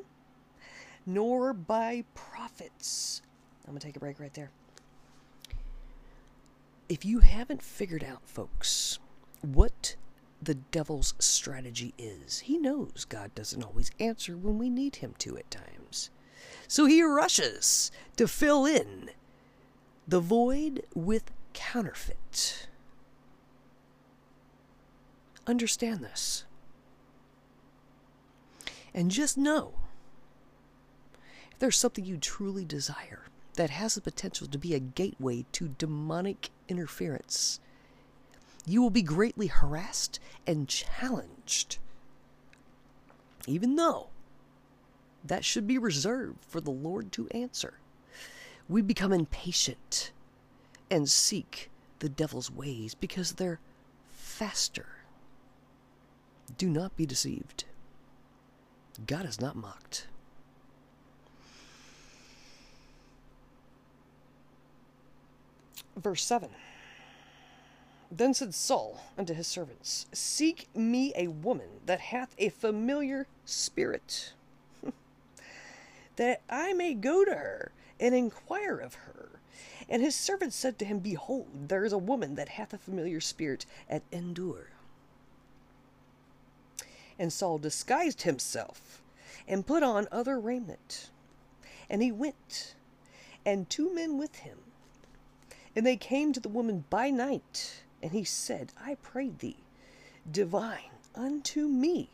nor 1.05 1.53
by 1.53 2.03
prophets. 2.15 3.21
I'm 3.65 3.71
going 3.71 3.79
to 3.79 3.87
take 3.87 3.97
a 3.97 3.99
break 3.99 4.19
right 4.19 4.33
there. 4.33 4.49
If 6.87 7.03
you 7.03 7.19
haven't 7.19 7.63
figured 7.63 8.03
out, 8.03 8.21
folks, 8.27 8.99
what 9.41 9.95
the 10.41 10.55
devil's 10.55 11.15
strategy 11.17 11.93
is, 11.97 12.39
he 12.39 12.57
knows 12.57 13.05
God 13.09 13.33
doesn't 13.33 13.63
always 13.63 13.91
answer 13.99 14.37
when 14.37 14.59
we 14.59 14.69
need 14.69 14.97
him 14.97 15.15
to 15.19 15.37
at 15.37 15.49
times. 15.49 16.11
So 16.67 16.85
he 16.85 17.01
rushes 17.01 17.91
to 18.17 18.27
fill 18.27 18.65
in 18.65 19.09
the 20.07 20.19
void 20.19 20.83
with 20.93 21.31
counterfeit. 21.53 22.67
Understand 25.47 26.01
this. 26.01 26.45
And 28.93 29.11
just 29.11 29.37
know 29.37 29.73
if 31.51 31.59
there's 31.59 31.77
something 31.77 32.05
you 32.05 32.17
truly 32.17 32.65
desire 32.65 33.23
that 33.55 33.69
has 33.69 33.95
the 33.95 34.01
potential 34.01 34.47
to 34.47 34.57
be 34.57 34.73
a 34.73 34.79
gateway 34.79 35.45
to 35.53 35.69
demonic 35.77 36.49
interference, 36.67 37.59
you 38.65 38.81
will 38.81 38.89
be 38.89 39.01
greatly 39.01 39.47
harassed 39.47 40.19
and 40.47 40.67
challenged. 40.67 41.77
Even 43.47 43.75
though 43.75 44.09
that 45.25 45.43
should 45.43 45.65
be 45.67 45.77
reserved 45.77 46.43
for 46.45 46.61
the 46.61 46.71
Lord 46.71 47.11
to 47.13 47.27
answer. 47.29 47.75
We 48.69 48.81
become 48.81 49.11
impatient 49.11 50.11
and 50.89 51.09
seek 51.09 51.69
the 51.99 52.09
devil's 52.09 52.51
ways 52.51 52.93
because 52.93 53.33
they're 53.33 53.59
faster. 54.11 54.87
Do 56.57 56.69
not 56.69 56.95
be 56.95 57.05
deceived. 57.05 57.65
God 59.07 59.25
is 59.25 59.41
not 59.41 59.55
mocked. 59.55 60.07
Verse 65.95 66.23
7 66.23 66.49
Then 68.11 68.33
said 68.33 68.53
Saul 68.53 69.01
unto 69.17 69.33
his 69.33 69.47
servants, 69.47 70.05
Seek 70.13 70.67
me 70.75 71.13
a 71.15 71.27
woman 71.27 71.79
that 71.85 71.99
hath 71.99 72.35
a 72.37 72.49
familiar 72.49 73.27
spirit 73.45 74.33
that 76.15 76.41
I 76.49 76.73
may 76.73 76.93
go 76.93 77.23
to 77.25 77.31
her 77.31 77.71
and 77.99 78.13
inquire 78.13 78.77
of 78.77 78.95
her. 78.95 79.29
And 79.87 80.01
his 80.01 80.15
servants 80.15 80.55
said 80.55 80.79
to 80.79 80.85
him, 80.85 80.99
Behold, 80.99 81.69
there 81.69 81.85
is 81.85 81.93
a 81.93 81.97
woman 81.97 82.35
that 82.35 82.49
hath 82.49 82.73
a 82.73 82.77
familiar 82.77 83.21
spirit 83.21 83.65
at 83.89 84.01
Endor. 84.11 84.69
And 87.19 87.31
Saul 87.31 87.59
disguised 87.59 88.23
himself 88.23 89.01
and 89.47 89.65
put 89.65 89.83
on 89.83 90.07
other 90.11 90.39
raiment. 90.39 91.11
And 91.89 92.01
he 92.01 92.11
went, 92.11 92.73
and 93.45 93.69
two 93.69 93.93
men 93.93 94.17
with 94.17 94.37
him. 94.37 94.57
And 95.75 95.85
they 95.85 95.97
came 95.97 96.31
to 96.33 96.39
the 96.39 96.49
woman 96.49 96.85
by 96.89 97.09
night, 97.09 97.83
and 98.01 98.11
he 98.11 98.23
said, 98.23 98.71
I 98.79 98.95
pray 99.01 99.31
thee, 99.37 99.63
divine 100.29 100.91
unto 101.13 101.67
me 101.67 102.09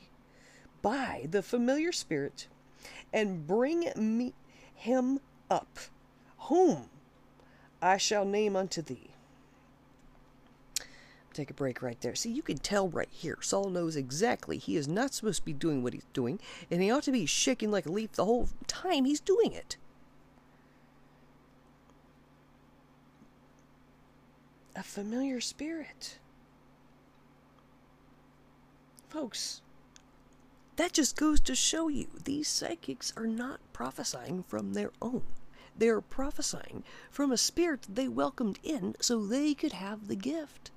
by 0.82 1.28
the 1.30 1.44
familiar 1.44 1.92
spirit, 1.92 2.48
and 3.14 3.46
bring 3.46 3.92
me 3.96 4.34
him 4.74 5.20
up, 5.50 5.78
whom 6.40 6.90
I 7.82 7.98
shall 7.98 8.26
name 8.26 8.56
unto 8.56 8.82
thee. 8.82 9.12
Take 11.34 11.50
a 11.50 11.54
break 11.54 11.82
right 11.82 12.00
there. 12.02 12.16
See, 12.16 12.32
you 12.32 12.42
can 12.42 12.58
tell 12.58 12.90
right 12.90 13.08
here. 13.10 13.38
Saul 13.42 13.70
knows 13.70 13.96
exactly 13.96 14.58
he 14.58 14.76
is 14.76 14.88
not 14.88 15.14
supposed 15.14 15.40
to 15.40 15.46
be 15.46 15.54
doing 15.54 15.82
what 15.82 15.94
he's 15.94 16.06
doing, 16.14 16.40
and 16.70 16.82
he 16.82 16.92
ought 16.92 17.04
to 17.04 17.12
be 17.12 17.26
shaking 17.26 17.72
like 17.72 17.86
a 17.86 17.92
leaf 17.92 18.14
the 18.14 18.26
whole 18.26 18.50
time 18.68 19.06
he's 19.06 19.22
doing 19.22 19.54
it. 19.54 19.78
A 24.76 24.84
familiar 24.84 25.42
spirit. 25.42 26.18
Folks, 29.10 29.62
that 30.78 30.94
just 30.94 31.18
goes 31.18 31.40
to 31.42 31.56
show 31.56 31.90
you 31.90 32.08
these 32.24 32.48
psychics 32.48 33.12
are 33.18 33.28
not 33.28 33.60
prophesying 33.74 34.44
from 34.44 34.74
their 34.74 34.92
own. 35.02 35.24
They 35.78 35.90
are 35.90 36.02
prophesying 36.02 36.84
from 37.10 37.32
a 37.32 37.38
spirit 37.38 37.86
they 37.90 38.08
welcomed 38.08 38.60
in 38.64 38.96
so 39.02 39.26
they 39.26 39.54
could 39.54 39.74
have 39.74 40.08
the 40.08 40.16
gift. 40.16 40.72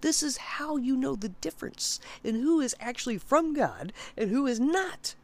This 0.00 0.22
is 0.22 0.36
how 0.36 0.76
you 0.76 0.96
know 0.96 1.16
the 1.16 1.30
difference 1.30 1.98
in 2.22 2.36
who 2.36 2.60
is 2.60 2.76
actually 2.78 3.18
from 3.18 3.54
God 3.54 3.92
and 4.16 4.30
who 4.30 4.46
is 4.46 4.60
not. 4.60 5.14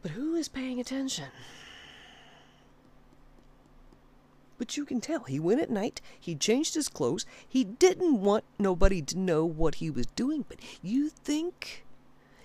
But 0.00 0.12
who 0.12 0.34
is 0.34 0.48
paying 0.48 0.80
attention? 0.80 1.28
But 4.62 4.76
you 4.76 4.84
can 4.84 5.00
tell 5.00 5.24
he 5.24 5.40
went 5.40 5.60
at 5.60 5.70
night, 5.70 6.00
he 6.20 6.36
changed 6.36 6.76
his 6.76 6.88
clothes, 6.88 7.26
he 7.48 7.64
didn't 7.64 8.20
want 8.20 8.44
nobody 8.60 9.02
to 9.02 9.18
know 9.18 9.44
what 9.44 9.74
he 9.82 9.90
was 9.90 10.06
doing. 10.06 10.44
But 10.48 10.58
you 10.80 11.08
think 11.08 11.84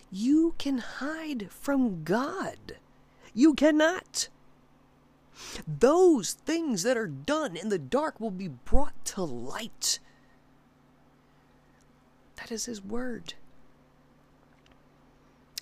you 0.10 0.56
can 0.58 0.80
hide 0.80 1.52
from 1.52 2.04
God? 2.04 2.78
You 3.36 3.54
cannot. 3.54 4.30
Those 5.68 6.34
things 6.34 6.82
that 6.82 6.98
are 6.98 7.06
done 7.06 7.56
in 7.56 7.70
the 7.70 7.78
dark 7.78 8.20
will 8.20 8.32
be 8.32 8.48
brought 8.48 9.06
to 9.14 9.24
light. 9.24 10.00
That 12.38 12.52
is 12.52 12.66
His 12.66 12.84
word. 12.84 13.36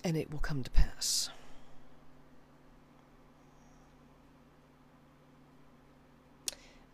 And 0.02 0.16
it 0.16 0.30
will 0.30 0.38
come 0.38 0.62
to 0.62 0.70
pass. 0.70 1.28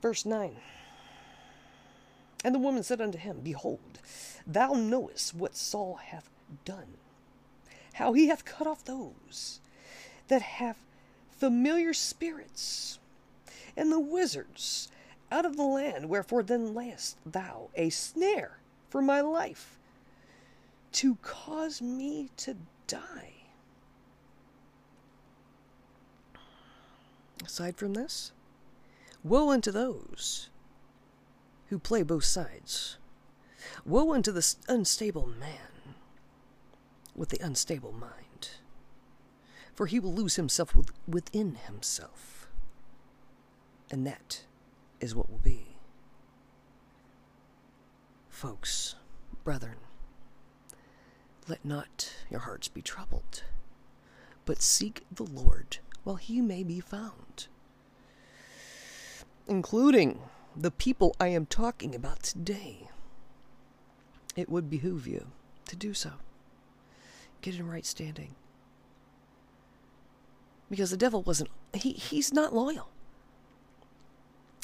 Verse 0.02 0.26
9 0.26 0.56
And 2.44 2.54
the 2.54 2.58
woman 2.58 2.82
said 2.82 3.00
unto 3.00 3.16
him, 3.18 3.40
Behold, 3.42 4.00
thou 4.46 4.72
knowest 4.72 5.34
what 5.34 5.56
Saul 5.56 5.94
hath 5.94 6.28
done, 6.64 6.98
how 7.94 8.12
he 8.12 8.26
hath 8.26 8.44
cut 8.44 8.66
off 8.66 8.84
those 8.84 9.60
that 10.26 10.42
have 10.42 10.76
familiar 11.30 11.94
spirits 11.94 12.98
and 13.76 13.90
the 13.90 14.00
wizards 14.00 14.88
out 15.30 15.46
of 15.46 15.56
the 15.56 15.62
land. 15.62 16.08
Wherefore 16.08 16.42
then 16.42 16.74
layest 16.74 17.16
thou 17.24 17.70
a 17.76 17.88
snare 17.90 18.58
for 18.90 19.00
my 19.00 19.20
life 19.20 19.78
to 20.92 21.14
cause 21.22 21.80
me 21.80 22.28
to 22.38 22.56
die? 22.86 23.30
Aside 27.44 27.76
from 27.76 27.94
this, 27.94 28.32
woe 29.24 29.50
unto 29.50 29.70
those 29.70 30.50
who 31.68 31.78
play 31.78 32.02
both 32.02 32.24
sides. 32.24 32.96
Woe 33.84 34.12
unto 34.12 34.32
the 34.32 34.54
unstable 34.68 35.26
man 35.26 35.94
with 37.14 37.28
the 37.28 37.40
unstable 37.44 37.92
mind 37.92 38.22
for 39.74 39.86
he 39.86 39.98
will 39.98 40.12
lose 40.12 40.36
himself 40.36 40.76
within 41.08 41.56
himself. 41.66 42.48
And 43.90 44.06
that 44.06 44.44
is 45.00 45.14
what 45.14 45.30
will 45.30 45.38
be. 45.38 45.76
Folks, 48.28 48.96
brethren, 49.44 49.76
let 51.48 51.64
not 51.64 52.12
your 52.30 52.40
hearts 52.40 52.68
be 52.68 52.82
troubled, 52.82 53.44
but 54.44 54.62
seek 54.62 55.04
the 55.10 55.24
Lord 55.24 55.78
while 56.04 56.16
he 56.16 56.40
may 56.40 56.62
be 56.62 56.80
found. 56.80 57.46
Including 59.46 60.20
the 60.56 60.70
people 60.70 61.16
I 61.18 61.28
am 61.28 61.46
talking 61.46 61.94
about 61.94 62.22
today. 62.22 62.88
It 64.36 64.48
would 64.48 64.70
behoove 64.70 65.06
you 65.06 65.28
to 65.66 65.76
do 65.76 65.94
so. 65.94 66.12
Get 67.40 67.56
in 67.56 67.68
right 67.68 67.84
standing 67.84 68.34
because 70.72 70.90
the 70.90 70.96
devil 70.96 71.22
wasn't 71.22 71.50
he 71.74 71.92
he's 71.92 72.32
not 72.32 72.54
loyal 72.54 72.88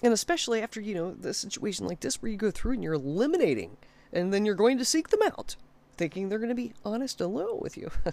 and 0.03 0.15
especially 0.15 0.63
after 0.63 0.81
you 0.81 0.95
know 0.95 1.13
the 1.13 1.35
situation 1.35 1.87
like 1.87 2.01
this 2.01 2.23
where 2.23 2.33
you 2.33 2.39
go 2.39 2.51
through 2.51 2.73
and 2.73 2.83
you're 2.83 2.95
eliminating 2.95 3.77
and 4.11 4.33
then 4.33 4.47
you're 4.47 4.55
going 4.55 4.79
to 4.79 4.87
seek 4.87 5.09
them 5.09 5.21
out 5.23 5.57
thinking 5.99 6.29
they're 6.29 6.39
going 6.39 6.49
to 6.49 6.55
be 6.55 6.73
honest 6.83 7.21
and 7.21 7.35
loyal 7.35 7.61
with 7.61 7.77
you 7.77 7.91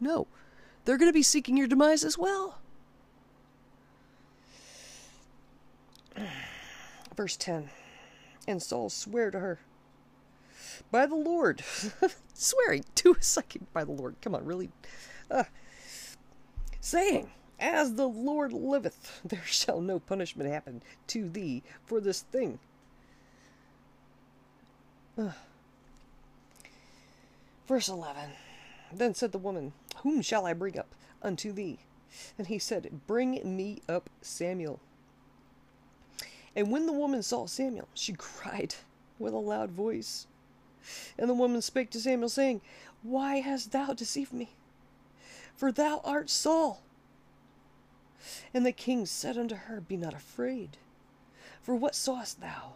no 0.00 0.26
they're 0.84 0.98
going 0.98 1.08
to 1.08 1.14
be 1.14 1.22
seeking 1.22 1.56
your 1.56 1.66
demise 1.66 2.04
as 2.04 2.18
well 2.18 2.58
verse 7.16 7.36
10 7.36 7.70
and 8.46 8.62
saul 8.62 8.90
sware 8.90 9.30
to 9.30 9.40
her 9.40 9.58
by 10.90 11.06
the 11.06 11.14
lord. 11.14 11.62
Swearing 12.34 12.84
to 12.96 13.12
a 13.12 13.22
psychic 13.22 13.72
by 13.72 13.84
the 13.84 13.92
lord. 13.92 14.16
Come 14.20 14.34
on 14.34 14.44
really? 14.44 14.70
Uh, 15.30 15.44
saying, 16.80 17.30
As 17.58 17.94
the 17.94 18.08
Lord 18.08 18.52
liveth, 18.52 19.20
there 19.24 19.44
shall 19.44 19.80
no 19.80 19.98
punishment 19.98 20.50
happen 20.50 20.82
to 21.08 21.28
thee 21.28 21.62
for 21.84 22.00
this 22.00 22.22
thing. 22.22 22.58
Verse 27.66 27.88
11 27.88 28.30
Then 28.92 29.14
said 29.14 29.32
the 29.32 29.38
woman, 29.38 29.72
Whom 29.98 30.22
shall 30.22 30.46
I 30.46 30.52
bring 30.52 30.78
up 30.78 30.94
unto 31.22 31.52
thee? 31.52 31.78
And 32.36 32.48
he 32.48 32.58
said, 32.58 33.00
Bring 33.06 33.56
me 33.56 33.80
up 33.88 34.10
Samuel. 34.20 34.80
And 36.56 36.70
when 36.70 36.86
the 36.86 36.92
woman 36.92 37.22
saw 37.22 37.46
Samuel, 37.46 37.88
she 37.94 38.12
cried 38.12 38.76
with 39.18 39.32
a 39.32 39.38
loud 39.38 39.70
voice. 39.70 40.26
And 41.18 41.28
the 41.28 41.34
woman 41.34 41.62
spake 41.62 41.90
to 41.90 42.00
Samuel, 42.00 42.28
saying, 42.28 42.60
Why 43.02 43.36
hast 43.36 43.72
thou 43.72 43.92
deceived 43.92 44.32
me? 44.32 44.50
for 45.54 45.72
thou 45.72 46.00
art 46.04 46.28
Saul. 46.28 46.82
And 48.52 48.64
the 48.64 48.72
king 48.72 49.06
said 49.06 49.36
unto 49.36 49.54
her, 49.54 49.80
Be 49.80 49.96
not 49.96 50.14
afraid, 50.14 50.76
for 51.62 51.74
what 51.74 51.94
sawest 51.94 52.40
thou? 52.40 52.74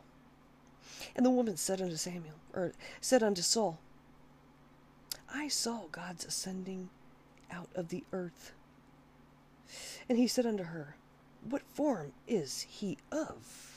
And 1.16 1.24
the 1.24 1.30
woman 1.30 1.56
said 1.56 1.80
unto 1.80 1.96
Samuel, 1.96 2.34
or 2.54 2.72
said 3.00 3.22
unto 3.22 3.42
Saul, 3.42 3.78
I 5.32 5.48
saw 5.48 5.82
God's 5.92 6.24
ascending 6.24 6.90
out 7.50 7.68
of 7.74 7.88
the 7.88 8.04
earth. 8.12 8.52
And 10.08 10.18
he 10.18 10.26
said 10.26 10.46
unto 10.46 10.64
her, 10.64 10.96
What 11.48 11.62
form 11.62 12.12
is 12.26 12.62
he 12.62 12.98
of? 13.10 13.67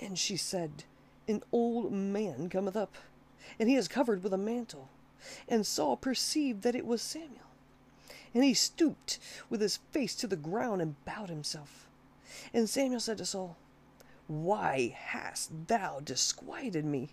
And 0.00 0.18
she 0.18 0.36
said, 0.38 0.84
An 1.28 1.42
old 1.52 1.92
man 1.92 2.48
cometh 2.48 2.74
up, 2.74 2.96
and 3.58 3.68
he 3.68 3.76
is 3.76 3.86
covered 3.86 4.22
with 4.22 4.32
a 4.32 4.38
mantle. 4.38 4.88
And 5.46 5.66
Saul 5.66 5.96
perceived 5.98 6.62
that 6.62 6.74
it 6.74 6.86
was 6.86 7.02
Samuel. 7.02 7.50
And 8.32 8.42
he 8.42 8.54
stooped 8.54 9.18
with 9.50 9.60
his 9.60 9.76
face 9.92 10.14
to 10.16 10.26
the 10.26 10.36
ground 10.36 10.80
and 10.80 11.04
bowed 11.04 11.28
himself. 11.28 11.86
And 12.54 12.68
Samuel 12.68 13.00
said 13.00 13.18
to 13.18 13.26
Saul, 13.26 13.56
Why 14.26 14.96
hast 14.96 15.50
thou 15.66 16.00
disquieted 16.00 16.86
me 16.86 17.10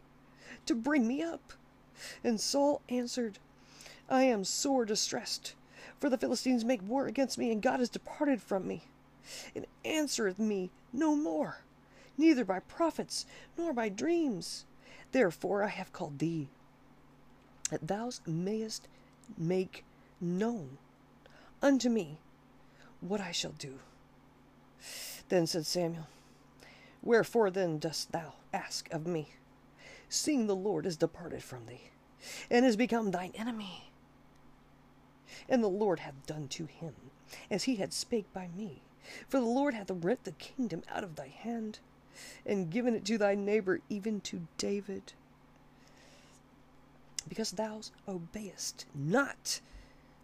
to 0.65 0.73
bring 0.73 1.07
me 1.07 1.21
up? 1.21 1.53
And 2.23 2.39
Saul 2.39 2.81
answered, 2.87 3.39
I 4.09 4.23
am 4.23 4.45
sore 4.45 4.85
distressed, 4.85 5.55
for 5.99 6.09
the 6.09 6.17
Philistines 6.17 6.63
make 6.63 6.87
war 6.87 7.07
against 7.07 7.37
me, 7.37 7.51
and 7.51 7.61
God 7.61 7.81
is 7.81 7.89
departed 7.89 8.41
from 8.41 8.65
me, 8.65 8.83
and 9.53 9.65
answereth 9.83 10.39
me 10.39 10.69
no 10.93 11.15
more, 11.15 11.57
neither 12.17 12.43
by 12.43 12.59
prophets 12.59 13.25
nor 13.57 13.73
by 13.73 13.89
dreams. 13.89 14.65
Therefore 15.11 15.63
I 15.63 15.67
have 15.67 15.93
called 15.93 16.19
thee, 16.19 16.49
that 17.69 17.87
thou 17.87 18.09
mayest 18.25 18.87
make 19.37 19.85
known 20.19 20.77
unto 21.61 21.89
me 21.89 22.17
what 23.01 23.21
I 23.21 23.31
shall 23.31 23.51
do. 23.51 23.79
Then 25.29 25.47
said 25.47 25.65
Samuel, 25.65 26.07
Wherefore 27.03 27.49
then 27.51 27.79
dost 27.79 28.11
thou 28.11 28.33
ask 28.53 28.91
of 28.91 29.05
me, 29.05 29.29
seeing 30.09 30.47
the 30.47 30.55
Lord 30.55 30.85
is 30.85 30.97
departed 30.97 31.43
from 31.43 31.65
thee, 31.65 31.91
and 32.49 32.65
is 32.65 32.75
become 32.75 33.11
thine 33.11 33.31
enemy? 33.35 33.91
And 35.47 35.63
the 35.63 35.69
Lord 35.69 35.99
hath 35.99 36.25
done 36.25 36.47
to 36.49 36.65
him 36.65 36.93
as 37.51 37.63
he 37.63 37.75
had 37.75 37.93
spake 37.93 38.31
by 38.33 38.49
me. 38.55 38.81
For 39.29 39.39
the 39.39 39.45
Lord 39.45 39.73
hath 39.73 39.89
rent 39.91 40.23
the 40.23 40.33
kingdom 40.33 40.83
out 40.89 41.03
of 41.03 41.15
thy 41.15 41.27
hand, 41.27 41.79
and 42.45 42.69
given 42.69 42.95
it 42.95 43.05
to 43.05 43.17
thy 43.17 43.35
neighbor, 43.35 43.81
even 43.89 44.21
to 44.21 44.47
David. 44.57 45.13
Because 47.27 47.51
thou 47.51 47.81
obeyest 48.07 48.85
not 48.95 49.59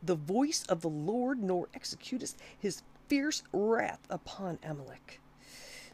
the 0.02 0.16
voice 0.16 0.66
of 0.68 0.82
the 0.82 0.90
Lord, 0.90 1.42
nor 1.42 1.68
executest 1.74 2.36
his 2.58 2.84
fierce 3.08 3.44
wrath 3.52 4.02
upon 4.10 4.60
Amalek. 4.64 5.20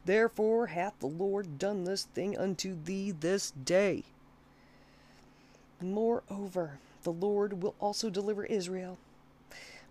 Therefore 0.06 0.68
hath 0.68 0.98
the 1.00 1.08
Lord 1.08 1.58
done 1.58 1.84
this 1.84 2.06
thing 2.06 2.38
unto 2.38 2.82
thee 2.82 3.12
this 3.12 3.52
day. 3.52 4.04
Moreover, 5.82 6.80
the 7.04 7.12
Lord 7.12 7.62
will 7.62 7.76
also 7.80 8.10
deliver 8.10 8.46
Israel 8.46 8.98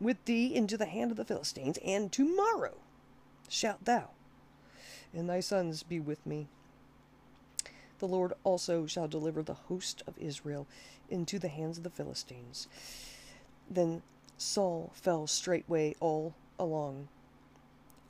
with 0.00 0.24
thee 0.24 0.54
into 0.54 0.76
the 0.76 0.86
hand 0.86 1.10
of 1.10 1.16
the 1.16 1.24
Philistines, 1.24 1.78
and 1.84 2.12
tomorrow 2.12 2.74
shalt 3.48 3.84
thou 3.84 4.10
and 5.14 5.28
thy 5.28 5.40
sons 5.40 5.82
be 5.82 6.00
with 6.00 6.24
me. 6.26 6.48
The 7.98 8.06
Lord 8.06 8.32
also 8.44 8.86
shall 8.86 9.08
deliver 9.08 9.42
the 9.42 9.54
host 9.54 10.02
of 10.06 10.18
Israel 10.18 10.66
into 11.10 11.38
the 11.38 11.48
hands 11.48 11.78
of 11.78 11.84
the 11.84 11.90
Philistines. 11.90 12.68
Then 13.68 14.02
Saul 14.36 14.92
fell 14.94 15.26
straightway 15.26 15.94
all 16.00 16.34
along 16.58 17.08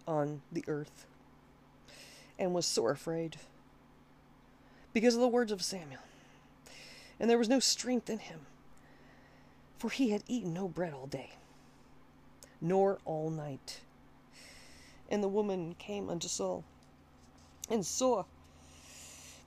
on 0.06 0.42
the 0.52 0.64
earth, 0.68 1.06
and 2.38 2.54
was 2.54 2.66
sore 2.66 2.90
afraid 2.90 3.36
because 4.92 5.14
of 5.14 5.20
the 5.20 5.28
words 5.28 5.52
of 5.52 5.62
Samuel. 5.62 6.00
And 7.20 7.28
there 7.28 7.38
was 7.38 7.48
no 7.48 7.60
strength 7.60 8.08
in 8.08 8.18
him, 8.18 8.40
for 9.78 9.90
he 9.90 10.10
had 10.10 10.22
eaten 10.26 10.52
no 10.52 10.68
bread 10.68 10.92
all 10.92 11.06
day, 11.06 11.32
nor 12.60 12.98
all 13.04 13.30
night. 13.30 13.80
And 15.10 15.22
the 15.22 15.28
woman 15.28 15.74
came 15.78 16.08
unto 16.08 16.28
Saul, 16.28 16.64
and 17.70 17.84
saw 17.84 18.24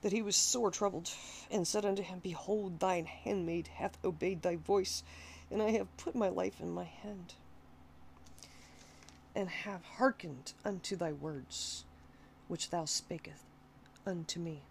that 0.02 0.12
he 0.12 0.22
was 0.22 0.36
sore 0.36 0.70
troubled, 0.70 1.10
and 1.50 1.66
said 1.66 1.84
unto 1.84 2.02
him, 2.02 2.18
Behold, 2.18 2.80
thine 2.80 3.06
handmaid 3.06 3.68
hath 3.68 3.96
obeyed 4.04 4.42
thy 4.42 4.56
voice, 4.56 5.02
and 5.50 5.62
I 5.62 5.70
have 5.70 5.96
put 5.96 6.14
my 6.14 6.28
life 6.28 6.60
in 6.60 6.70
my 6.70 6.84
hand 6.84 7.34
and 9.34 9.48
have 9.48 9.84
hearkened 9.96 10.52
unto 10.64 10.96
thy 10.96 11.12
words, 11.12 11.84
which 12.48 12.70
thou 12.70 12.84
spakest 12.84 13.44
unto 14.06 14.38
me. 14.38 14.62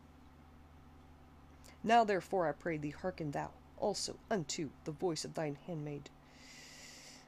Now 1.84 2.04
therefore 2.04 2.48
I 2.48 2.52
pray 2.52 2.78
thee, 2.78 2.92
hearken 2.92 3.32
thou 3.32 3.50
also 3.80 4.18
unto 4.30 4.70
the 4.84 4.92
voice 4.92 5.26
of 5.26 5.34
thine 5.34 5.58
handmaid, 5.66 6.10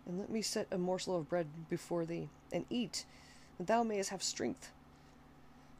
and 0.05 0.19
let 0.19 0.29
me 0.29 0.41
set 0.41 0.67
a 0.71 0.77
morsel 0.77 1.17
of 1.17 1.29
bread 1.29 1.47
before 1.69 2.05
thee, 2.05 2.29
and 2.51 2.65
eat, 2.69 3.05
that 3.57 3.67
thou 3.67 3.83
mayest 3.83 4.11
have 4.11 4.21
strength 4.21 4.71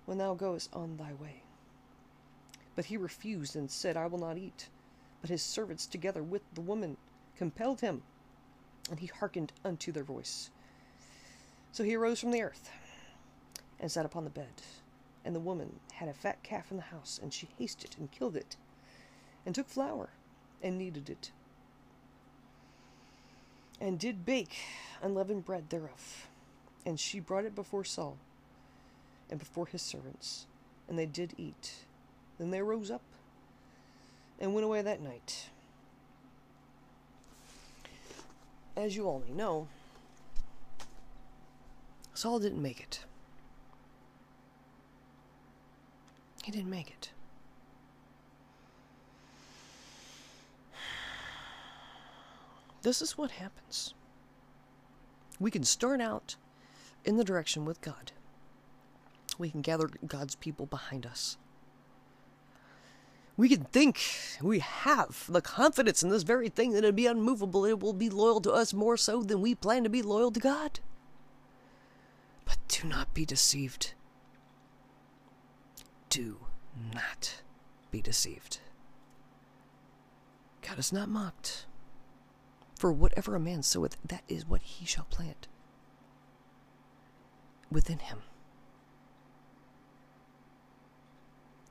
when 0.05 0.17
thou 0.17 0.33
goest 0.33 0.69
on 0.73 0.97
thy 0.97 1.13
way. 1.13 1.43
But 2.75 2.85
he 2.85 2.97
refused 2.97 3.55
and 3.55 3.69
said, 3.69 3.97
I 3.97 4.07
will 4.07 4.19
not 4.19 4.37
eat. 4.37 4.69
But 5.21 5.29
his 5.29 5.41
servants, 5.41 5.85
together 5.85 6.23
with 6.23 6.41
the 6.53 6.61
woman, 6.61 6.97
compelled 7.37 7.81
him, 7.81 8.01
and 8.89 8.99
he 8.99 9.07
hearkened 9.07 9.53
unto 9.63 9.91
their 9.91 10.03
voice. 10.03 10.49
So 11.71 11.83
he 11.83 11.95
arose 11.95 12.19
from 12.19 12.31
the 12.31 12.41
earth 12.41 12.69
and 13.79 13.91
sat 13.91 14.05
upon 14.05 14.23
the 14.23 14.29
bed. 14.29 14.61
And 15.25 15.33
the 15.33 15.39
woman 15.39 15.79
had 15.93 16.09
a 16.09 16.13
fat 16.13 16.43
calf 16.43 16.71
in 16.71 16.77
the 16.77 16.83
house, 16.83 17.19
and 17.21 17.33
she 17.33 17.47
hasted 17.57 17.95
and 17.97 18.11
killed 18.11 18.35
it, 18.35 18.57
and 19.45 19.55
took 19.55 19.69
flour 19.69 20.09
and 20.61 20.77
kneaded 20.77 21.09
it, 21.09 21.31
and 23.79 23.97
did 23.97 24.25
bake 24.25 24.55
unleavened 25.01 25.45
bread 25.45 25.69
thereof. 25.69 26.27
And 26.85 26.99
she 26.99 27.21
brought 27.21 27.45
it 27.45 27.55
before 27.55 27.85
Saul 27.85 28.17
and 29.33 29.39
before 29.39 29.65
his 29.65 29.81
servants, 29.81 30.45
and 30.87 30.97
they 30.97 31.07
did 31.07 31.33
eat. 31.37 31.73
Then 32.37 32.51
they 32.51 32.61
rose 32.61 32.91
up 32.91 33.01
and 34.39 34.53
went 34.53 34.63
away 34.63 34.83
that 34.83 35.01
night. 35.01 35.49
As 38.77 38.95
you 38.95 39.07
all 39.07 39.23
may 39.27 39.33
know, 39.33 39.67
Saul 42.13 42.37
didn't 42.37 42.61
make 42.61 42.79
it. 42.79 42.99
He 46.43 46.51
didn't 46.51 46.69
make 46.69 46.91
it. 46.91 47.09
This 52.83 53.01
is 53.01 53.17
what 53.17 53.31
happens. 53.31 53.95
We 55.39 55.49
can 55.49 55.63
start 55.63 56.01
out 56.01 56.35
in 57.03 57.17
the 57.17 57.23
direction 57.23 57.65
with 57.65 57.81
God. 57.81 58.11
We 59.37 59.51
can 59.51 59.61
gather 59.61 59.89
God's 60.05 60.35
people 60.35 60.65
behind 60.65 61.05
us. 61.05 61.37
We 63.35 63.49
can 63.49 63.63
think 63.63 63.99
we 64.41 64.59
have 64.59 65.25
the 65.27 65.41
confidence 65.41 66.03
in 66.03 66.09
this 66.09 66.23
very 66.23 66.49
thing 66.49 66.71
that 66.71 66.79
it'll 66.79 66.91
be 66.91 67.07
unmovable. 67.07 67.65
It 67.65 67.79
will 67.79 67.93
be 67.93 68.09
loyal 68.09 68.41
to 68.41 68.51
us 68.51 68.73
more 68.73 68.95
so 68.95 69.23
than 69.23 69.41
we 69.41 69.55
plan 69.55 69.83
to 69.83 69.89
be 69.89 70.03
loyal 70.03 70.31
to 70.31 70.39
God. 70.39 70.79
But 72.45 72.57
do 72.67 72.87
not 72.87 73.13
be 73.13 73.25
deceived. 73.25 73.93
Do 76.09 76.37
not 76.93 77.41
be 77.89 78.01
deceived. 78.01 78.59
God 80.61 80.77
is 80.77 80.93
not 80.93 81.09
mocked. 81.09 81.65
For 82.77 82.91
whatever 82.91 83.35
a 83.35 83.39
man 83.39 83.63
soweth, 83.63 83.97
that 84.05 84.23
is 84.27 84.47
what 84.47 84.61
he 84.61 84.85
shall 84.85 85.05
plant 85.05 85.47
within 87.71 87.99
him. 87.99 88.21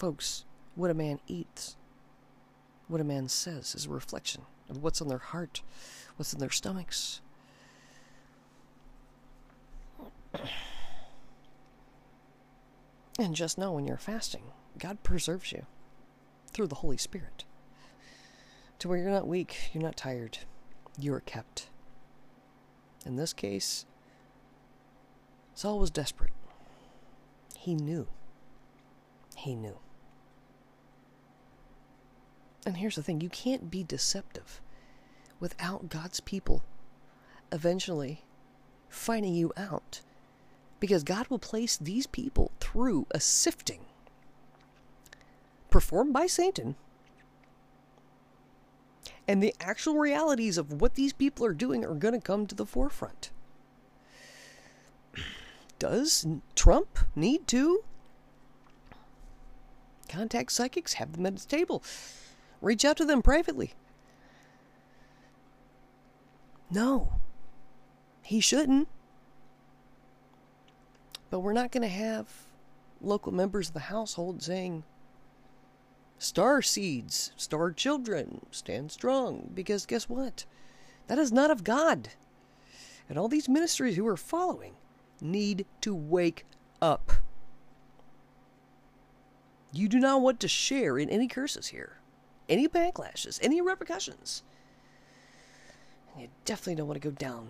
Folks, 0.02 0.44
what 0.74 0.90
a 0.90 0.94
man 0.94 1.20
eats, 1.28 1.76
what 2.88 3.00
a 3.00 3.04
man 3.04 3.28
says, 3.28 3.72
is 3.76 3.86
a 3.86 3.90
reflection 3.90 4.42
of 4.68 4.78
what's 4.78 5.00
in 5.00 5.06
their 5.06 5.18
heart, 5.18 5.62
what's 6.16 6.32
in 6.32 6.40
their 6.40 6.50
stomachs. 6.50 7.20
And 13.16 13.36
just 13.36 13.58
know 13.58 13.70
when 13.70 13.86
you're 13.86 13.96
fasting, 13.96 14.42
God 14.76 15.04
preserves 15.04 15.52
you 15.52 15.66
through 16.50 16.66
the 16.66 16.76
Holy 16.76 16.96
Spirit 16.96 17.44
to 18.80 18.88
where 18.88 18.98
you're 18.98 19.08
not 19.08 19.28
weak, 19.28 19.70
you're 19.72 19.84
not 19.84 19.96
tired, 19.96 20.38
you 20.98 21.14
are 21.14 21.20
kept. 21.20 21.68
In 23.06 23.14
this 23.14 23.32
case, 23.32 23.86
Saul 25.54 25.78
was 25.78 25.92
desperate. 25.92 26.32
He 27.56 27.76
knew. 27.76 28.08
He 29.36 29.54
knew. 29.54 29.78
And 32.64 32.76
here's 32.76 32.96
the 32.96 33.02
thing 33.02 33.20
you 33.20 33.28
can't 33.28 33.70
be 33.70 33.82
deceptive 33.82 34.60
without 35.40 35.88
God's 35.88 36.20
people 36.20 36.62
eventually 37.50 38.22
finding 38.88 39.34
you 39.34 39.52
out. 39.56 40.00
Because 40.80 41.04
God 41.04 41.28
will 41.28 41.38
place 41.38 41.76
these 41.76 42.06
people 42.06 42.50
through 42.58 43.06
a 43.12 43.20
sifting 43.20 43.80
performed 45.70 46.12
by 46.12 46.26
Satan. 46.26 46.76
And 49.28 49.42
the 49.42 49.54
actual 49.60 49.94
realities 49.94 50.58
of 50.58 50.80
what 50.80 50.94
these 50.94 51.12
people 51.12 51.46
are 51.46 51.54
doing 51.54 51.84
are 51.84 51.94
going 51.94 52.14
to 52.14 52.20
come 52.20 52.46
to 52.46 52.54
the 52.54 52.66
forefront. 52.66 53.30
Does 55.78 56.26
Trump 56.56 56.98
need 57.14 57.46
to 57.48 57.84
contact 60.08 60.52
psychics, 60.52 60.94
have 60.94 61.12
them 61.12 61.26
at 61.26 61.34
his 61.34 61.46
table, 61.46 61.82
reach 62.62 62.84
out 62.84 62.96
to 62.96 63.04
them 63.04 63.20
privately? 63.20 63.74
No, 66.70 67.12
he 68.22 68.40
shouldn't. 68.40 68.88
But 71.28 71.40
we're 71.40 71.52
not 71.52 71.72
going 71.72 71.82
to 71.82 71.88
have 71.88 72.28
local 73.00 73.32
members 73.32 73.68
of 73.68 73.74
the 73.74 73.80
household 73.80 74.42
saying, 74.42 74.84
Star 76.18 76.62
seeds, 76.62 77.32
star 77.36 77.72
children, 77.72 78.46
stand 78.52 78.92
strong. 78.92 79.50
Because 79.54 79.86
guess 79.86 80.08
what? 80.08 80.44
That 81.08 81.18
is 81.18 81.32
not 81.32 81.50
of 81.50 81.64
God. 81.64 82.10
And 83.08 83.18
all 83.18 83.28
these 83.28 83.48
ministries 83.48 83.96
who 83.96 84.06
are 84.06 84.16
following 84.16 84.74
need 85.20 85.66
to 85.80 85.94
wake 85.94 86.46
up. 86.80 87.12
You 89.72 89.88
do 89.88 89.98
not 89.98 90.20
want 90.20 90.38
to 90.40 90.48
share 90.48 90.96
in 90.96 91.10
any 91.10 91.26
curses 91.26 91.68
here, 91.68 91.96
any 92.52 92.68
backlashes, 92.68 93.38
any 93.42 93.62
repercussions. 93.62 94.42
And 96.12 96.24
you 96.24 96.28
definitely 96.44 96.74
don't 96.74 96.86
want 96.86 97.00
to 97.00 97.08
go 97.08 97.14
down 97.14 97.48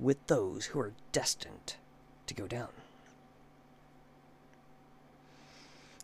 with 0.00 0.26
those 0.26 0.66
who 0.66 0.80
are 0.80 0.92
destined 1.12 1.76
to 2.26 2.34
go 2.34 2.48
down. 2.48 2.68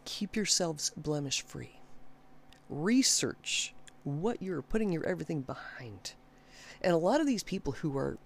Keep 0.04 0.36
yourselves 0.36 0.92
blemish 0.96 1.42
free. 1.42 1.80
Research 2.70 3.74
what 4.04 4.40
you're 4.40 4.62
putting 4.62 4.92
your 4.92 5.04
everything 5.04 5.40
behind. 5.40 6.12
And 6.80 6.92
a 6.92 6.98
lot 6.98 7.20
of 7.20 7.26
these 7.26 7.42
people 7.42 7.72
who 7.72 7.98
are 7.98 8.18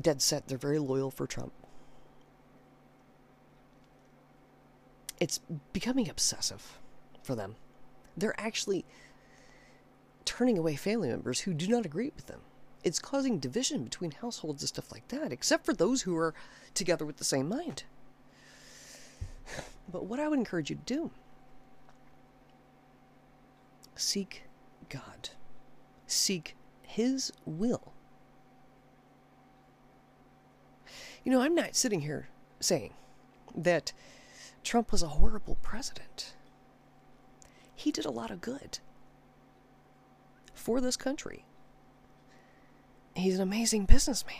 dead 0.00 0.22
set, 0.22 0.46
they're 0.46 0.58
very 0.58 0.78
loyal 0.78 1.10
for 1.10 1.26
Trump. 1.26 1.52
It's 5.22 5.38
becoming 5.72 6.10
obsessive 6.10 6.80
for 7.22 7.36
them. 7.36 7.54
They're 8.16 8.34
actually 8.40 8.84
turning 10.24 10.58
away 10.58 10.74
family 10.74 11.10
members 11.10 11.38
who 11.38 11.54
do 11.54 11.68
not 11.68 11.86
agree 11.86 12.10
with 12.16 12.26
them. 12.26 12.40
It's 12.82 12.98
causing 12.98 13.38
division 13.38 13.84
between 13.84 14.10
households 14.10 14.64
and 14.64 14.68
stuff 14.68 14.90
like 14.90 15.06
that, 15.08 15.30
except 15.30 15.64
for 15.64 15.74
those 15.74 16.02
who 16.02 16.16
are 16.16 16.34
together 16.74 17.06
with 17.06 17.18
the 17.18 17.24
same 17.24 17.48
mind. 17.48 17.84
But 19.92 20.06
what 20.06 20.18
I 20.18 20.26
would 20.26 20.40
encourage 20.40 20.70
you 20.70 20.76
to 20.76 20.82
do 20.82 21.10
seek 23.94 24.42
God, 24.88 25.28
seek 26.08 26.56
His 26.82 27.30
will. 27.46 27.92
You 31.22 31.30
know, 31.30 31.42
I'm 31.42 31.54
not 31.54 31.76
sitting 31.76 32.00
here 32.00 32.26
saying 32.58 32.92
that 33.54 33.92
Trump 34.62 34.92
was 34.92 35.02
a 35.02 35.08
horrible 35.08 35.56
president. 35.62 36.34
He 37.74 37.90
did 37.90 38.04
a 38.04 38.10
lot 38.10 38.30
of 38.30 38.40
good 38.40 38.78
for 40.54 40.80
this 40.80 40.96
country. 40.96 41.44
He's 43.14 43.36
an 43.36 43.42
amazing 43.42 43.84
businessman. 43.84 44.36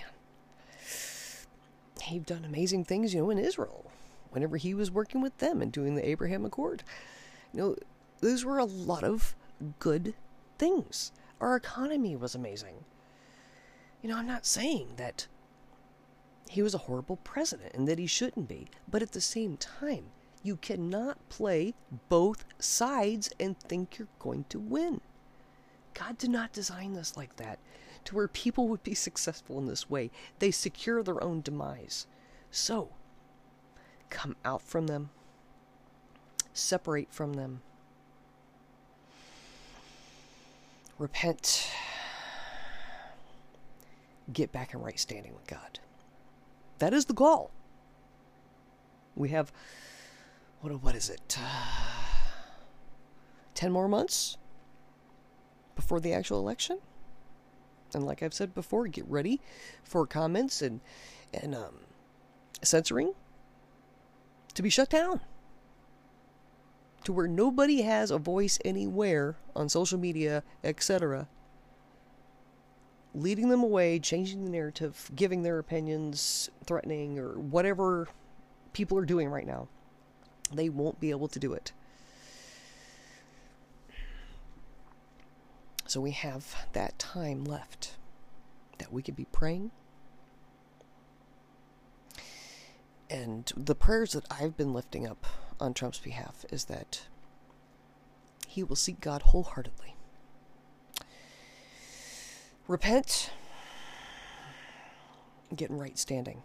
He's 2.02 2.22
done 2.24 2.44
amazing 2.44 2.84
things, 2.84 3.14
you 3.14 3.20
know, 3.20 3.30
in 3.30 3.38
Israel 3.38 3.90
whenever 4.30 4.56
he 4.56 4.74
was 4.74 4.90
working 4.90 5.20
with 5.20 5.36
them 5.38 5.60
and 5.60 5.70
doing 5.70 5.94
the 5.94 6.08
Abraham 6.08 6.44
Accord. 6.44 6.82
You 7.52 7.60
know, 7.60 7.76
those 8.20 8.44
were 8.44 8.58
a 8.58 8.64
lot 8.64 9.04
of 9.04 9.34
good 9.78 10.14
things. 10.58 11.12
Our 11.40 11.54
economy 11.56 12.16
was 12.16 12.34
amazing. 12.34 12.84
You 14.00 14.08
know, 14.08 14.16
I'm 14.16 14.26
not 14.26 14.46
saying 14.46 14.94
that 14.96 15.26
he 16.52 16.60
was 16.60 16.74
a 16.74 16.78
horrible 16.78 17.16
president 17.16 17.72
and 17.74 17.88
that 17.88 17.98
he 17.98 18.06
shouldn't 18.06 18.46
be, 18.46 18.68
but 18.86 19.00
at 19.00 19.12
the 19.12 19.22
same 19.22 19.56
time, 19.56 20.04
you 20.42 20.56
cannot 20.56 21.16
play 21.30 21.72
both 22.10 22.44
sides 22.58 23.30
and 23.40 23.58
think 23.58 23.98
you're 23.98 24.08
going 24.18 24.44
to 24.50 24.60
win. 24.60 25.00
God 25.94 26.18
did 26.18 26.28
not 26.28 26.52
design 26.52 26.92
this 26.92 27.16
like 27.16 27.36
that, 27.36 27.58
to 28.04 28.14
where 28.14 28.28
people 28.28 28.68
would 28.68 28.82
be 28.82 28.94
successful 29.08 29.58
in 29.58 29.64
this 29.64 29.88
way. 29.88 30.10
They 30.40 30.50
secure 30.50 31.02
their 31.02 31.24
own 31.24 31.40
demise. 31.40 32.06
So, 32.50 32.90
come 34.10 34.36
out 34.44 34.60
from 34.60 34.88
them, 34.88 35.08
separate 36.52 37.10
from 37.10 37.32
them, 37.32 37.62
repent, 40.98 41.70
get 44.30 44.52
back 44.52 44.74
in 44.74 44.82
right 44.82 45.00
standing 45.00 45.32
with 45.32 45.46
God. 45.46 45.78
That 46.82 46.92
is 46.92 47.04
the 47.04 47.12
goal. 47.12 47.52
We 49.14 49.28
have, 49.28 49.52
what, 50.62 50.82
what 50.82 50.96
is 50.96 51.10
it? 51.10 51.38
Uh, 51.40 52.32
10 53.54 53.70
more 53.70 53.86
months 53.86 54.36
before 55.76 56.00
the 56.00 56.12
actual 56.12 56.40
election? 56.40 56.78
And 57.94 58.04
like 58.04 58.20
I've 58.20 58.34
said 58.34 58.52
before, 58.52 58.88
get 58.88 59.06
ready 59.08 59.40
for 59.84 60.08
comments 60.08 60.60
and, 60.60 60.80
and 61.32 61.54
um, 61.54 61.76
censoring 62.62 63.12
to 64.54 64.60
be 64.60 64.68
shut 64.68 64.90
down 64.90 65.20
to 67.04 67.12
where 67.12 67.28
nobody 67.28 67.82
has 67.82 68.10
a 68.10 68.18
voice 68.18 68.58
anywhere 68.64 69.36
on 69.54 69.68
social 69.68 70.00
media, 70.00 70.42
etc., 70.64 71.28
leading 73.14 73.48
them 73.48 73.62
away, 73.62 73.98
changing 73.98 74.44
the 74.44 74.50
narrative, 74.50 75.10
giving 75.14 75.42
their 75.42 75.58
opinions, 75.58 76.50
threatening, 76.64 77.18
or 77.18 77.38
whatever 77.38 78.08
people 78.72 78.98
are 78.98 79.04
doing 79.04 79.28
right 79.28 79.46
now. 79.46 79.68
They 80.52 80.68
won't 80.68 81.00
be 81.00 81.10
able 81.10 81.28
to 81.28 81.38
do 81.38 81.52
it. 81.52 81.72
So 85.86 86.00
we 86.00 86.12
have 86.12 86.66
that 86.72 86.98
time 86.98 87.44
left 87.44 87.96
that 88.78 88.92
we 88.92 89.02
could 89.02 89.16
be 89.16 89.26
praying. 89.26 89.70
And 93.10 93.52
the 93.54 93.74
prayers 93.74 94.12
that 94.12 94.24
I've 94.30 94.56
been 94.56 94.72
lifting 94.72 95.06
up 95.06 95.26
on 95.60 95.74
Trump's 95.74 95.98
behalf 95.98 96.46
is 96.50 96.64
that 96.64 97.02
he 98.46 98.62
will 98.62 98.76
seek 98.76 99.00
God 99.00 99.20
wholeheartedly. 99.20 99.96
Repent, 102.72 103.28
get 105.54 105.68
in 105.68 105.76
right 105.76 105.98
standing. 105.98 106.42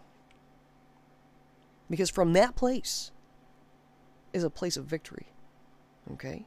Because 1.88 2.10
from 2.10 2.34
that 2.34 2.54
place 2.54 3.12
is 4.34 4.44
a 4.44 4.50
place 4.50 4.76
of 4.76 4.84
victory. 4.84 5.28
Okay? 6.12 6.44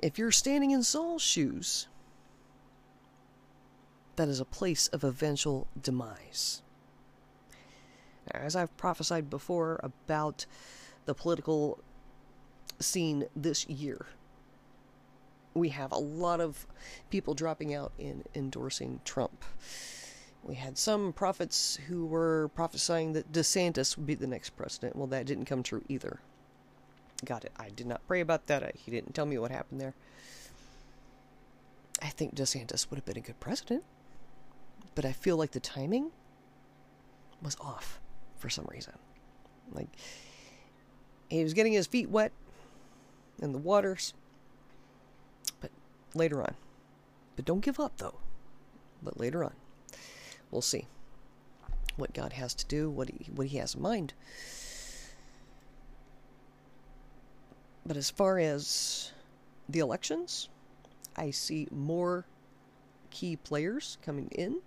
If 0.00 0.18
you're 0.18 0.30
standing 0.30 0.72
in 0.72 0.82
Saul's 0.82 1.22
shoes, 1.22 1.88
that 4.16 4.28
is 4.28 4.40
a 4.40 4.44
place 4.44 4.88
of 4.88 5.04
eventual 5.04 5.66
demise. 5.80 6.60
As 8.30 8.54
I've 8.54 8.76
prophesied 8.76 9.30
before 9.30 9.80
about 9.82 10.44
the 11.06 11.14
political 11.14 11.78
scene 12.78 13.24
this 13.34 13.66
year. 13.70 14.04
We 15.58 15.70
have 15.70 15.92
a 15.92 15.98
lot 15.98 16.40
of 16.40 16.66
people 17.10 17.34
dropping 17.34 17.74
out 17.74 17.92
in 17.98 18.24
endorsing 18.34 19.00
Trump. 19.04 19.44
We 20.42 20.54
had 20.54 20.78
some 20.78 21.12
prophets 21.12 21.78
who 21.88 22.06
were 22.06 22.50
prophesying 22.54 23.12
that 23.14 23.32
DeSantis 23.32 23.96
would 23.96 24.06
be 24.06 24.14
the 24.14 24.26
next 24.26 24.50
president. 24.50 24.96
Well, 24.96 25.08
that 25.08 25.26
didn't 25.26 25.46
come 25.46 25.62
true 25.62 25.82
either. 25.88 26.20
Got 27.24 27.44
it. 27.44 27.52
I 27.56 27.70
did 27.70 27.86
not 27.86 28.06
pray 28.06 28.20
about 28.20 28.46
that. 28.46 28.76
He 28.76 28.90
didn't 28.90 29.14
tell 29.14 29.26
me 29.26 29.38
what 29.38 29.50
happened 29.50 29.80
there. 29.80 29.94
I 32.00 32.08
think 32.08 32.36
DeSantis 32.36 32.88
would 32.88 32.96
have 32.96 33.04
been 33.04 33.16
a 33.16 33.20
good 33.20 33.40
president, 33.40 33.82
but 34.94 35.04
I 35.04 35.12
feel 35.12 35.36
like 35.36 35.50
the 35.50 35.60
timing 35.60 36.12
was 37.42 37.56
off 37.60 38.00
for 38.36 38.48
some 38.48 38.66
reason. 38.70 38.94
Like, 39.72 39.88
he 41.28 41.42
was 41.42 41.54
getting 41.54 41.72
his 41.72 41.88
feet 41.88 42.08
wet 42.08 42.30
in 43.42 43.52
the 43.52 43.58
waters. 43.58 44.14
Later 46.18 46.42
on. 46.42 46.54
But 47.36 47.44
don't 47.44 47.60
give 47.60 47.78
up, 47.78 47.98
though. 47.98 48.16
But 49.02 49.20
later 49.20 49.44
on. 49.44 49.52
We'll 50.50 50.62
see 50.62 50.86
what 51.96 52.12
God 52.12 52.32
has 52.32 52.54
to 52.54 52.66
do, 52.66 52.90
what 52.90 53.08
he, 53.08 53.30
what 53.32 53.46
he 53.46 53.58
has 53.58 53.74
in 53.74 53.82
mind. 53.82 54.14
But 57.86 57.96
as 57.96 58.10
far 58.10 58.38
as 58.38 59.12
the 59.68 59.78
elections, 59.78 60.48
I 61.16 61.30
see 61.30 61.68
more 61.70 62.26
key 63.10 63.36
players 63.36 63.98
coming 64.02 64.28
in. 64.32 64.60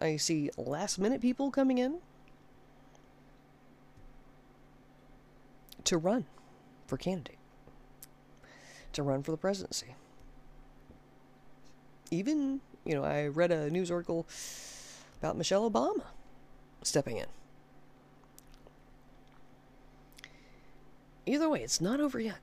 I 0.00 0.16
see 0.16 0.50
last 0.56 0.98
minute 0.98 1.20
people 1.20 1.50
coming 1.50 1.78
in. 1.78 2.00
to 5.84 5.98
run 5.98 6.24
for 6.86 6.96
candidate, 6.96 7.38
to 8.92 9.02
run 9.02 9.22
for 9.22 9.30
the 9.30 9.36
presidency. 9.36 9.94
Even, 12.12 12.60
you 12.84 12.94
know, 12.94 13.02
I 13.02 13.26
read 13.28 13.50
a 13.50 13.70
news 13.70 13.90
article 13.90 14.26
about 15.18 15.38
Michelle 15.38 15.68
Obama 15.68 16.02
stepping 16.82 17.16
in. 17.16 17.26
Either 21.24 21.48
way, 21.48 21.62
it's 21.62 21.80
not 21.80 22.00
over 22.00 22.20
yet. 22.20 22.40